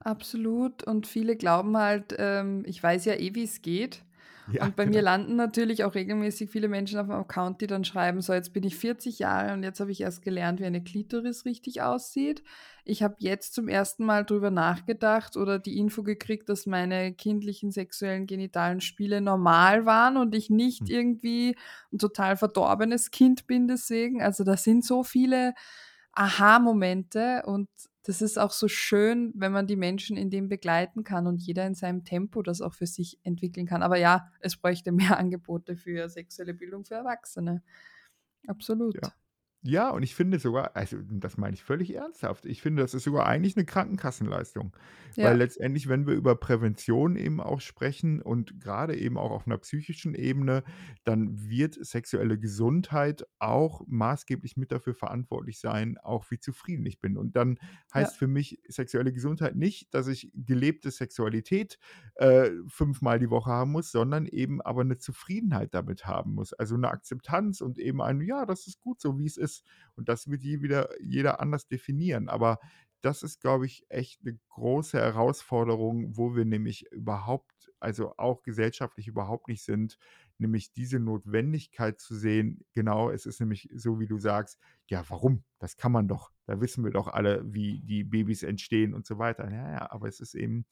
Absolut. 0.00 0.84
Und 0.84 1.06
viele 1.06 1.36
glauben 1.36 1.76
halt, 1.76 2.14
ähm, 2.18 2.64
ich 2.66 2.82
weiß 2.82 3.04
ja 3.06 3.14
eh, 3.14 3.34
wie's 3.34 3.62
geht. 3.62 4.04
Ja, 4.46 4.60
Und 4.60 4.76
bei 4.76 4.86
mir 4.86 5.00
genau. 5.00 5.02
landen 5.02 5.36
natürlich 5.36 5.84
auch 5.84 5.94
regelmäßig 5.94 6.50
viele 6.50 6.68
Menschen 6.68 6.98
auf'm 6.98 7.10
Account, 7.12 7.60
die 7.60 7.66
dann 7.66 7.84
schreiben: 7.84 8.20
„So, 8.20 8.32
jetzt 8.32 8.52
bin 8.52 8.64
ich 8.64 8.76
40 8.76 9.18
Jahre 9.18 9.52
und 9.54 9.62
jetzt 9.62 9.80
habe 9.80 9.90
ich 9.92 10.00
erst 10.00 10.22
gelernt, 10.22 10.60
wie 10.60 10.64
eine 10.66 10.82
Klitoris 10.84 11.44
richtig 11.44 11.82
aussieht. 11.82 12.42
Ich 12.84 13.02
habe 13.02 13.16
jetzt 13.18 13.54
zum 13.54 13.68
ersten 13.68 14.04
Mal 14.04 14.24
drüber 14.24 14.50
nachgedacht 14.50 15.36
oder 15.36 15.58
die 15.58 15.78
Info 15.78 16.02
gekriegt, 16.02 16.48
dass 16.48 16.66
meine 16.66 17.14
kindlichen 17.14 17.70
sexuellen 17.72 18.26
genitalen 18.26 18.80
Spiele 18.80 19.20
normal 19.20 19.86
waren 19.86 20.16
und 20.16 20.34
ich 20.34 20.50
nicht 20.50 20.88
Hm. 20.88 20.90
irgendwie 20.90 21.56
'n 21.92 21.98
total 21.98 22.36
verdorbenes 22.36 23.10
Kind 23.10 23.46
bin 23.46 23.68
deswegen.“ 23.68 24.22
Also, 24.22 24.44
da 24.44 24.56
sind 24.56 24.84
so 24.84 25.02
viele 25.04 25.54
Aha-Momente 26.12 27.42
und 27.46 27.68
das 28.04 28.20
ist 28.20 28.38
auch 28.38 28.52
so 28.52 28.68
schön, 28.68 29.32
wenn 29.34 29.50
man 29.50 29.66
die 29.66 29.76
Menschen 29.76 30.16
in 30.16 30.30
dem 30.30 30.48
begleiten 30.48 31.04
kann 31.04 31.26
und 31.26 31.40
jeder 31.40 31.66
in 31.66 31.74
seinem 31.74 32.04
Tempo 32.04 32.42
das 32.42 32.60
auch 32.60 32.74
für 32.74 32.86
sich 32.86 33.18
entwickeln 33.22 33.66
kann. 33.66 33.82
Aber 33.82 33.96
ja, 33.96 34.30
es 34.40 34.56
bräuchte 34.56 34.92
mehr 34.92 35.18
Angebote 35.18 35.74
für 35.76 36.08
sexuelle 36.10 36.52
Bildung 36.54 36.84
für 36.84 36.94
Erwachsene. 36.94 37.62
Absolut. 38.46 38.94
Ja, 39.02 39.12
und 39.92 40.02
ich 40.02 40.14
finde 40.14 40.38
sogar 40.38 40.76
also, 40.76 40.98
das 41.02 41.38
meine 41.38 41.54
ich 41.54 41.64
völlig 41.64 41.94
ernsthaft. 41.94 42.44
Ich 42.44 42.60
finde, 42.60 42.82
das 42.82 42.92
ist 42.92 43.04
sogar 43.04 43.24
eigentlich 43.26 43.56
'ne 43.56 43.64
Krankenkassenleistung, 43.64 44.76
weil 45.20 45.36
Ja. 45.36 45.38
letztendlich, 45.38 45.88
wenn 45.88 46.06
wir 46.06 46.12
über 46.12 46.36
Prävention 46.36 47.16
eben 47.16 47.40
auch 47.40 47.62
sprechen 47.62 48.20
und 48.20 48.60
grade 48.60 48.94
eben 48.94 49.16
auch 49.16 49.30
auf 49.30 49.46
'ner 49.46 49.56
psychischen 49.56 50.14
Ebene, 50.14 50.64
dann 51.04 51.48
wird 51.48 51.78
sexuelle 51.82 52.38
Gesundheit 52.38 53.24
auch 53.38 53.80
maßgeblich 53.86 54.58
mit 54.58 54.70
dafür 54.70 54.92
verantwortlich 54.94 55.58
sein, 55.60 55.96
auch 55.96 56.30
wie 56.30 56.38
zufrieden 56.38 56.84
ich 56.84 57.00
bin. 57.00 57.16
Und 57.16 57.34
dann 57.34 57.58
Ja. 57.94 58.10
heißt 58.10 58.18
für 58.18 58.26
mich 58.26 58.60
sexuelle 58.68 59.14
Gesundheit 59.14 59.56
nicht, 59.56 59.94
dass 59.94 60.08
ich 60.08 60.30
gelebte 60.34 60.90
Sexualität, 60.90 61.78
äh, 62.16 62.50
fünfmal 62.68 63.18
die 63.18 63.30
Woche 63.30 63.50
haben 63.50 63.72
muss, 63.72 63.90
sondern 63.90 64.26
eben 64.26 64.60
aber 64.60 64.84
'ne 64.84 64.98
Zufriedenheit 64.98 65.72
damit 65.72 66.04
haben 66.04 66.34
muss. 66.34 66.52
Also, 66.52 66.76
'ne 66.76 66.90
Akzeptanz 66.90 67.62
und 67.62 67.78
eben 67.78 68.02
ein: 68.02 68.20
„Ja, 68.20 68.44
das 68.44 68.66
ist 68.66 68.78
gut 68.78 69.00
so, 69.00 69.18
wie's 69.18 69.38
ist.“ 69.38 69.53
Und 69.96 70.08
das 70.08 70.28
wird 70.30 70.42
je 70.42 70.62
wieder 70.62 70.88
jeder 71.02 71.40
anders 71.40 71.68
definieren. 71.68 72.28
Aber 72.28 72.58
das 73.02 73.22
ist, 73.22 73.40
glaube 73.40 73.66
ich, 73.66 73.84
echt 73.90 74.24
'ne 74.24 74.38
große 74.48 74.98
Herausforderung, 74.98 76.16
wo 76.16 76.34
wir 76.34 76.44
nämlich 76.46 76.90
überhaupt 76.92 77.70
also, 77.80 78.14
auch 78.16 78.42
gesellschaftlich 78.42 79.08
überhaupt 79.08 79.48
nicht 79.48 79.62
sind, 79.62 79.98
nämlich 80.38 80.72
diese 80.72 80.98
Notwendigkeit 80.98 82.00
zu 82.00 82.14
sehen 82.16 82.64
genau, 82.72 83.10
es 83.10 83.26
ist 83.26 83.40
nämlich 83.40 83.68
so, 83.74 84.00
wie 84.00 84.06
du 84.06 84.18
sagst: 84.18 84.58
„Ja, 84.86 85.04
warum? 85.10 85.44
Das 85.58 85.76
kann 85.76 85.92
man 85.92 86.08
doch. 86.08 86.30
Da 86.46 86.60
wissen 86.62 86.82
wir 86.84 86.90
doch 86.92 87.08
alle, 87.08 87.42
wie 87.52 87.80
die 87.82 88.04
Babys 88.04 88.42
entstehen 88.42 88.94
und 88.94 89.06
so 89.06 89.18
weiter.“ 89.18 89.50
Ja, 89.50 89.70
ja, 89.72 89.90
aber 89.90 90.08
es 90.08 90.20
ist 90.20 90.34
eben 90.34 90.64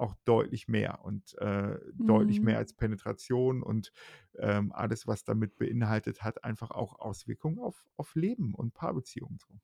auch 0.00 0.14
deutlich 0.24 0.68
mehr 0.68 1.04
und, 1.04 1.36
äh, 1.38 1.78
deutlich 2.04 2.42
mehr 2.42 2.56
Mhm. 2.56 2.58
als 2.58 2.74
Penetration 2.74 3.62
und, 3.62 3.92
ähm, 4.38 4.72
alles, 4.72 5.06
was 5.06 5.24
damit 5.24 5.56
beinhaltet, 5.56 6.22
hat 6.22 6.44
einfach 6.44 6.70
auch 6.70 6.98
Auswirkungen 7.00 7.58
auf 7.58 7.86
auf 7.96 8.14
Leben 8.14 8.54
und 8.54 8.74
Paarbeziehungen 8.74 9.38
so. 9.38 9.58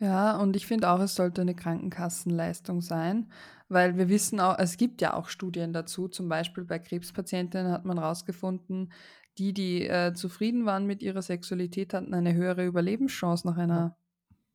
Ja, 0.00 0.36
und 0.38 0.56
ich 0.56 0.66
finde 0.66 0.90
auch, 0.90 1.00
es 1.00 1.14
sollte 1.14 1.40
eine 1.40 1.54
Krankenkassenleistung 1.54 2.80
sein, 2.80 3.30
weil 3.68 3.96
wir 3.96 4.08
wissen 4.08 4.40
auch 4.40 4.58
es 4.58 4.76
gibt 4.76 5.00
ja 5.00 5.14
auch 5.14 5.28
Studien 5.28 5.72
dazu, 5.72 6.08
zum 6.08 6.28
Beispiel 6.28 6.64
bei 6.64 6.78
Krebspatientinnen 6.80 7.70
hat 7.72 7.84
man 7.84 7.98
rausgefunden, 7.98 8.92
die, 9.38 9.52
die, 9.54 9.86
äh, 9.86 10.12
zufrieden 10.14 10.66
waren 10.66 10.86
mit 10.86 11.02
ihrer 11.02 11.22
Sexualität, 11.22 11.94
hatten 11.94 12.12
eine 12.14 12.34
höhere 12.34 12.64
Überlebenschance 12.66 13.46
nach 13.46 13.56
einer 13.56 13.96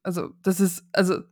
also, 0.04 0.30
das 0.44 0.60
ist 0.62 0.86
also, 0.94 1.24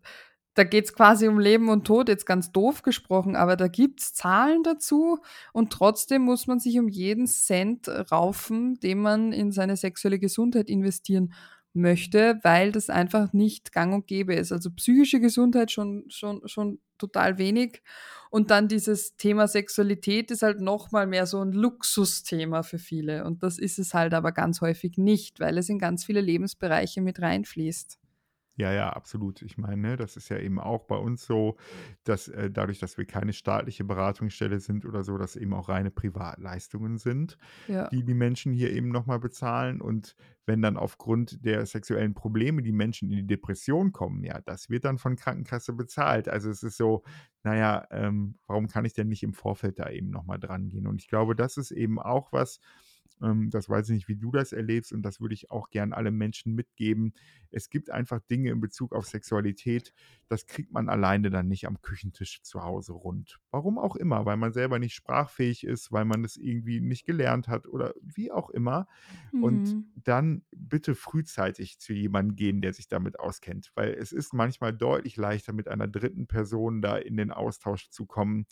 da 0.57 0.63
geht's 0.63 0.93
quasi 0.93 1.27
um 1.27 1.39
Leben 1.39 1.69
und 1.69 1.85
Tod, 1.85 2.09
jetzt 2.09 2.25
ganz 2.25 2.51
doof 2.51 2.81
gesprochen, 2.81 3.35
aber 3.35 3.55
da 3.55 3.67
gibt's 3.67 4.13
Zahlen 4.13 4.63
dazu 4.63 5.19
und 5.53 5.71
trotzdem 5.71 6.23
muss 6.23 6.47
man 6.47 6.59
sich 6.59 6.79
um 6.79 6.87
jeden 6.89 7.27
Cent 7.27 7.87
raufen, 8.11 8.79
den 8.79 8.99
man 8.99 9.33
in 9.33 9.51
seine 9.51 9.77
sexuelle 9.77 10.19
Gesundheit 10.19 10.69
investieren 10.69 11.33
möchte, 11.73 12.39
weil 12.43 12.71
das 12.71 12.89
einfach 12.89 13.33
nicht 13.33 13.71
gang 13.71 13.93
und 13.93 14.07
gäbe 14.07 14.33
ist. 14.35 14.51
Also, 14.51 14.71
psychische 14.71 15.19
Gesundheit 15.19 15.71
schon 15.71 16.05
schon 16.09 16.41
schon 16.47 16.79
total 16.97 17.37
wenig 17.37 17.83
und 18.31 18.49
dann 18.51 18.67
dieses 18.67 19.15
Thema 19.17 19.47
Sexualität 19.47 20.31
ist 20.31 20.41
halt 20.41 20.59
noch 20.61 20.91
mal 20.91 21.05
mehr 21.07 21.25
so 21.27 21.39
'n 21.41 21.51
Luxusthema 21.53 22.63
für 22.63 22.79
viele 22.79 23.25
und 23.25 23.43
das 23.43 23.59
ist 23.59 23.77
es 23.79 23.93
halt 23.93 24.13
aber 24.15 24.31
ganz 24.31 24.61
häufig 24.61 24.97
nicht, 24.97 25.39
weil 25.39 25.57
es 25.59 25.69
in 25.69 25.77
ganz 25.79 26.05
viele 26.05 26.21
Lebensbereiche 26.21 27.01
mit 27.01 27.21
reinfließt. 27.21 27.97
Ja, 28.59 28.71
ja, 28.73 28.89
absolut. 28.89 29.43
Ich 29.43 29.57
meine, 29.59 29.77
ne, 29.79 29.95
das 29.97 30.17
ist 30.17 30.29
ja 30.29 30.39
eben 30.39 30.59
auch 30.59 30.85
bei 30.85 30.95
uns 30.97 31.23
so, 31.25 31.57
dass, 32.03 32.27
äh, 32.27 32.49
dadurch, 32.49 32.79
dass 32.79 32.97
wir 32.97 33.05
keine 33.05 33.33
staatliche 33.33 33.83
Beratungsstelle 33.83 34.59
sind 34.59 34.83
oder 34.83 35.03
so, 35.03 35.17
dass 35.19 35.35
eben 35.35 35.53
auch 35.53 35.69
reine 35.69 35.91
Privatleistungen 35.91 36.97
sind, 36.97 37.37
Ja. 37.67 37.91
die 37.91 38.03
die 38.03 38.15
Menschen 38.15 38.53
hier 38.53 38.71
eben 38.73 38.89
noch 38.89 39.05
mal 39.05 39.19
bezahlen. 39.19 39.79
Und 39.79 40.15
wenn 40.45 40.61
dann 40.63 40.75
aufgrund 40.77 41.45
der 41.45 41.65
sexuellen 41.67 42.15
Probleme 42.15 42.63
die 42.63 42.71
Menschen 42.71 43.11
in 43.11 43.17
die 43.17 43.27
Depression 43.27 43.91
kommen, 43.91 44.23
ja, 44.23 44.41
das 44.41 44.69
wird 44.71 44.85
dann 44.85 44.97
von 44.97 45.15
Krankenkasse 45.17 45.73
bezahlt. 45.73 46.27
Also, 46.27 46.49
es 46.49 46.63
ist 46.63 46.77
so, 46.77 47.03
na 47.43 47.55
ja, 47.55 47.87
ähm, 47.91 48.39
warum 48.47 48.67
kann 48.67 48.85
ich 48.85 48.93
denn 48.93 49.07
nicht 49.07 49.21
im 49.23 49.33
Vorfeld 49.33 49.77
da 49.79 49.89
eben 49.89 50.09
noch 50.09 50.25
mal 50.25 50.39
drangehen? 50.39 50.87
Und 50.87 50.99
ich 51.01 51.07
glaube, 51.09 51.35
das 51.35 51.57
ist 51.57 51.71
eben 51.71 51.99
auch 51.99 52.31
was, 52.31 52.59
ähm, 53.21 53.49
das 53.49 53.69
weiß 53.69 53.89
ich 53.89 53.95
nicht, 53.95 54.07
wie 54.07 54.15
du 54.17 54.31
das 54.31 54.51
erlebst 54.53 54.93
und 54.93 55.01
das 55.03 55.19
würde 55.19 55.33
ich 55.33 55.51
auch 55.51 55.69
gern 55.69 55.93
allen 55.93 56.15
Menschen 56.15 56.53
mitgeben. 56.53 57.13
Es 57.51 57.69
gibt 57.69 57.89
einfach 57.89 58.19
Dinge 58.21 58.51
in 58.51 58.59
Bezug 58.61 58.93
auf 58.93 59.05
Sexualität, 59.07 59.93
das 60.27 60.45
kriegt 60.45 60.71
man 60.71 60.89
alleine 60.89 61.29
dann 61.29 61.47
nicht 61.47 61.65
am 61.67 61.81
Küchentisch 61.81 62.41
zu 62.43 62.63
Hause 62.63 62.93
rund. 62.93 63.39
Warum 63.51 63.77
auch 63.79 63.95
immer, 63.95 64.25
weil 64.25 64.37
man 64.37 64.53
selber 64.53 64.79
nicht 64.79 64.93
sprachfähig 64.93 65.63
ist, 65.65 65.91
weil 65.91 66.05
man 66.05 66.23
es 66.23 66.37
irgendwie 66.37 66.79
nicht 66.81 67.05
gelernt 67.05 67.47
hat 67.47 67.67
oder 67.67 67.93
wie 68.01 68.31
auch 68.31 68.49
immer. 68.49 68.87
Und 69.39 69.73
Mhm. 69.73 69.85
dann 69.95 70.43
bitte 70.55 70.93
frühzeitig 70.93 71.79
zu 71.79 71.91
jemandem 71.93 72.35
gehen, 72.35 72.61
der 72.61 72.73
sich 72.73 72.87
damit 72.87 73.19
auskennt, 73.19 73.71
weil 73.75 73.93
es 73.93 74.11
ist 74.11 74.31
manchmal 74.33 74.71
deutlich 74.73 75.17
leichter, 75.17 75.53
mit 75.53 75.67
einer 75.67 75.87
dritten 75.87 76.27
Person 76.27 76.81
da 76.83 76.97
in 76.97 77.17
den 77.17 77.31
Austausch 77.31 77.89
zu 77.89 78.05
kommen. 78.05 78.45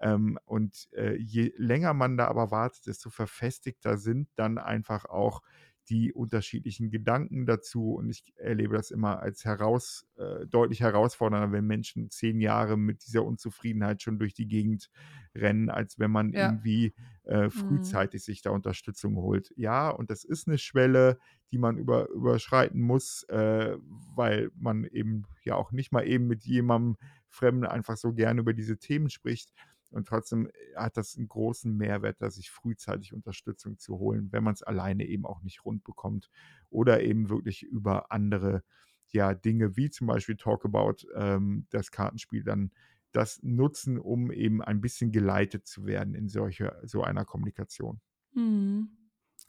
Ähm, 0.00 0.38
und, 0.44 0.88
äh, 0.92 1.16
je 1.16 1.52
länger 1.56 1.94
man 1.94 2.16
da 2.16 2.26
aber 2.28 2.50
wartet, 2.50 2.86
desto 2.86 3.10
verfestigter 3.10 3.98
sind 3.98 4.28
dann 4.36 4.58
einfach 4.58 5.04
auch 5.06 5.42
die 5.88 6.12
unterschiedlichen 6.12 6.90
Gedanken 6.90 7.46
dazu. 7.46 7.94
Und 7.94 8.10
ich 8.10 8.32
erlebe 8.36 8.76
das 8.76 8.90
immer 8.92 9.20
als 9.20 9.44
heraus 9.44 10.06
äh, 10.16 10.46
deutlich 10.46 10.80
herausfordernder, 10.80 11.50
wenn 11.52 11.66
Menschen 11.66 12.10
10 12.10 12.40
Jahre 12.40 12.76
mit 12.76 13.04
dieser 13.06 13.24
Unzufriedenheit 13.24 14.00
schon 14.02 14.18
durch 14.18 14.32
die 14.34 14.46
Gegend 14.46 14.88
rennen, 15.34 15.68
als 15.70 15.98
wenn 15.98 16.10
man 16.10 16.32
Ja. 16.32 16.32
irgendwie, 16.32 16.94
äh, 17.24 17.50
Mhm. 17.54 17.90
frühzeitig 17.90 18.24
sich 18.24 18.42
da 18.42 18.50
Unterstützung 18.50 19.16
holt. 19.16 19.52
Ja, 19.56 19.90
und 19.90 20.10
das 20.10 20.24
ist 20.24 20.46
'ne 20.46 20.58
Schwelle, 20.58 21.18
die 21.50 21.58
man 21.58 21.76
über 21.78 22.08
überschreiten 22.10 22.80
muss, 22.80 23.24
äh, 23.24 23.76
weil 23.80 24.50
man 24.54 24.84
eben 24.84 25.24
ja 25.42 25.54
auch 25.56 25.72
nicht 25.72 25.92
mal 25.92 26.06
eben 26.06 26.26
mit 26.26 26.44
jemandem 26.44 26.96
Fremden 27.28 27.64
einfach 27.66 27.96
so 27.96 28.12
gerne 28.12 28.40
über 28.40 28.52
diese 28.54 28.78
Themen 28.78 29.10
spricht. 29.10 29.52
Und 29.92 30.08
trotzdem, 30.08 30.46
äh, 30.48 30.76
hat 30.76 30.96
das 30.96 31.16
'n 31.16 31.28
großen 31.28 31.76
Mehrwert, 31.76 32.20
da 32.22 32.30
sich 32.30 32.50
frühzeitig 32.50 33.12
Unterstützung 33.14 33.78
zu 33.78 33.98
holen, 33.98 34.28
wenn 34.32 34.44
man's 34.44 34.62
alleine 34.62 35.04
eben 35.06 35.26
auch 35.26 35.42
nicht 35.42 35.64
rund 35.64 35.84
bekommt 35.84 36.30
oder 36.70 37.02
eben 37.02 37.28
wirklich 37.30 37.62
über 37.62 38.12
andere, 38.12 38.62
ja, 39.08 39.34
Dinge 39.34 39.76
wie 39.76 39.90
zum 39.90 40.06
Beispiel 40.06 40.36
Talkabout, 40.36 41.06
ähm, 41.14 41.66
das 41.70 41.90
Kartenspiel 41.90 42.44
dann 42.44 42.72
das 43.12 43.40
nutzen, 43.42 43.98
um 43.98 44.30
eben 44.30 44.62
ein 44.62 44.80
bisschen 44.80 45.10
geleitet 45.12 45.66
zu 45.66 45.84
werden 45.86 46.14
in 46.14 46.28
solche 46.28 46.80
so 46.84 47.02
einer 47.02 47.24
Kommunikation. 47.24 48.00
Mhm. 48.34 48.88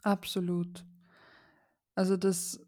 Absolut. 0.02 0.84
Also, 1.96 2.16
das 2.16 2.60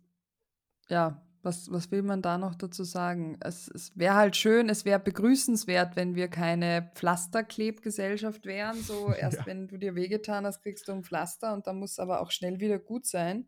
ja, 0.89 1.23
was 1.45 1.71
was 1.71 1.91
will 1.91 2.03
man 2.03 2.23
da 2.23 2.39
noch 2.39 2.55
dazu 2.55 2.85
sagen? 2.85 3.37
Es 3.41 3.69
es 3.69 3.93
wäre 3.97 4.15
halt 4.15 4.37
schön, 4.37 4.69
es 4.69 4.85
wäre 4.85 4.99
begrüßenswert, 5.01 5.97
wenn 5.97 6.15
wir 6.15 6.29
keine 6.29 6.91
Pflasterklebgesellschaft 6.95 8.47
wären, 8.47 8.83
so 8.83 9.13
erst 9.13 9.45
Ja. 9.45 9.47
wenn 9.47 9.69
du 9.69 9.77
dir 9.79 9.95
wehgetan 9.95 10.47
hast, 10.47 10.63
kriegst 10.63 10.89
du 10.89 10.93
'n 10.93 11.05
Pflaster 11.05 11.53
und 11.55 11.67
dann 11.67 11.79
musst's 11.79 11.99
aber 11.99 12.21
auch 12.21 12.31
schnell 12.31 12.61
wieder 12.61 12.79
gut 12.79 13.07
sein. 13.07 13.47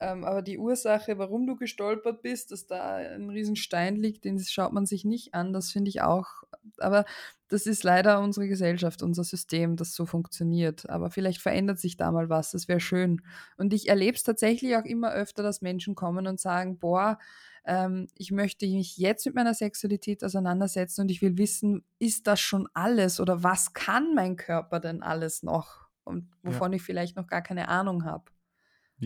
Ähm, 0.00 0.24
aber 0.24 0.42
die 0.42 0.58
Ursache, 0.58 1.18
warum 1.18 1.46
du 1.46 1.56
gestolpert 1.56 2.22
bist, 2.22 2.52
dass 2.52 2.66
da 2.66 2.98
'n 3.00 3.28
Riesenstein 3.30 3.96
liegt, 3.96 4.24
den 4.24 4.38
schaut 4.40 4.72
man 4.72 4.86
sich 4.86 5.04
nicht 5.04 5.34
an. 5.34 5.52
Das 5.52 5.70
finde 5.72 5.90
ich 5.90 6.00
auch 6.02 6.42
aber 6.78 7.04
das 7.48 7.66
ist 7.66 7.84
leider 7.84 8.20
unsere 8.20 8.48
Gesellschaft, 8.48 9.02
unser 9.02 9.24
System, 9.24 9.76
das 9.76 9.94
so 9.94 10.06
funktioniert. 10.06 10.88
Aber 10.88 11.10
vielleicht 11.10 11.40
verändert 11.42 11.78
sich 11.78 11.96
da 11.96 12.10
mal 12.12 12.28
was, 12.30 12.52
das 12.52 12.68
wäre 12.68 12.80
schön. 12.80 13.22
Und 13.58 13.74
ich 13.74 13.88
erlebe 13.88 14.16
es 14.16 14.22
tatsächlich 14.22 14.76
auch 14.76 14.84
immer 14.84 15.12
öfter, 15.12 15.42
dass 15.42 15.60
Menschen 15.62 15.94
kommen 15.94 16.26
und 16.26 16.40
sagen: 16.40 16.78
„Boah, 16.78 17.18
ähm, 17.64 18.08
ich 18.16 18.30
möchte 18.32 18.66
mich 18.66 18.96
jetzt 18.96 19.26
mit 19.26 19.34
meiner 19.34 19.54
Sexualität 19.54 20.24
auseinandersetzen 20.24 21.02
und 21.02 21.10
ich 21.10 21.22
will 21.22 21.36
wissen, 21.38 21.84
ist 21.98 22.26
das 22.26 22.40
schon 22.40 22.68
alles 22.74 23.20
oder 23.20 23.42
was 23.42 23.72
kann 23.74 24.14
mein 24.14 24.36
Körper 24.36 24.80
denn 24.80 25.02
alles 25.02 25.42
noch 25.42 25.88
und 26.04 26.30
Ja. 26.46 26.60
wovon 26.60 26.72
ich 26.72 26.82
vielleicht 26.82 27.16
noch 27.16 27.26
gar 27.26 27.42
keine 27.42 27.68
Ahnung 27.68 28.04
habe.“ 28.04 28.30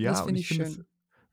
Und 0.02 0.08
das 0.08 0.20
Ja, 0.20 0.22
und 0.22 0.34
finde 0.34 0.40
ich 0.40 0.42
ich 0.42 0.48
finde 0.48 0.64
es 0.64 0.80
schön. 0.80 0.86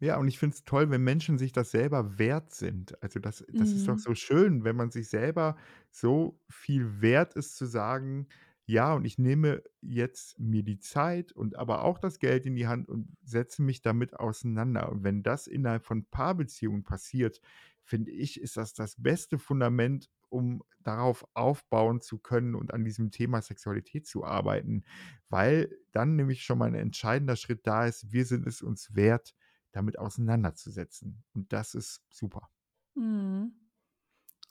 ja, 0.04 0.18
und 0.18 0.28
ich 0.28 0.40
finde 0.40 0.56
es 0.56 0.64
toll, 0.66 0.90
wenn 0.90 1.04
Menschen 1.04 1.38
sich 1.38 1.52
das 1.52 1.70
selber 1.72 2.18
wert 2.18 2.52
sind. 2.54 3.02
Also, 3.04 3.20
das 3.20 3.46
das 3.50 3.76
ist 3.76 3.88
doch 3.88 3.98
Mhm. 3.98 4.00
so 4.00 4.16
schön, 4.16 4.64
wenn 4.64 4.76
man 4.76 4.90
sich 4.92 5.10
selber 5.10 5.56
so 5.92 6.40
viel 6.50 7.02
wert 7.02 7.36
ist 7.36 7.56
zu 7.58 7.66
sagen: 7.68 8.28
„Ja, 8.66 8.94
und 8.96 9.06
ich 9.06 9.18
nehme 9.20 9.62
jetzt 9.82 10.40
mir 10.40 10.64
die 10.64 10.80
Zeit 10.80 11.32
und 11.34 11.56
aber 11.56 11.84
auch 11.84 12.00
das 12.00 12.18
Geld 12.20 12.46
in 12.48 12.56
die 12.56 12.68
Hand 12.68 12.90
und 12.90 13.16
setze 13.24 13.62
mich 13.62 13.82
damit 13.82 14.16
auseinander.“ 14.20 14.92
Und 14.92 15.04
wenn 15.04 15.22
das 15.24 15.46
innerhalb 15.48 15.86
von 15.86 16.06
Paarbeziehungen 16.10 16.84
passiert, 16.84 17.42
finde 17.84 18.12
ich, 18.12 18.40
ist 18.42 18.58
das 18.58 18.74
das 18.74 18.96
beste 19.02 19.38
Fundament, 19.40 20.10
um 20.32 20.64
darauf 20.80 21.26
aufbauen 21.36 22.02
zu 22.02 22.20
können 22.20 22.56
und 22.56 22.74
an 22.74 22.86
diesem 22.86 23.12
Thema 23.12 23.42
Sexualität 23.42 24.08
zu 24.08 24.26
arbeiten, 24.26 24.84
weil 25.30 25.78
dann 25.92 26.16
nämlich 26.16 26.44
schon 26.44 26.58
mal 26.60 26.70
'n 26.70 26.76
entscheidender 26.76 27.36
Schritt 27.38 27.68
da 27.68 27.86
ist. 27.88 28.12
Wir 28.14 28.26
sind 28.26 28.48
es 28.48 28.62
uns 28.64 28.96
wert, 28.96 29.36
damit 29.74 30.00
auseinanderzusetzen. 30.00 31.24
Und 31.34 31.54
das 31.54 31.76
ist 31.76 32.04
super. 32.12 32.50
Mhm. 32.96 33.54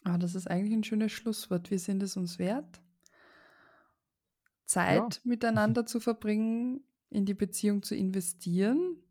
Ah, 0.04 0.18
das 0.18 0.34
ist 0.36 0.48
eigentlich 0.50 0.72
'n 0.74 0.84
schönes 0.84 1.12
Schlusswort. 1.12 1.70
Wir 1.70 1.78
sind 1.78 2.02
es 2.02 2.16
uns 2.16 2.38
wert 2.38 2.82
Ja. 4.86 5.10
Zeit 5.12 5.20
miteinander 5.24 5.86
zu 5.86 6.00
verbringen, 6.00 6.84
in 7.08 7.24
die 7.26 7.34
Beziehung 7.34 7.82
zu 7.82 7.94
investieren. 7.96 9.02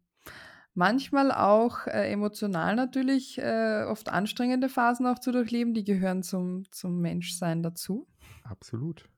Manchmal 0.76 1.32
auch, 1.32 1.88
äh, 1.88 2.12
emotional 2.12 2.76
natürlich, 2.76 3.38
äh, 3.40 3.84
oft 3.88 4.10
anstrengende 4.10 4.70
Phasen 4.70 5.08
auch 5.08 5.20
zu 5.20 5.32
durchleben, 5.32 5.74
die 5.74 5.84
gehören 5.84 6.24
zum 6.24 6.64
zum 6.72 7.02
Menschsein 7.02 7.64
dazu. 7.64 8.08
Absolut. 8.44 9.10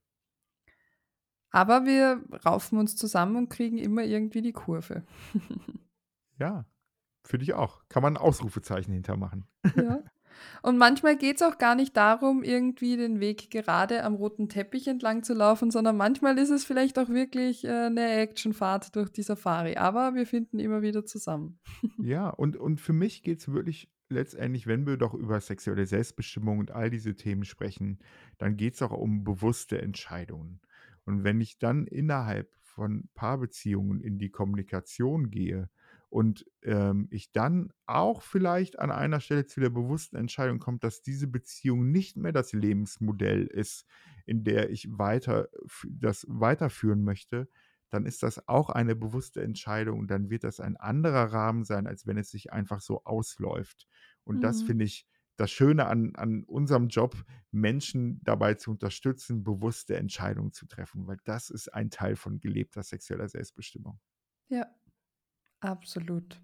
Aber 1.53 1.85
wir 1.85 2.23
raufen 2.45 2.79
uns 2.79 2.95
zusammen 2.95 3.35
und 3.35 3.49
kriegen 3.49 3.77
immer 3.77 4.03
irgendwie 4.03 4.41
die 4.41 4.53
Kurve. 4.53 5.03
Ja, 6.39 6.65
finde 7.23 7.43
ich 7.43 7.53
auch. 7.53 7.83
Kann 7.89 8.03
man 8.03 8.15
'n 8.15 8.17
Ausrufezeichen 8.17 8.93
hinter 8.93 9.17
machen. 9.17 9.47
Ja. 9.75 9.99
Und 10.61 10.77
manchmal 10.77 11.17
geht's 11.17 11.41
auch 11.41 11.57
gar 11.57 11.75
nicht 11.75 11.95
darum, 11.97 12.43
irgendwie 12.43 12.97
den 12.97 13.19
Weg 13.19 13.49
gerade 13.51 14.03
am 14.03 14.15
roten 14.15 14.49
Teppich 14.49 14.87
entlang 14.87 15.23
zu 15.23 15.33
laufen, 15.33 15.71
sondern 15.71 15.97
manchmal 15.97 16.37
ist 16.37 16.49
es 16.49 16.65
vielleicht 16.65 16.97
auch 16.99 17.09
wirklich, 17.09 17.63
äh, 17.65 17.89
'ne 17.89 18.11
Actionfahrt 18.21 18.95
durch 18.95 19.09
die 19.11 19.23
Safari, 19.23 19.77
aber 19.77 20.15
wir 20.15 20.25
finden 20.27 20.59
immer 20.59 20.81
wieder 20.81 21.05
zusammen. 21.05 21.59
Ja, 21.97 22.29
und 22.29 22.57
und 22.57 22.81
für 22.81 22.93
mich 22.93 23.21
geht's 23.23 23.51
wirklich 23.51 23.91
letztendlich, 24.09 24.67
wenn 24.67 24.85
wir 24.87 24.97
doch 24.97 25.13
über 25.13 25.39
sexuelle 25.39 25.85
Selbstbestimmung 25.85 26.59
und 26.59 26.71
all 26.71 26.89
diese 26.89 27.15
Themen 27.15 27.45
sprechen, 27.45 27.99
dann 28.37 28.57
geht's 28.57 28.81
auch 28.81 28.91
um 28.91 29.23
bewusste 29.23 29.81
Entscheidungen. 29.81 30.61
Und 31.05 31.23
wenn 31.23 31.39
ich 31.41 31.59
dann 31.59 31.87
innerhalb 31.87 32.49
von 32.61 33.09
Paarbeziehungen 33.13 34.01
in 34.01 34.17
die 34.17 34.29
Kommunikation 34.31 35.29
gehe 35.29 35.69
und 36.11 36.45
ähm, 36.63 37.07
ich 37.11 37.31
dann 37.31 37.71
auch 37.87 38.21
vielleicht 38.21 38.79
an 38.79 38.91
einer 38.91 39.21
Stelle 39.21 39.47
zu 39.47 39.61
der 39.61 39.71
bewussten 39.71 40.17
Entscheidung 40.17 40.59
komme, 40.59 40.79
dass 40.79 41.01
diese 41.01 41.27
Beziehung 41.27 41.91
nicht 41.91 42.17
mehr 42.17 42.33
das 42.33 42.53
Lebensmodell 42.53 43.47
ist, 43.47 43.87
in 44.27 44.43
der 44.43 44.69
ich 44.69 44.87
weiter 44.91 45.49
das 45.89 46.25
weiterführen 46.29 47.03
möchte, 47.03 47.49
dann 47.89 48.05
ist 48.05 48.23
das 48.23 48.47
auch 48.47 48.69
eine 48.69 48.95
bewusste 48.95 49.41
Entscheidung 49.41 49.99
und 49.99 50.11
dann 50.11 50.29
wird 50.29 50.43
das 50.43 50.59
ein 50.59 50.77
anderer 50.77 51.33
Rahmen 51.33 51.65
sein, 51.65 51.87
als 51.87 52.07
wenn 52.07 52.17
es 52.17 52.29
sich 52.29 52.53
einfach 52.53 52.81
so 52.81 53.03
ausläuft. 53.03 53.87
Und 54.23 54.43
das 54.43 54.61
Mhm. 54.61 54.61
finde 54.61 54.85
ich 54.85 55.07
das 55.37 55.51
Schöne 55.51 55.87
an, 55.87 56.15
an 56.15 56.43
unserem 56.43 56.87
Job, 56.87 57.25
Menschen 57.51 58.21
dabei 58.23 58.53
zu 58.55 58.71
unterstützen, 58.71 59.43
bewusste 59.43 59.95
Entscheidungen 59.97 60.51
zu 60.53 60.67
treffen, 60.67 61.07
weil 61.07 61.17
das 61.23 61.49
ist 61.49 61.73
ein 61.73 61.89
Teil 61.89 62.15
von 62.15 62.39
gelebter 62.39 62.83
sexueller 62.83 63.27
Selbstbestimmung. 63.27 63.99
Ja, 64.49 64.75
absolut. 65.61 66.41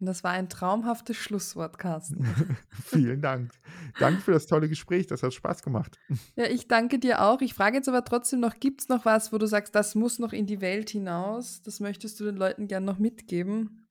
Und 0.00 0.06
das 0.06 0.22
war 0.22 0.30
ein 0.30 0.48
traumhaftes 0.48 1.16
Schlusswort, 1.16 1.78
Carsten. 1.78 2.24
Vielen 2.70 3.20
Dank. 3.20 3.52
Danke 3.98 4.20
für 4.20 4.30
das 4.30 4.46
tolle 4.46 4.68
Gespräch, 4.68 5.08
das 5.08 5.24
hat 5.24 5.34
Spaß 5.34 5.62
gemacht. 5.62 5.98
Ja, 6.36 6.44
ich 6.44 6.68
danke 6.68 7.00
dir 7.00 7.22
auch. 7.22 7.40
Ich 7.40 7.54
frage 7.54 7.76
jetzt 7.76 7.88
aber 7.88 8.04
trotzdem 8.04 8.38
noch, 8.38 8.60
gibt 8.60 8.82
es 8.82 8.88
noch 8.88 9.04
was, 9.04 9.32
wo 9.32 9.38
du 9.38 9.46
sagst, 9.46 9.74
das 9.74 9.96
muss 9.96 10.20
noch 10.20 10.32
in 10.32 10.46
die 10.46 10.60
Welt 10.60 10.90
hinaus? 10.90 11.62
Das 11.62 11.80
möchtest 11.80 12.20
du 12.20 12.24
den 12.24 12.36
Leuten 12.36 12.68
gern 12.68 12.84
noch 12.84 12.98
mitgeben? 12.98 13.88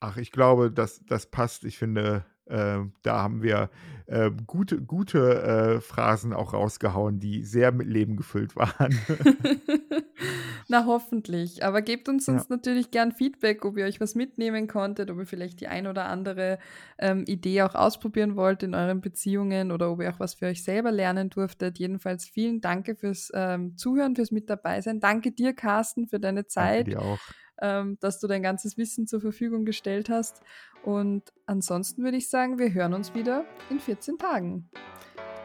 Ach, 0.00 0.16
ich 0.16 0.32
glaube, 0.32 0.70
das, 0.70 1.02
das 1.06 1.30
passt. 1.30 1.64
Ich 1.64 1.76
finde, 1.76 2.24
äh, 2.46 2.80
da 3.02 3.22
haben 3.22 3.42
wir 3.42 3.70
äh, 4.06 4.30
gute, 4.46 4.80
gute 4.82 5.42
äh, 5.76 5.80
Phrasen 5.80 6.32
auch 6.32 6.52
rausgehauen, 6.52 7.20
die 7.20 7.42
sehr 7.42 7.72
mit 7.72 7.88
Leben 7.88 8.16
gefüllt 8.16 8.56
waren. 8.56 8.98
Na, 10.68 10.86
hoffentlich. 10.86 11.64
Aber 11.64 11.82
gebt 11.82 12.08
uns 12.08 12.26
Ja. 12.26 12.44
sonst 12.44 12.50
natürlich 12.50 12.90
gern 12.90 13.12
Feedback, 13.12 13.64
ob 13.64 13.76
ihr 13.76 13.84
euch 13.84 14.00
was 14.00 14.14
mitnehmen 14.14 14.66
konntet, 14.68 15.10
ob 15.10 15.18
ihr 15.18 15.26
vielleicht 15.26 15.60
die 15.60 15.68
ein 15.68 15.86
oder 15.86 16.06
andere 16.06 16.58
ähm, 16.98 17.24
Idee 17.26 17.62
auch 17.62 17.74
ausprobieren 17.74 18.36
wollt 18.36 18.62
in 18.62 18.74
euren 18.74 19.00
Beziehungen 19.00 19.72
oder 19.72 19.90
ob 19.90 20.00
ihr 20.00 20.10
auch 20.10 20.20
was 20.20 20.34
für 20.34 20.46
euch 20.46 20.64
selber 20.64 20.90
lernen 20.92 21.30
durftet. 21.30 21.78
Jedenfalls 21.78 22.24
vielen 22.26 22.60
Dank 22.60 22.94
fürs 22.98 23.30
ähm, 23.34 23.76
Zuhören, 23.76 24.16
fürs 24.16 24.30
Mit 24.30 24.48
dabei 24.50 24.80
sein. 24.80 25.00
Danke 25.00 25.32
dir, 25.32 25.54
Carsten, 25.54 26.06
für 26.08 26.20
deine 26.20 26.46
Danke 26.56 26.82
Zeit, 26.82 26.84
dir 26.84 27.00
auch. 27.02 27.20
Ähm, 27.64 27.98
dass 28.00 28.20
du 28.20 28.26
dein 28.26 28.42
ganzes 28.42 28.76
Wissen 28.76 29.06
zur 29.06 29.22
Verfügung 29.22 29.64
gestellt 29.64 30.10
hast. 30.10 30.42
Und 30.82 31.22
ansonsten 31.46 32.04
würde 32.04 32.18
ich 32.18 32.28
sagen, 32.28 32.58
wir 32.58 32.74
hören 32.74 32.92
uns 32.92 33.14
wieder 33.14 33.46
in 33.70 33.80
14 33.80 34.18
Tagen. 34.18 34.68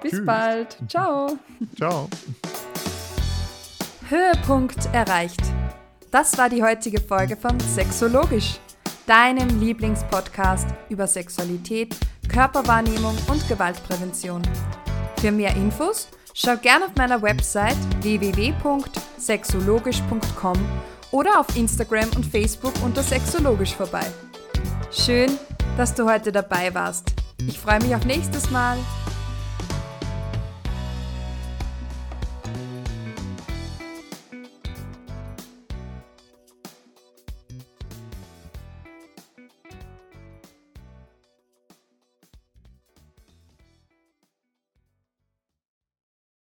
Bis 0.01 0.11
Tschüss. 0.11 0.25
bald. 0.25 0.77
Ciao. 0.89 1.37
Ciao. 1.77 2.09
Höhepunkt 4.09 4.93
erreicht. 4.93 5.39
Das 6.11 6.37
war 6.37 6.49
die 6.49 6.61
heutige 6.61 6.99
Folge 6.99 7.37
von 7.37 7.57
Sexologisch, 7.59 8.59
deinem 9.05 9.61
Lieblingspodcast 9.61 10.67
über 10.89 11.07
Sexualität, 11.07 11.95
Körperwahrnehmung 12.27 13.15
und 13.29 13.47
Gewaltprävention. 13.47 14.41
Für 15.21 15.31
mehr 15.31 15.55
Infos 15.55 16.09
schau 16.33 16.57
gerne 16.57 16.87
auf 16.87 16.95
meiner 16.95 17.21
Website 17.21 17.77
www.sexologisch.com 18.01 20.57
oder 21.11 21.39
auf 21.39 21.55
Instagram 21.55 22.09
und 22.15 22.25
Facebook 22.25 22.73
unter 22.83 23.03
Sexologisch 23.03 23.75
vorbei. 23.75 24.05
Schön, 24.91 25.31
dass 25.77 25.93
du 25.93 26.09
heute 26.09 26.31
dabei 26.31 26.73
warst. 26.73 27.13
Ich 27.47 27.59
freue 27.59 27.79
mich 27.79 27.95
auf 27.95 28.05
nächstes 28.05 28.49
Mal. 28.51 28.77